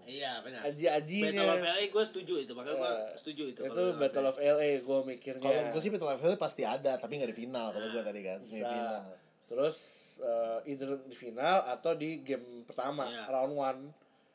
Iya, 0.05 0.32
benar. 0.41 0.61
Aji-ajinya. 0.66 1.32
Battle 1.32 1.55
of 1.55 1.64
LA 1.64 1.85
gue 1.89 2.05
setuju 2.05 2.35
itu, 2.39 2.53
makanya 2.53 2.76
gue 2.76 2.91
Ya. 2.91 3.16
setuju 3.16 3.43
itu. 3.49 3.61
Itu 3.62 3.72
kalau 3.72 3.97
Battle 3.97 4.26
of 4.26 4.37
LA 4.37 4.70
gue 4.78 4.99
mikirnya. 5.07 5.41
kalau 5.41 5.62
gue 5.70 5.80
sih 5.80 5.89
Battle 5.89 6.11
of 6.11 6.20
Hell 6.20 6.37
pasti 6.37 6.62
ada 6.62 6.93
tapi 6.95 7.16
nggak 7.16 7.30
di 7.30 7.39
final 7.39 7.70
kalau 7.70 7.89
gue 7.89 8.03
tadi 8.03 8.20
kan 8.20 8.39
semifinal 8.39 9.01
Terus 9.45 9.76
eh, 10.16 10.68
either 10.68 11.01
di 11.01 11.14
final 11.14 11.64
atau 11.66 11.93
di 11.93 12.20
game 12.20 12.62
pertama 12.62 13.05
Iya. 13.05 13.24
round 13.28 13.55
one. 13.55 13.80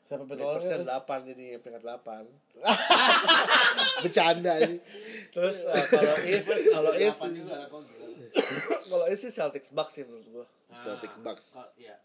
siapa 0.02 0.26
Battle 0.26 0.50
of 0.50 0.64
Hell 0.64 0.82
8 0.82 1.06
jadi 1.28 1.46
peringkat 1.56 1.82
8. 1.86 2.26
bercanda 4.02 4.52
ini 4.58 4.76
Terus 5.30 5.54
eh, 5.62 5.84
kalau 5.86 6.14
East 6.24 6.48
kalau 6.66 6.90
Delapan 6.90 7.30
juga 7.30 7.54
gila. 7.70 7.80
Kalau 8.86 9.04
East 9.06 9.22
sih 9.22 9.30
Celtics 9.30 9.70
Bucks 9.70 9.92
sih 9.92 10.02
menurut 10.02 10.26
gua. 10.30 10.46
Celtics 10.72 11.16
Ah, 11.16 11.22
Bucks. 11.22 11.44
oh, 11.54 11.68
Iya. 11.76 11.96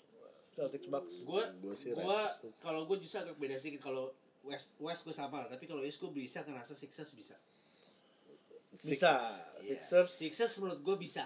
Celtics 0.51 0.88
Bucks. 0.88 1.11
Gue 1.21 1.43
Gua 1.59 1.76
sih 1.76 1.91
Raptors. 1.91 2.55
kalau 2.59 2.84
gue 2.84 2.97
justru 2.97 3.19
agak 3.19 3.36
beda 3.36 3.55
sedikit 3.55 3.84
kalau 3.84 4.09
West 4.41 4.78
West 4.78 5.03
gue 5.03 5.11
sama 5.11 5.41
lah, 5.41 5.47
tapi 5.47 5.65
kalau 5.65 5.82
East 5.82 5.97
gue 5.97 6.09
bisa 6.09 6.41
ngerasa 6.41 6.71
Sixers 6.71 7.11
bisa. 7.11 7.36
Bisa. 8.76 9.11
Iya. 9.57 9.80
Sixers 9.80 10.09
Sixers 10.13 10.53
menurut 10.59 10.80
gue 10.82 10.95
bisa. 10.97 11.23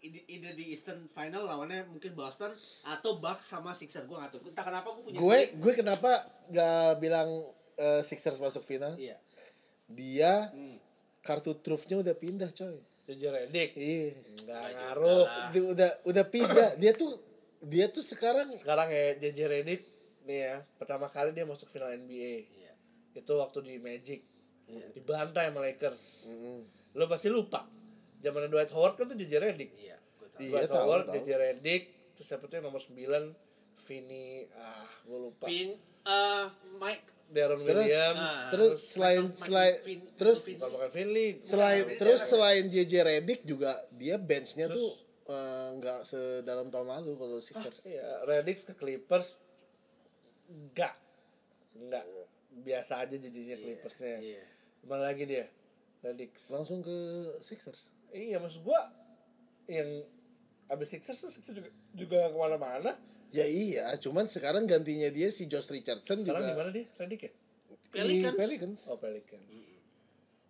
Either 0.00 0.54
di 0.54 0.70
Eastern 0.70 1.08
Final 1.08 1.42
lawannya 1.42 1.82
mungkin 1.84 2.14
Boston 2.14 2.54
atau 2.84 3.18
Bucks 3.18 3.48
sama 3.48 3.72
Sixers 3.72 4.04
gue 4.04 4.14
nggak 4.14 4.30
tahu. 4.30 4.40
Entah 4.46 4.64
kenapa 4.64 4.86
gue 4.92 5.02
punya 5.04 5.18
gue 5.18 5.38
gue 5.58 5.72
kenapa 5.74 6.10
gak 6.48 6.96
bilang 6.98 7.28
eh, 7.74 8.00
Sixers 8.00 8.38
masuk 8.38 8.62
final 8.62 8.94
Iya. 8.94 9.18
dia 9.86 10.48
Hmm. 10.48 10.78
kartu 11.20 11.52
trufnya 11.56 11.98
udah 11.98 12.14
pindah 12.14 12.48
coy 12.50 12.78
JJ 13.08 13.22
Redick. 13.32 13.70
iya 13.74 14.12
Enggak 14.12 14.44
Nggak 14.44 14.68
ngaruh. 14.76 15.24
dia 15.50 15.62
udah 15.64 15.90
udah 16.04 16.24
pindah 16.28 16.68
dia 16.76 16.92
tuh 16.92 17.16
dia 17.64 17.88
tuh 17.88 18.04
sekarang 18.04 18.52
Sekarang 18.52 18.92
ya 18.92 19.16
JJ 19.16 19.38
Redick 19.48 19.82
nih 20.28 20.38
ya, 20.44 20.54
pertama 20.76 21.08
kali 21.08 21.32
dia 21.32 21.48
masuk 21.48 21.72
final 21.72 21.88
NBA. 21.88 22.44
Iya. 22.44 22.72
Itu 23.16 23.40
waktu 23.40 23.64
di 23.64 23.80
Magic. 23.80 24.20
Dibantai 24.92 25.48
sama 25.48 25.64
Lakers. 25.64 26.28
Mm. 26.28 26.60
Lo 26.92 27.08
pasti 27.08 27.32
lupa. 27.32 27.64
Zaman 28.20 28.52
Dwight 28.52 28.68
Howard 28.76 29.00
kan 29.00 29.08
tuh 29.08 29.16
JJ 29.16 29.40
Redick. 29.40 29.72
Iya. 29.72 29.96
Gue 30.20 30.28
tahu. 30.28 30.40
Iya, 30.44 30.50
Dwight 30.52 30.68
tahu, 30.68 30.76
Howard, 30.84 31.04
tahu. 31.08 31.14
JJ 31.16 31.28
Redick, 31.40 31.82
terus 32.12 32.26
siapa 32.28 32.44
tuh 32.44 32.60
yang 32.60 32.68
nomor 32.68 32.76
9 32.76 32.92
Vini, 33.88 34.44
ah 34.52 34.84
gue 35.00 35.16
lupa. 35.16 35.48
Vin, 35.48 35.72
eh, 36.04 36.46
Mike. 36.76 37.08
Darren 37.28 37.60
Terus- 37.60 37.84
Williams. 37.84 38.24
Ah. 38.24 38.48
terus 38.48 38.76
selain 38.88 39.20
Michael- 39.22 39.36
selain 39.36 39.74
terus 40.14 40.38
Finley. 40.90 41.28
selain 41.40 41.84
terus 41.94 42.20
selain 42.24 42.64
JJ 42.66 42.92
Redick 43.02 43.44
juga 43.44 43.70
dia 43.92 44.16
benchnya 44.16 44.64
Terus- 44.66 44.80
tuh 44.80 44.92
eh, 45.28 45.68
nggak 45.76 46.00
sedalam 46.02 46.68
tahun 46.68 46.88
lalu 46.90 47.12
kalau 47.14 47.36
Sixers 47.38 47.84
Iya, 47.84 48.24
Redick 48.24 48.64
ke 48.64 48.72
Clippers 48.72 49.36
enggak. 50.48 50.96
Enggak. 51.74 52.04
Biasa 52.58 52.92
aja 52.98 53.14
jadinya 53.14 53.54
Clippersnya. 53.54 54.16
Iya. 54.18 54.44
Mana 54.82 55.04
lagi 55.04 55.24
dia? 55.24 55.46
Redick. 56.00 56.32
langsung 56.48 56.80
ke 56.80 56.96
Sixers 57.38 57.92
Iya, 58.08 58.38
maksud 58.38 58.62
gua 58.62 58.80
yang 59.66 60.00
abis 60.66 60.88
Sixers 60.88 61.18
tuh 61.18 61.28
Sixers 61.28 61.54
juga, 61.54 61.70
juga 61.92 62.18
ke 62.26 62.36
mana-mana. 62.36 62.96
Ya 63.28 63.44
iya 63.44 63.92
cuman 63.96 64.24
sekarang 64.24 64.64
gantinya 64.64 65.08
dia 65.08 65.28
si 65.28 65.44
Josh 65.44 65.68
Richardson 65.68 66.20
Sekarang 66.20 66.40
juga 66.40 66.48
di 66.48 66.58
mana 66.58 66.70
dia? 66.72 66.86
Redick 66.96 67.22
ya? 67.24 67.32
Di 67.68 67.76
Pelicans. 67.88 68.36
Pelicans. 68.36 68.80
Oh, 68.88 68.98
Pelicans. 68.98 69.54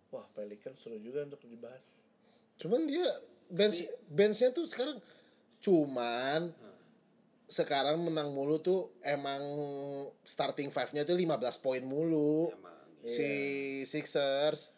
Wah, 0.09 0.25
Pelicans 0.31 0.75
seru 0.75 0.97
juga 0.97 1.23
untuk 1.23 1.39
dibahas. 1.41 1.95
Cuman 2.57 2.83
dia 2.83 3.07
bench 3.47 3.83
benchnya 4.07 4.51
tuh 4.51 4.65
sekarang 4.65 4.99
cuman 5.59 6.51
sekarang 7.45 7.97
menang 7.99 8.29
mulu 8.29 8.59
tuh 8.59 8.93
emang 9.01 9.41
starting 10.21 10.69
five-nya 10.69 11.01
tuh 11.01 11.15
15 11.15 11.25
poin 11.57 11.81
mulu. 11.81 12.51
Emang. 12.51 12.77
Si 13.03 13.29
Sixers. 13.85 14.75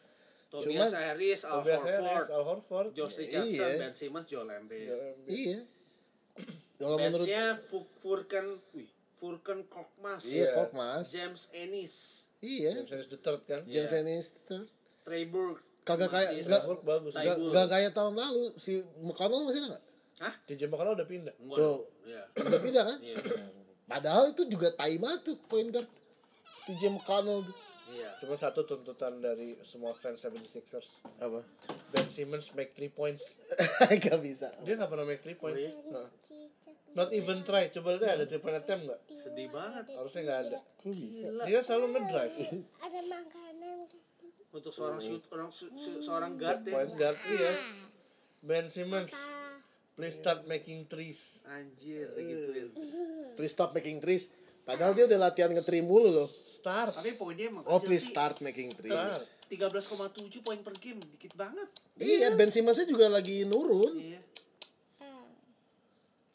Tobias 0.52 0.92
Cuman- 0.92 0.94
Harris, 0.94 1.42
Al 1.42 1.64
Tobias 1.64 1.80
Harris, 1.80 2.00
Horford, 2.04 2.28
Al 2.30 2.44
Horford. 2.44 2.90
Josh 2.92 3.16
Richardson, 3.18 3.72
Iya. 3.72 3.80
Ben 3.80 3.94
Simmons, 3.96 4.28
Joel 4.28 4.52
Embiid. 4.52 4.88
Iya. 5.26 5.60
Kalau 6.82 6.98
menurut 6.98 7.28
Furkan, 8.02 8.46
wih, 8.74 8.90
Furkan 9.14 9.60
Korkmaz, 9.66 10.26
Iya, 10.26 10.34
Iya. 10.44 10.52
Kok 10.58 10.72
Mas. 10.74 11.06
James 11.10 11.44
Ennis, 11.54 11.94
Iya. 12.42 12.72
James 12.74 12.90
Harris 12.90 13.08
the 13.08 13.20
third 13.20 13.42
kan? 13.46 13.62
James 13.64 13.94
Ennis 13.94 14.34
tuh. 14.44 14.66
Trey 15.06 15.30
Burke. 15.30 15.62
Kagak 15.82 16.10
kayak- 16.10 16.42
Work 16.68 16.82
bagus. 16.82 17.14
Gak, 17.16 17.38
gak 17.38 17.68
kayak 17.68 17.92
tahun 17.92 18.14
lalu 18.14 18.54
si 18.56 18.82
McConnell 19.02 19.46
masih 19.46 19.60
ada 19.62 19.70
nggak? 19.74 19.84
Hah? 20.22 20.34
DJ 20.46 20.62
McConnell 20.68 20.94
udah 20.94 21.08
pindah. 21.08 21.34
Enggak 21.38 21.58
Tuh. 21.58 21.80
Iya. 22.06 22.24
Udah 22.38 22.60
pindah 22.62 22.84
kan? 22.84 22.98
Iya. 23.02 23.16
Padahal 23.84 24.24
itu 24.30 24.42
juga 24.46 24.70
tai 24.72 24.98
banget 24.98 25.22
tuh 25.24 25.36
point 25.46 25.68
guard. 25.68 25.90
PJ 26.66 26.82
McConnell 26.88 27.42
tuh. 27.42 27.56
Iya. 27.92 28.10
Cuma 28.18 28.34
satu 28.34 28.64
tuntutan 28.64 29.20
dari 29.20 29.60
semua 29.62 29.92
fans 29.92 30.24
76ers. 30.24 31.04
Apa? 31.20 31.44
Ben 31.92 32.08
Simmons 32.08 32.56
make 32.56 32.72
3 32.72 32.88
points. 32.90 33.24
gak 34.04 34.20
bisa. 34.20 34.48
Dia 34.64 34.80
gak 34.80 34.88
pernah 34.88 35.04
make 35.04 35.20
3 35.20 35.36
points. 35.36 35.60
Oh, 35.60 35.68
iya? 35.68 35.72
Nah. 35.92 36.08
Not 36.92 37.12
even 37.12 37.44
try. 37.44 37.68
Coba 37.68 38.00
lihat 38.00 38.16
ada 38.16 38.26
3 38.26 38.40
point 38.40 38.56
attempt 38.56 38.88
gak? 38.88 39.02
Sedih 39.10 39.52
banget 39.52 39.92
Harusnya 39.92 40.22
gak 40.24 40.40
ada. 40.48 40.60
Bisa? 40.82 41.28
Dia 41.44 41.60
selalu 41.60 41.86
ngedrive. 41.94 42.36
ada 42.80 43.00
makanan 43.04 43.78
untuk 44.52 44.72
seorang 44.72 45.00
shoot 45.00 45.24
orang 45.32 45.48
se- 45.48 45.72
se- 45.76 46.02
seorang 46.04 46.36
guard 46.36 46.64
ya. 46.64 46.74
Point 46.74 46.94
guard 46.96 47.18
iya. 47.30 47.52
Ben 48.42 48.68
Simmons, 48.68 49.14
please 49.94 50.18
start 50.18 50.44
making 50.44 50.90
threes. 50.90 51.40
Anjir 51.46 52.10
gituin. 52.12 52.74
Please 53.38 53.54
stop 53.54 53.72
making 53.72 54.02
threes. 54.02 54.28
Padahal 54.62 54.94
dia 54.94 55.06
udah 55.06 55.20
latihan 55.20 55.52
nge-three 55.52 55.82
mulu 55.82 56.10
loh. 56.12 56.30
Start. 56.30 56.94
Tapi 56.94 57.18
poinnya 57.18 57.50
emang 57.50 57.66
Oh, 57.66 57.82
please 57.82 58.06
sih. 58.06 58.14
start 58.14 58.38
making 58.40 58.70
threes. 58.72 58.94
Start. 58.94 59.42
13,7 59.52 60.40
poin 60.40 60.56
per 60.64 60.72
game, 60.80 60.96
dikit 60.96 61.36
banget. 61.36 61.68
Iya, 62.00 62.32
Ben 62.40 62.48
Simmonsnya 62.48 62.88
juga 62.88 63.12
lagi 63.12 63.44
nurun. 63.44 64.00
Iya. 64.00 64.22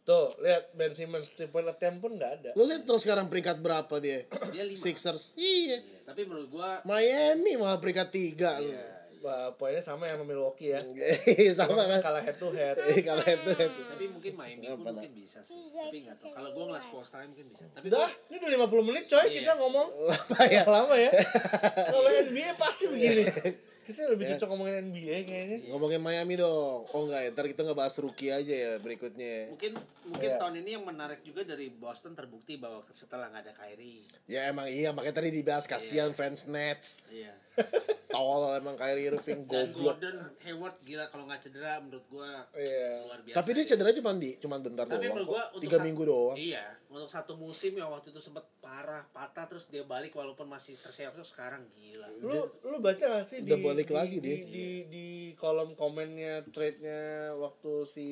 Tuh, 0.07 0.31
lihat 0.39 0.71
Ben 0.71 0.95
Simmons 0.95 1.35
3 1.35 1.51
point 1.51 1.67
attempt 1.67 1.99
pun 1.99 2.15
gak 2.15 2.39
ada. 2.39 2.51
Lu 2.55 2.63
lihat 2.63 2.87
terus 2.87 3.03
sekarang 3.03 3.27
peringkat 3.27 3.59
berapa 3.59 3.91
dia? 3.99 4.23
Dia 4.55 4.63
lima. 4.63 4.79
Sixers. 4.79 5.35
Iya. 5.35 5.83
Iya, 5.83 6.01
tapi 6.07 6.23
menurut 6.23 6.47
gua 6.47 6.79
Miami 6.87 7.59
malah 7.59 7.83
peringkat 7.83 8.15
tiga 8.15 8.63
lu. 8.63 8.71
Iya, 9.17 9.27
uh, 9.27 9.51
poinnya 9.55 9.81
sama 9.81 10.05
yang 10.05 10.17
sama 10.17 10.27
Milwaukee 10.27 10.71
ya. 10.71 10.81
sama 11.59 11.83
kan 11.83 11.99
Kalah 12.01 12.23
head 12.23 12.37
to 12.37 12.49
head. 12.51 12.77
Eh, 12.87 13.01
kalau 13.01 13.21
itu 13.21 13.51
Tapi 13.57 14.05
mungkin 14.07 14.33
Miami 14.35 14.65
pun 14.67 14.83
mungkin 14.87 15.13
bisa 15.13 15.41
sih. 15.41 15.57
Tapi 15.69 15.99
nggak 16.01 16.17
tahu. 16.17 16.33
Kalau 16.33 16.51
gue 16.51 16.65
ngeliat 16.65 16.85
Spolstra 16.85 17.25
mungkin 17.25 17.47
bisa. 17.49 17.65
Tapi 17.71 17.87
Udah, 17.89 18.05
gua- 18.05 18.15
ini 18.29 18.37
udah 18.39 18.51
50 18.63 18.87
menit 18.87 19.05
coy 19.07 19.23
Iya. 19.23 19.35
kita 19.41 19.53
ngomong. 19.57 19.89
apa 20.07 20.39
ya 20.47 20.63
Lama 20.65 20.95
ya. 20.95 21.11
Kalau 21.93 22.09
NBA 22.09 22.51
pasti 22.55 22.85
begini. 22.87 23.25
Kita 23.87 24.03
lebih 24.09 24.27
cocok 24.29 24.49
ngomongin 24.49 24.75
NBA 24.85 25.17
kayaknya. 25.23 25.59
ngomongin 25.69 26.01
Miami 26.01 26.35
dong 26.35 26.83
oh 26.85 27.01
enggak 27.03 27.21
ya 27.21 27.29
ntar 27.31 27.47
kita 27.47 27.63
ngebahas 27.63 27.95
rookie 27.97 28.29
aja 28.29 28.51
ya 28.51 28.73
berikutnya 28.77 29.49
mungkin 29.49 29.79
mungkin 30.05 30.29
Iya. 30.29 30.37
tahun 30.37 30.55
ini 30.59 30.71
yang 30.73 30.85
menarik 30.85 31.23
juga 31.23 31.43
dari 31.43 31.71
Boston 31.71 32.13
terbukti 32.13 32.57
bahwa 32.57 32.83
setelah 32.91 33.29
nggak 33.29 33.43
ada 33.43 33.53
Kyrie. 33.55 34.03
ya 34.27 34.47
emang 34.47 34.67
iya 34.67 34.91
makanya 34.91 35.17
tadi 35.17 35.31
dibahas 35.31 35.65
kasihan 35.65 36.11
fans 36.11 36.45
Nets 36.47 36.99
Iya. 37.09 37.31
tolol 38.09 38.53
emang 38.55 38.75
Kyrie 38.75 39.07
Irving 39.07 39.45
Dan 39.45 39.71
goblok 39.71 39.97
Gordon 39.97 40.17
Hayward 40.41 40.77
gila 40.81 41.05
kalau 41.07 41.25
nggak 41.25 41.41
cedera 41.41 41.79
menurut 41.79 42.07
gua 42.09 42.43
Iya. 42.53 42.91
luar 43.03 43.21
biasa. 43.23 43.37
tapi 43.37 43.51
dia 43.53 43.65
cedera 43.67 43.91
cuma 43.93 44.11
di 44.13 44.31
cuma 44.37 44.57
bentar 44.59 44.85
Tapi 44.85 44.99
doang 44.99 45.15
menurut 45.15 45.25
kok. 45.25 45.33
gua 45.33 45.43
untuk 45.49 45.63
tiga 45.63 45.77
sat- 45.77 45.85
minggu 45.85 46.03
doang 46.03 46.37
Iya, 46.37 46.65
untuk 46.87 47.11
satu 47.11 47.35
musim 47.35 47.75
yang 47.75 47.91
waktu 47.91 48.15
itu 48.15 48.23
sempat 48.23 48.47
parah, 48.63 49.03
patah 49.11 49.51
terus 49.51 49.67
dia 49.67 49.83
balik 49.83 50.15
walaupun 50.15 50.47
masih 50.47 50.79
terseok 50.79 51.19
sekarang 51.27 51.67
gila. 51.75 52.07
Lu 52.23 52.41
lu 52.63 52.79
baca 52.79 53.03
gak 53.03 53.27
sih 53.27 53.43
Udah 53.43 53.59
di, 53.59 53.65
balik 53.67 53.89
di, 53.91 53.95
lagi 53.95 54.17
di, 54.19 54.23
dia. 54.23 54.37
di, 54.47 54.67
di 54.87 55.07
kolom 55.35 55.75
komennya 55.75 56.47
trade-nya 56.49 57.35
waktu 57.35 57.73
si 57.85 58.07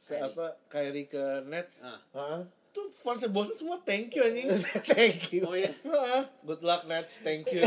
si 0.00 0.12
Kyrie. 0.12 0.24
apa 0.24 0.46
Kyrie 0.68 1.08
ke 1.08 1.24
Nets 1.44 1.80
Nah. 1.80 2.00
Hah? 2.12 2.40
tuh 2.74 2.90
fansnya 2.90 3.30
Boston 3.30 3.54
semua 3.54 3.78
thank 3.86 4.10
you 4.18 4.26
anjing 4.26 4.50
thank 4.98 5.30
you 5.30 5.46
Oh 5.46 5.54
iya. 5.54 5.70
Wah, 5.86 6.26
good 6.42 6.66
luck 6.66 6.82
Nets, 6.90 7.22
thank 7.22 7.46
you. 7.54 7.62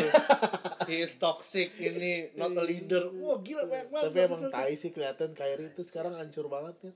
He 0.83 0.99
is 0.99 1.15
toxic 1.15 1.71
ini, 1.79 2.35
not 2.35 2.51
a 2.51 2.59
leader. 2.59 3.07
Wah 3.15 3.39
gila 3.39 3.63
banyak 3.71 3.87
banget. 3.87 4.11
tapi 4.11 4.19
emang 4.27 4.43
tai 4.51 4.75
sih 4.75 4.91
kelihatan 4.91 5.31
Kyrie 5.31 5.71
itu 5.71 5.79
sekarang 5.79 6.11
hancur 6.19 6.51
banget 6.51 6.91
kan 6.91 6.93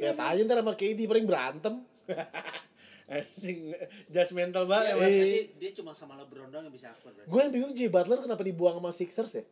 Lihat 0.00 0.16
aja 0.16 0.40
ntar 0.42 0.64
sama 0.64 0.72
KD 0.72 1.04
paling 1.04 1.28
berantem 1.28 1.84
Anjing, 3.12 3.74
just 4.08 4.32
mental 4.32 4.64
banget 4.64 4.94
ya, 4.94 4.94
Dia, 4.94 5.02
Mas. 5.04 5.12
dia, 5.12 5.44
dia 5.58 5.70
cuma 5.76 5.92
sama 5.92 6.16
LeBron 6.16 6.48
doang 6.48 6.64
yang 6.64 6.72
bisa 6.72 6.88
akbar 6.88 7.12
berarti. 7.12 7.28
gue 7.28 7.40
yang 7.42 7.52
bingung 7.52 7.72
Jimmy 7.74 7.90
Butler 7.90 8.18
kenapa 8.20 8.42
dibuang 8.42 8.76
sama 8.78 8.90
Sixers 8.90 9.32
ya 9.36 9.44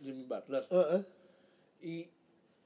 Jimmy 0.00 0.24
Butler. 0.24 0.64
Heeh. 0.66 1.00
I, 1.82 1.94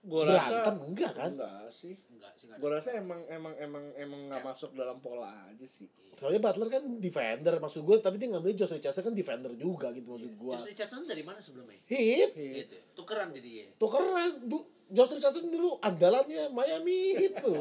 gua 0.00 0.22
rasa 0.28 0.62
berantem 0.62 0.76
enggak 0.86 1.12
kan 1.12 1.32
enggak 1.34 1.68
sih. 1.72 1.94
Enggak 2.14 2.32
sih 2.36 2.44
enggak. 2.46 2.58
Gua 2.62 2.70
rasa 2.72 2.88
emang 2.94 3.20
emang 3.26 3.54
emang 3.58 3.84
emang 3.96 4.20
nggak 4.30 4.44
masuk 4.44 4.70
dalam 4.72 5.00
pola 5.00 5.50
aja 5.50 5.66
sih. 5.66 5.88
soalnya 6.16 6.40
Butler 6.40 6.68
kan 6.72 6.84
defender 6.96 7.54
maksud 7.60 7.84
gue 7.84 7.96
tapi 8.00 8.16
dia 8.16 8.32
ngambil 8.32 8.56
Josh 8.56 8.72
Richardson 8.72 9.04
kan 9.04 9.12
defender 9.12 9.52
juga 9.52 9.92
gitu 9.92 10.16
maksud 10.16 10.32
gue 10.32 10.52
Josh 10.56 10.68
Richardson 10.68 11.04
dari 11.04 11.20
mana 11.20 11.44
sebelumnya? 11.44 11.76
hit 11.84 12.32
Gitu. 12.32 12.76
Tukeran 12.96 13.36
jadi 13.36 13.44
dia. 13.44 13.66
tuh 13.76 13.90
keren 13.92 14.32
du, 14.48 14.64
Josh 14.88 15.12
Richardson 15.12 15.52
dulu 15.52 15.76
andalannya 15.84 16.48
Miami 16.56 17.20
itu 17.20 17.52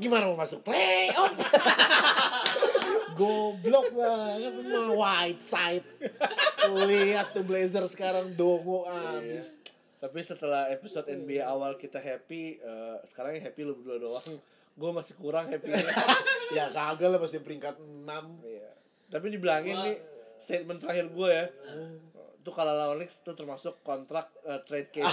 gimana 0.00 0.32
mau 0.32 0.40
masuk 0.40 0.64
playoff 0.64 1.36
goblok 3.20 3.92
banget 3.92 4.54
mah 4.64 4.88
white 4.96 5.42
side 5.42 5.84
lihat 6.88 7.36
tuh 7.36 7.44
Blazer 7.44 7.84
sekarang 7.84 8.32
dongo 8.32 8.88
abis 8.88 9.60
Tapi 10.00 10.16
setelah 10.24 10.72
episode 10.72 11.04
NBA 11.12 11.44
awal 11.44 11.76
kita 11.76 12.00
happy, 12.00 12.56
eh, 12.56 12.96
sekarang 13.04 13.36
yang 13.36 13.44
happy 13.44 13.68
lu 13.68 13.76
berdua 13.76 14.00
doang. 14.00 14.32
Gue 14.72 14.90
masih 14.96 15.12
kurang 15.20 15.44
happy. 15.52 15.68
ya 16.56 16.72
kagak 16.72 17.12
lah 17.12 17.20
masih 17.20 17.44
peringkat 17.44 17.76
6 17.76 18.08
Iya. 18.40 18.72
Tapi 19.12 19.26
dibilangin 19.28 19.76
nih 19.76 20.00
statement 20.40 20.80
terakhir 20.80 21.12
gue 21.12 21.28
ya. 21.28 21.46
Itu 22.40 22.50
kalau 22.50 22.72
lawan 22.72 22.96
Knicks 22.96 23.20
itu 23.20 23.32
termasuk 23.32 23.84
kontrak 23.84 24.32
eh, 24.42 24.60
trade 24.64 24.88
KD. 24.88 25.04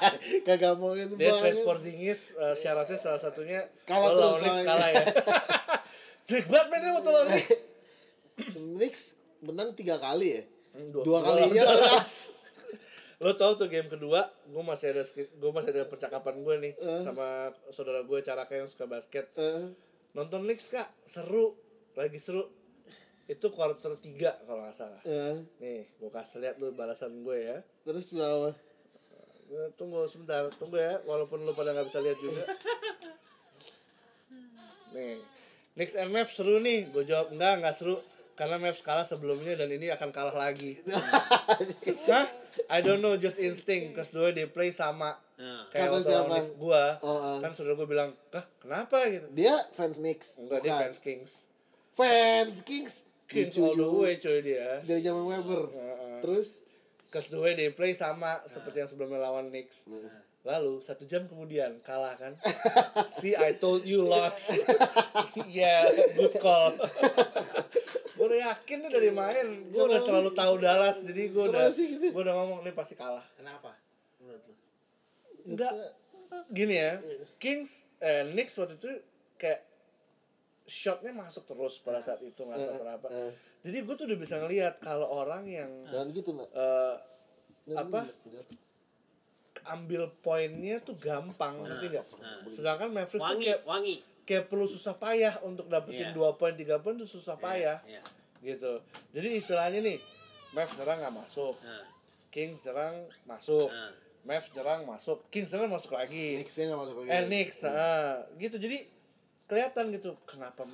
kagak 0.48 0.80
gitu 0.80 1.14
Dia 1.20 1.36
trade 1.36 1.60
banget 1.60 1.64
Porzingis 1.64 2.32
eh, 2.32 2.54
syaratnya 2.56 2.96
salah 2.96 3.20
satunya 3.20 3.60
kalau 3.84 4.16
lawan 4.16 4.40
Knicks 4.40 4.60
kalah 4.64 4.88
ya. 4.88 5.04
Trick 6.26 6.46
banget 6.48 6.66
mainnya 6.72 6.96
waktu 6.96 7.10
lawan 7.10 7.28
Knicks. 7.28 7.58
Knicks 8.56 9.02
menang 9.42 9.76
tiga 9.76 10.00
kali 10.00 10.40
ya 10.40 10.42
Dua- 10.88 11.04
dua, 11.04 11.18
dua- 11.20 11.22
kalinya 11.22 11.62
keras 11.76 12.40
Lo 13.22 13.38
tau 13.38 13.54
tuh 13.54 13.70
game 13.70 13.86
kedua, 13.86 14.18
gue 14.50 14.62
masih 14.66 14.90
ada 14.90 15.06
gue 15.14 15.50
masih 15.54 15.70
ada 15.70 15.86
percakapan 15.86 16.42
gue 16.42 16.54
nih 16.58 16.72
sama 16.98 17.54
saudara 17.70 18.02
gue 18.02 18.18
cara 18.18 18.42
yang 18.50 18.66
suka 18.66 18.90
basket. 18.90 19.30
Eh, 19.38 19.70
Nonton 20.10 20.42
Knicks 20.42 20.66
kak, 20.66 20.90
seru, 21.06 21.54
lagi 21.94 22.18
seru. 22.18 22.50
Itu 23.32 23.48
quarter 23.48 23.96
3 23.96 24.44
kalau 24.44 24.60
nggak 24.62 24.76
salah. 24.76 25.00
eh, 25.02 25.40
Nih, 25.56 25.88
gue 25.90 26.10
kasih 26.10 26.38
lihat 26.38 26.56
lu 26.56 26.70
balasan 26.72 27.24
gue 27.24 27.38
ya. 27.38 27.58
terus 27.82 28.08
berapa 28.08 28.52
Tunggu 29.74 30.04
sebentar, 30.06 30.48
tunggu 30.54 30.76
ya, 30.76 30.96
walaupun 31.02 31.40
lu 31.40 31.52
pada 31.52 31.72
nggak 31.72 31.84
bisa 31.84 32.00
lihat 32.00 32.16
juga. 32.18 32.44
Nih, 34.92 35.20
Knicks 35.74 35.92
and 35.94 36.08
Mavs 36.08 36.32
seru 36.32 36.56
nih. 36.58 36.88
Gue 36.88 37.04
jawab 37.04 37.32
enggak, 37.32 37.60
nggak 37.60 37.74
seru. 37.74 37.96
Karena 38.32 38.56
Mavs 38.56 38.80
kalah 38.80 39.04
sebelumnya 39.04 39.52
dan 39.54 39.68
ini 39.68 39.88
akan 39.88 40.08
kalah 40.08 40.32
lagi. 40.32 40.80
Terus, 40.80 42.00
Hah? 42.08 42.24
I 42.68 42.80
don't 42.80 43.00
know, 43.00 43.16
just 43.16 43.36
instinct. 43.36 43.92
Cause 43.92 44.08
dua 44.08 44.32
they 44.32 44.48
play 44.48 44.72
sama. 44.72 45.16
Nah. 45.36 45.68
Kayak 45.68 45.80
Kata 45.82 45.92
waktu 45.94 46.08
siapa? 46.08 46.28
Knicks 46.30 46.50
gua. 46.56 46.84
Oh, 47.00 47.18
ah. 47.18 47.38
Kan 47.40 47.52
saudara 47.52 47.74
gue 47.74 47.84
bilang, 47.84 48.10
Kah, 48.28 48.44
kenapa 48.56 49.04
gitu? 49.04 49.28
dia 49.32 49.52
fans 49.72 49.96
Knicks 49.98 50.36
Enggak, 50.38 50.60
dia 50.62 50.72
fans 50.78 50.96
Kings. 50.96 51.32
fans 51.92 52.56
Kings 52.62 53.04
Kings 53.32 53.56
Lucu 53.56 53.64
all 53.64 53.76
the 53.80 53.88
way 54.04 54.14
coy 54.20 54.38
dia. 54.44 54.84
dari 54.84 55.00
zaman 55.00 55.24
Weber 55.24 55.72
Heeh. 55.72 56.20
terus 56.20 56.62
Cause 57.12 57.28
the 57.28 57.36
way 57.36 57.52
they 57.52 57.68
play 57.68 57.92
sama 57.92 58.40
seperti 58.48 58.80
yang 58.80 58.88
sebelumnya 58.88 59.20
lawan 59.20 59.52
Knicks. 59.52 59.84
Lalu 60.48 60.80
satu 60.80 61.04
jam 61.04 61.28
kemudian 61.28 61.76
kalah 61.84 62.16
kan. 62.16 62.32
See 63.20 63.36
I 63.36 63.60
told 63.60 63.84
you 63.84 64.00
lost. 64.00 64.48
yeah, 65.52 65.84
good 66.16 66.32
call. 66.40 66.72
gue 68.16 68.24
udah 68.24 68.40
yakin 68.48 68.88
nih 68.88 68.90
dari 68.90 69.10
main. 69.12 69.68
Gue 69.68 69.92
udah 69.92 70.00
terlalu 70.00 70.32
tahu 70.32 70.56
Dallas 70.56 71.04
jadi 71.04 71.28
gue 71.36 71.44
udah 71.52 71.68
gitu? 71.68 72.00
gue 72.00 72.22
udah 72.24 72.32
ngomong 72.32 72.64
nih 72.64 72.72
pasti 72.72 72.96
kalah. 72.96 73.28
Kenapa? 73.36 73.76
Menurut 74.16 74.42
lu? 74.48 74.54
Enggak. 75.52 75.72
Gini 76.48 76.80
ya. 76.80 76.96
Kings 77.36 77.84
eh 78.00 78.24
Knicks 78.24 78.56
waktu 78.56 78.80
itu 78.80 78.88
kayak 79.36 79.68
shotnya 80.64 81.10
masuk 81.12 81.42
terus 81.44 81.78
pada 81.78 81.98
saat 81.98 82.20
itu 82.20 82.38
nggak 82.38 82.56
tahu 82.56 82.74
kenapa. 82.78 83.06
eh. 83.10 83.32
Jadi 83.62 83.78
gue 83.80 83.94
tuh 83.94 84.06
udah 84.06 84.18
bisa 84.18 84.34
ngelihat 84.36 84.74
kalau 84.78 85.06
orang 85.12 85.42
yang 85.44 85.70
jangan 85.86 86.08
gitu 86.10 86.30
eh, 86.34 86.94
apa 87.72 88.00
ambil 89.62 90.10
poinnya 90.18 90.82
tuh 90.82 90.98
gampang 90.98 91.62
ngerti 91.62 91.86
nggak? 91.88 92.06
sedangkan 92.50 92.90
Mavericks 92.90 93.22
tuh 93.22 93.38
kayak 93.38 93.62
wangi. 93.62 94.02
kayak 94.22 94.50
perlu 94.50 94.66
susah 94.66 94.94
payah 94.96 95.38
untuk 95.42 95.66
dapetin 95.66 96.10
Iya. 96.10 96.14
dua 96.14 96.34
poin 96.34 96.50
tiga 96.52 96.82
poin 96.82 96.98
tuh 96.98 97.06
susah 97.06 97.38
payah 97.38 97.78
Iya. 97.86 98.02
gitu. 98.42 98.82
Jadi 99.14 99.38
istilahnya 99.38 99.78
nih 99.80 99.98
Mavs 100.52 100.74
nyerang 100.74 100.98
nggak 101.00 101.14
masuk. 101.16 101.54
Nah, 101.62 101.86
Kings 102.28 102.60
nyerang 102.60 102.96
masuk. 103.24 103.70
Nah. 103.70 103.88
Mavs 104.22 104.48
nyerang 104.52 104.84
masuk. 104.84 105.18
Kings 105.30 105.48
nyerang 105.48 105.70
masuk 105.70 105.94
lagi. 105.94 106.36
Knicksnya 106.36 106.68
nggak 106.68 106.80
masuk 106.82 106.96
lagi. 106.98 107.08
Eh 107.08 107.22
Knicks 107.24 107.58
ah, 107.64 108.14
gitu. 108.36 108.56
Jadi 108.58 108.78
kelihatan 109.52 109.92
gitu 109.92 110.16
kenapa 110.24 110.64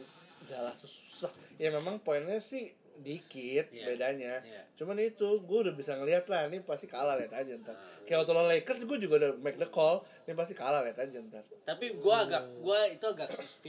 Dallas 0.44 0.78
tuh 0.78 0.86
susah 0.86 1.28
ya 1.56 1.68
memang 1.68 1.98
poinnya 1.98 2.38
sih 2.38 2.70
dikit 2.96 3.70
Iya. 3.70 3.84
bedanya 3.84 4.34
Iya. 4.40 4.62
cuman 4.74 4.98
itu 4.98 5.22
gue 5.40 5.58
udah 5.60 5.70
bisa 5.72 5.94
ngeliat 5.94 6.26
lah 6.26 6.46
ini 6.46 6.58
pasti 6.60 6.86
kalah 6.86 7.14
lihat 7.14 7.30
aja 7.32 7.54
ntar 7.56 7.74
kayak 8.02 8.18
waktu 8.20 8.32
lawan 8.32 8.48
Lakers 8.48 8.82
gue 8.82 8.98
juga 8.98 9.14
udah 9.18 9.32
make 9.36 9.54
the 9.54 9.66
call 9.68 9.98
ini 10.24 10.34
pasti 10.34 10.50
kalah 10.52 10.82
lihat 10.82 10.98
aja 11.00 11.18
ntar 11.20 11.42
Tapi 11.62 11.94
gua 11.96 12.24
agak 12.24 12.42
gua 12.58 12.86
itu 12.86 13.04
agak 13.04 13.28
50-50 13.28 13.62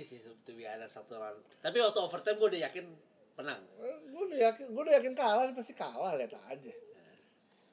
sih 0.00 0.18
to 0.40 0.52
be 0.52 0.62
honest 0.62 0.94
satu 0.94 1.16
lawan. 1.16 1.34
Tapi 1.58 1.74
waktu 1.76 1.98
overtime 1.98 2.36
gua 2.36 2.48
udah 2.48 2.62
yakin 2.62 2.84
menang. 3.34 3.62
gue 4.04 4.22
udah 4.24 4.38
yakin 4.44 4.64
gue 4.68 4.82
udah 4.84 4.94
yakin 4.94 5.12
kalah 5.12 5.42
ini 5.42 5.54
pasti 5.54 5.72
kalah 5.72 6.14
lihat 6.14 6.34
aja 6.44 6.74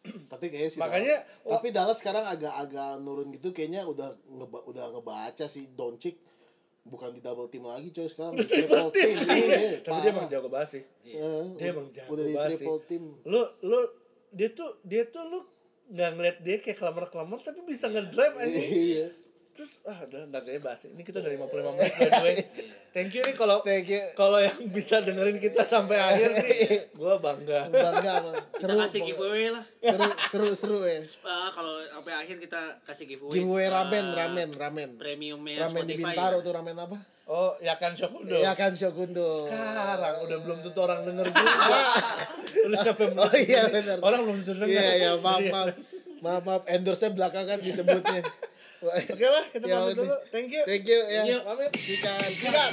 tapi 0.32 0.46
kayaknya 0.48 0.70
sih 0.72 0.80
Makanya- 0.80 1.22
Dallas- 1.22 1.52
tapi 1.52 1.68
Dallas 1.70 1.98
sekarang 1.98 2.24
agak-agak 2.24 2.92
nurun 3.00 3.30
gitu 3.32 3.50
kayaknya 3.52 3.82
udah 3.84 4.10
ngeba, 4.28 4.60
udah 4.64 4.86
ngebaca 4.92 5.46
sih 5.46 5.66
Doncic 5.68 6.18
bukan 6.86 7.10
di 7.12 7.20
double 7.20 7.50
team 7.50 7.66
lagi 7.66 7.90
coy 7.90 8.06
sekarang 8.06 8.34
di 8.40 8.46
triple 8.46 8.94
team. 8.94 9.18
iya. 9.26 9.82
Tapi 9.82 9.98
dia 10.06 10.12
emang 10.14 10.30
jago 10.30 10.48
banget 10.54 10.70
sih 10.80 10.84
Eh, 11.06 11.44
dia 11.58 11.74
emang 11.74 11.90
jago 11.90 12.10
udah 12.14 12.26
di 12.26 12.36
triple 12.38 12.80
team. 12.86 13.04
Lu 13.26 13.42
lu 13.66 13.80
dia 14.30 14.50
tuh 14.54 14.70
dia 14.86 15.04
tuh 15.10 15.26
lu 15.26 15.40
nggak 15.86 16.10
ngeliat 16.18 16.38
dia 16.42 16.58
kayak 16.62 16.78
kelamar 16.82 17.06
kelamar 17.14 17.38
tapi 17.42 17.62
bisa 17.62 17.86
ngedrive 17.90 18.36
aja 18.42 18.58
iya 18.58 19.08
terus 19.56 19.80
ah 19.88 19.96
udah 20.04 20.28
ntar 20.28 20.44
deh 20.44 20.60
bahas 20.60 20.84
ini 20.84 21.00
kita 21.00 21.24
udah 21.24 21.32
55 21.48 21.48
menit 21.74 21.94
by 21.96 22.10
the 22.12 22.22
way 22.22 22.36
thank 22.92 23.08
you 23.10 23.24
nih 23.24 23.32
kalau 23.34 23.64
kalau 24.12 24.36
yang 24.38 24.52
bisa 24.68 25.00
dengerin 25.00 25.40
kita 25.40 25.64
sampai 25.64 25.96
akhir 25.96 26.28
nih 26.38 26.92
gue 26.92 27.14
bangga 27.18 27.72
Bangga 27.72 28.14
Bang. 28.20 28.36
Kita 28.52 28.68
Seru. 28.68 28.76
kasih 28.78 29.02
giveaway 29.06 29.48
lah. 29.48 29.64
Seru 29.80 30.08
seru 30.28 30.50
seru 30.52 30.80
ya. 30.84 31.00
Ah, 31.24 31.52
kalau 31.52 31.72
sampai 31.86 32.14
akhir 32.18 32.36
kita 32.38 32.62
kasih 32.84 33.06
giveaway. 33.06 33.36
Giveaway 33.36 33.68
Ah, 33.68 33.84
ramen, 33.84 34.06
ramen, 34.12 34.50
ramen. 34.52 34.90
Premiumnya 34.96 35.64
Ramen 35.64 35.84
di 35.84 35.96
Spotify. 35.96 36.16
Bintaro 36.16 36.38
tuh 36.40 36.52
ramen 36.52 36.76
apa? 36.76 36.98
oh 37.26 37.58
ya 37.58 37.74
kan 37.76 37.90
Shokundo 37.92 38.38
Ya 38.38 38.54
kan 38.54 38.70
Shogundo. 38.72 39.26
sekarang 39.42 40.16
udah 40.22 40.38
belum 40.46 40.58
tentu 40.62 40.80
orang 40.80 41.00
denger 41.04 41.26
juga 41.26 41.80
udah 42.70 42.80
sampai 42.86 43.06
Oh 43.18 43.34
iya 43.36 43.62
benar. 43.66 43.98
orang 44.00 44.20
belum 44.24 44.38
tentu 44.44 44.62
denger 44.62 44.70
Iya 44.70 44.88
iya 44.94 45.12
maaf 45.18 45.42
maaf. 45.48 45.68
Maaf 46.22 46.42
maaf 46.44 46.64
endorse-nya 46.68 47.12
belakangan 47.12 47.60
disebutnya. 47.60 48.22
oke 48.90 49.26
lah 49.26 49.46
kita 49.50 49.66
Ya 49.66 49.76
pamit 49.82 49.96
dulu 49.98 50.16
thank 50.30 50.50
you 50.54 50.64
Thank 50.66 50.86
you 50.86 51.00
ya. 51.10 51.40
Pamit 51.42 51.72
Sikat. 51.74 52.30
Sikat. 52.30 52.72